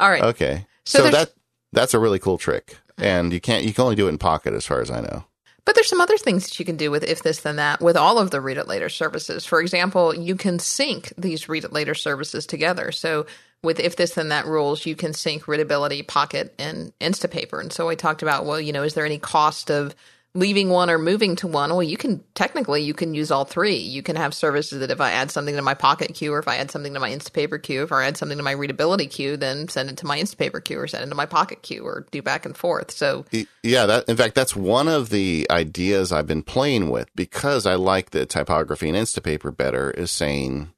[0.00, 0.22] All right.
[0.22, 0.66] Okay.
[0.84, 1.32] So So, that
[1.72, 2.78] that's a really cool trick.
[2.96, 5.24] And you can't you can only do it in pocket as far as I know.
[5.64, 7.94] But there's some other things that you can do with if this then that with
[7.96, 9.44] all of the read it later services.
[9.44, 12.90] For example, you can sync these read it later services together.
[12.90, 13.26] So
[13.62, 17.60] with if this then that rules, you can sync readability, pocket, and Instapaper.
[17.60, 19.94] And so I talked about, well, you know, is there any cost of
[20.34, 21.70] leaving one or moving to one?
[21.70, 23.76] Well, you can technically you can use all three.
[23.76, 26.46] You can have services that if I add something to my pocket queue or if
[26.46, 29.36] I add something to my Instapaper queue, if I add something to my readability queue,
[29.36, 32.06] then send it to my Instapaper queue or send it to my pocket queue or
[32.12, 32.92] do back and forth.
[32.92, 33.24] So
[33.62, 37.74] Yeah, that in fact that's one of the ideas I've been playing with because I
[37.74, 40.72] like the typography in Instapaper better is saying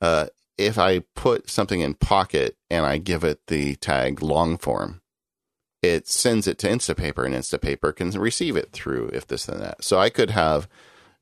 [0.00, 0.26] uh,
[0.58, 5.00] if I put something in pocket and I give it the tag long form,
[5.82, 9.84] it sends it to Instapaper and Instapaper can receive it through if this and that.
[9.84, 10.68] So I could have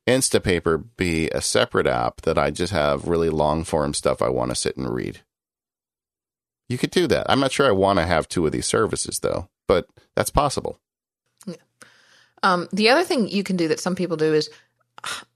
[0.07, 4.51] Instapaper be a separate app that I just have really long form stuff I want
[4.51, 5.21] to sit and read.
[6.69, 7.27] You could do that.
[7.29, 10.81] I'm not sure I want to have two of these services though, but that's possible.
[12.43, 14.51] Um, the other thing you can do that some people do is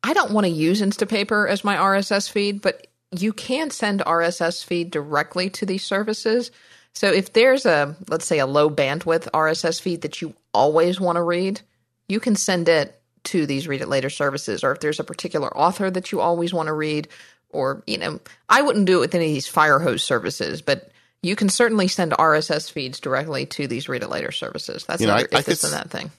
[0.03, 4.65] I don't want to use Instapaper as my RSS feed, but you can send RSS
[4.65, 6.51] feed directly to these services.
[6.95, 11.17] So if there's a, let's say, a low bandwidth RSS feed that you always want
[11.17, 11.61] to read,
[12.09, 14.65] you can send it to these read it later services.
[14.65, 17.09] Or if there's a particular author that you always want to read,
[17.51, 20.91] or, you know, I wouldn't do it with any of these Firehose services, but
[21.23, 24.85] you can certainly send RSS feeds directly to these read it later services.
[24.85, 26.11] That's You know, another I- if could and that thing.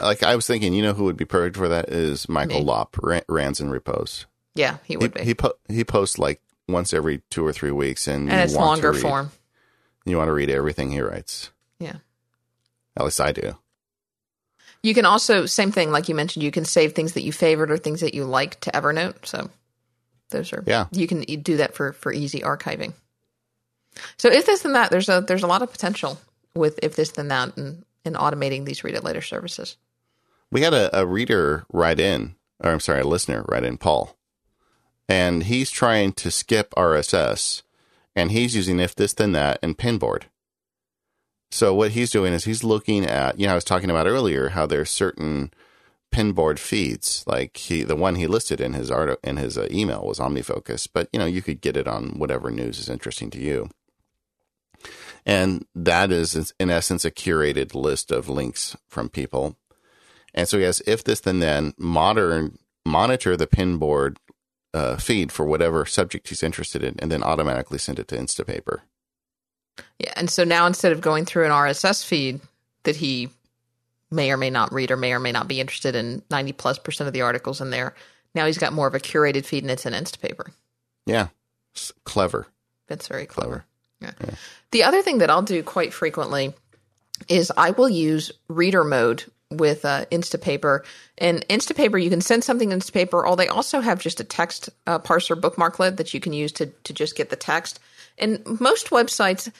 [0.00, 2.64] Like I was thinking, you know who would be perfect for that is Michael Me.
[2.64, 4.26] Lopp, Ran- Rands in Repose.
[4.54, 5.22] Yeah, he He would be.
[5.24, 8.92] he, po- he posts like once every two or three weeks, and, and it's longer
[8.92, 9.30] read- form.
[10.06, 11.50] You want to read everything he writes.
[11.78, 11.96] Yeah.
[12.96, 13.56] At least I do.
[14.82, 16.42] You can also same thing like you mentioned.
[16.42, 19.24] You can save things that you favored or things that you like to Evernote.
[19.24, 19.48] So
[20.30, 20.86] those are Yeah.
[20.92, 22.92] You can do that for for easy archiving.
[24.18, 26.20] So if this and that, there's a there's a lot of potential
[26.54, 29.76] with if this then that and in automating these read it later services.
[30.50, 34.14] We had a, a reader write in, or I'm sorry, a listener write in, Paul,
[35.08, 37.62] and he's trying to skip RSS,
[38.16, 40.24] and he's using if this then that and Pinboard.
[41.50, 44.50] So what he's doing is he's looking at, you know, I was talking about earlier
[44.50, 45.52] how there's certain
[46.12, 50.04] Pinboard feeds, like he the one he listed in his art in his uh, email
[50.04, 53.40] was OmniFocus, but you know you could get it on whatever news is interesting to
[53.40, 53.68] you.
[55.26, 59.56] And that is, in essence, a curated list of links from people
[60.34, 64.16] and so he has if this then then modern monitor the pinboard
[64.74, 68.80] uh, feed for whatever subject he's interested in, and then automatically send it to Instapaper.
[69.98, 72.40] Yeah, and so now instead of going through an RSS feed
[72.82, 73.30] that he
[74.10, 76.78] may or may not read or may or may not be interested in 90 plus
[76.78, 77.94] percent of the articles in there,
[78.34, 80.50] now he's got more of a curated feed and it's an Instapaper.
[81.06, 81.28] Yeah,
[81.74, 82.46] S- clever.
[82.88, 83.64] That's very clever.
[84.00, 84.16] Clever.
[84.20, 84.34] Yeah.
[84.72, 86.52] The other thing that I'll do quite frequently
[87.28, 90.84] is I will use reader mode with uh, Instapaper.
[91.18, 94.70] And Instapaper, you can send something in Instapaper, or they also have just a text
[94.86, 97.80] uh, parser bookmarklet that you can use to, to just get the text.
[98.18, 99.50] And most websites,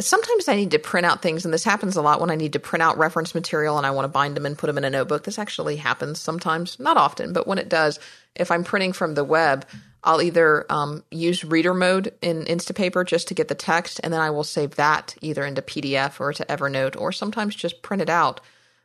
[0.00, 2.54] sometimes I need to print out things, and this happens a lot when I need
[2.54, 4.84] to print out reference material and I want to bind them and put them in
[4.84, 5.24] a notebook.
[5.24, 7.98] This actually happens sometimes, not often, but when it does,
[8.34, 9.66] if I'm printing from the web,
[10.02, 14.20] I'll either um, use reader mode in Instapaper just to get the text, and then
[14.20, 18.10] I will save that either into PDF or to Evernote, or sometimes just print it
[18.10, 18.40] out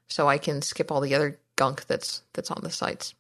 [0.10, 3.14] so I can skip all the other gunk that's that's on the sites.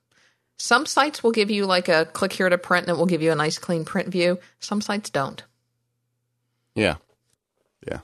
[0.57, 3.22] Some sites will give you like a click here to print, and it will give
[3.22, 4.40] you a nice clean print view.
[4.60, 5.41] Some sites don't.
[6.76, 6.95] Yeah,
[7.88, 7.99] yeah.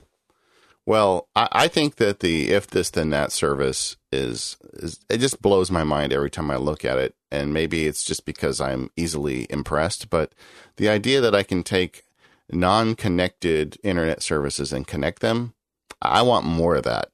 [0.86, 5.42] Well, I, I think that the if this then that service is is it just
[5.42, 8.90] blows my mind every time I look at it, and maybe it's just because I'm
[8.96, 10.08] easily impressed.
[10.08, 10.32] But
[10.76, 12.04] the idea that I can take
[12.50, 15.54] non-connected internet services and connect them,
[16.00, 17.10] I want more of that.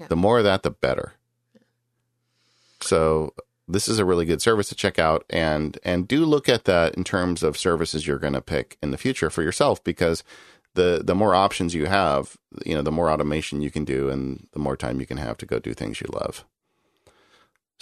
[0.00, 0.06] Yeah.
[0.08, 1.12] The more of that, the better.
[2.80, 3.34] So
[3.68, 6.94] this is a really good service to check out and and do look at that
[6.94, 10.24] in terms of services you're going to pick in the future for yourself because
[10.74, 14.46] the the more options you have, you know, the more automation you can do and
[14.52, 16.44] the more time you can have to go do things you love.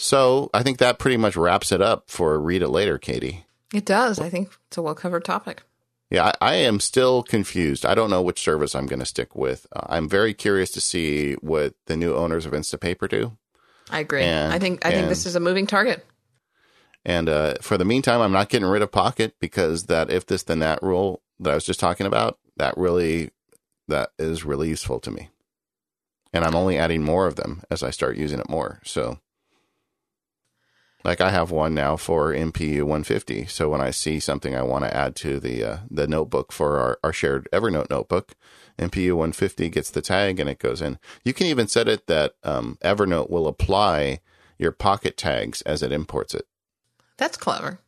[0.01, 3.47] So, I think that pretty much wraps it up for read it later, Katie.
[3.75, 4.21] It does.
[4.21, 5.63] I think it's a well covered topic.
[6.11, 7.85] Yeah, I, I, am still confused.
[7.85, 9.67] I don't know which service I'm going to stick with.
[9.75, 13.37] Uh, I'm very curious to see what the new owners of Instapaper do.
[13.91, 14.23] I agree.
[14.23, 16.07] And, I think I think this is a moving target.
[17.05, 20.43] And uh, for the meantime, I'm not getting rid of Pocket because that if this
[20.43, 23.31] then that rule that I was just talking about that really
[23.87, 25.31] that is really useful to me.
[26.33, 28.81] And I'm only adding more of them as I start using it more.
[28.85, 29.19] So
[31.05, 33.47] like I have one now for MPU 150.
[33.47, 36.79] So when I see something I want to add to the uh, the notebook for
[36.79, 38.35] our, our shared Evernote notebook,
[38.79, 40.99] MPU 150 gets the tag and it goes in.
[41.25, 44.21] You can even set it that um, Evernote will apply
[44.59, 46.47] your pocket tags as it imports it.
[47.17, 47.81] That's clever.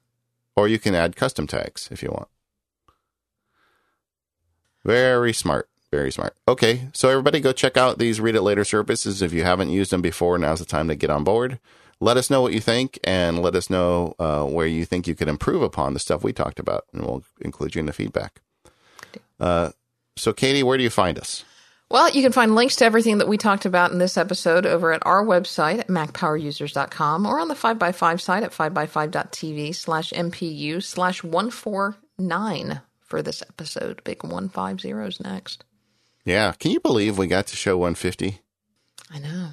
[0.57, 2.28] Or you can add custom tags if you want.
[4.85, 5.69] Very smart.
[5.91, 6.37] Very smart.
[6.47, 9.23] Okay, so everybody go check out these Read It Later services.
[9.23, 11.59] If you haven't used them before, now's the time to get on board
[12.01, 15.15] let us know what you think and let us know uh, where you think you
[15.15, 18.41] could improve upon the stuff we talked about, and we'll include you in the feedback.
[19.39, 19.71] Uh,
[20.17, 21.45] so, Katie, where do you find us?
[21.91, 24.93] Well, you can find links to everything that we talked about in this episode over
[24.93, 31.25] at our website at macpowerusers.com or on the 5x5 site at 5x5.tv slash MPU slash
[31.25, 34.05] 149 for this episode.
[34.05, 35.65] Big 150 is next.
[36.25, 36.53] Yeah.
[36.53, 38.41] Can you believe we got to show 150?
[39.11, 39.49] I know.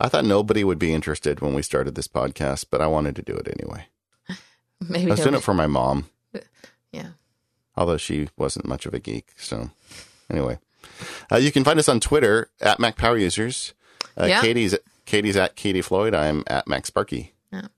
[0.00, 3.22] I thought nobody would be interested when we started this podcast, but I wanted to
[3.22, 3.86] do it anyway.
[4.80, 6.08] Maybe I was doing it for my mom.
[6.92, 7.10] Yeah.
[7.76, 9.28] Although she wasn't much of a geek.
[9.36, 9.70] So,
[10.28, 10.58] anyway,
[11.30, 13.74] uh, you can find us on Twitter at Mac Power Users.
[14.20, 14.40] Uh, yeah.
[14.40, 16.14] Katie's Katie's at Katie Floyd.
[16.14, 17.30] I'm at MacSparky.
[17.52, 17.68] Yeah.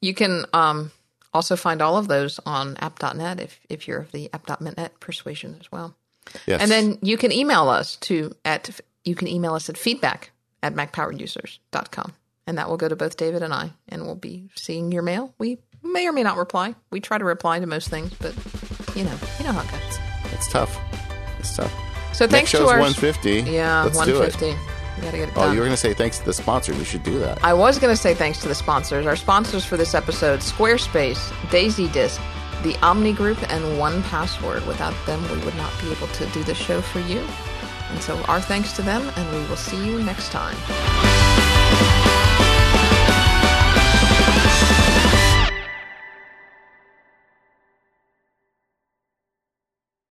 [0.00, 0.92] You can um,
[1.34, 5.70] also find all of those on app.net if if you're of the app.net persuasion as
[5.70, 5.94] well.
[6.46, 6.62] Yes.
[6.62, 10.30] And then you can email us to at you can email us at feedback
[10.64, 12.12] at macpowerusers.com.
[12.46, 15.34] And that will go to both David and I, and we'll be seeing your mail.
[15.38, 16.74] We may or may not reply.
[16.90, 18.34] We try to reply to most things, but
[18.96, 19.98] you know, you know how it goes.
[20.32, 20.78] It's tough.
[21.38, 21.72] It's tough.
[22.12, 23.50] So thanks Next to our 150.
[23.50, 24.46] Yeah, Let's 150.
[24.46, 25.48] We gotta get it done.
[25.48, 26.78] Oh, you were going to say thanks to the sponsors.
[26.78, 27.42] We should do that.
[27.44, 29.06] I was going to say thanks to the sponsors.
[29.06, 32.20] Our sponsors for this episode: Squarespace, DaisyDisk,
[32.62, 34.66] the Omni Group, and 1Password.
[34.66, 37.26] Without them, we would not be able to do the show for you.
[37.90, 42.03] And so our thanks to them, and we will see you next time.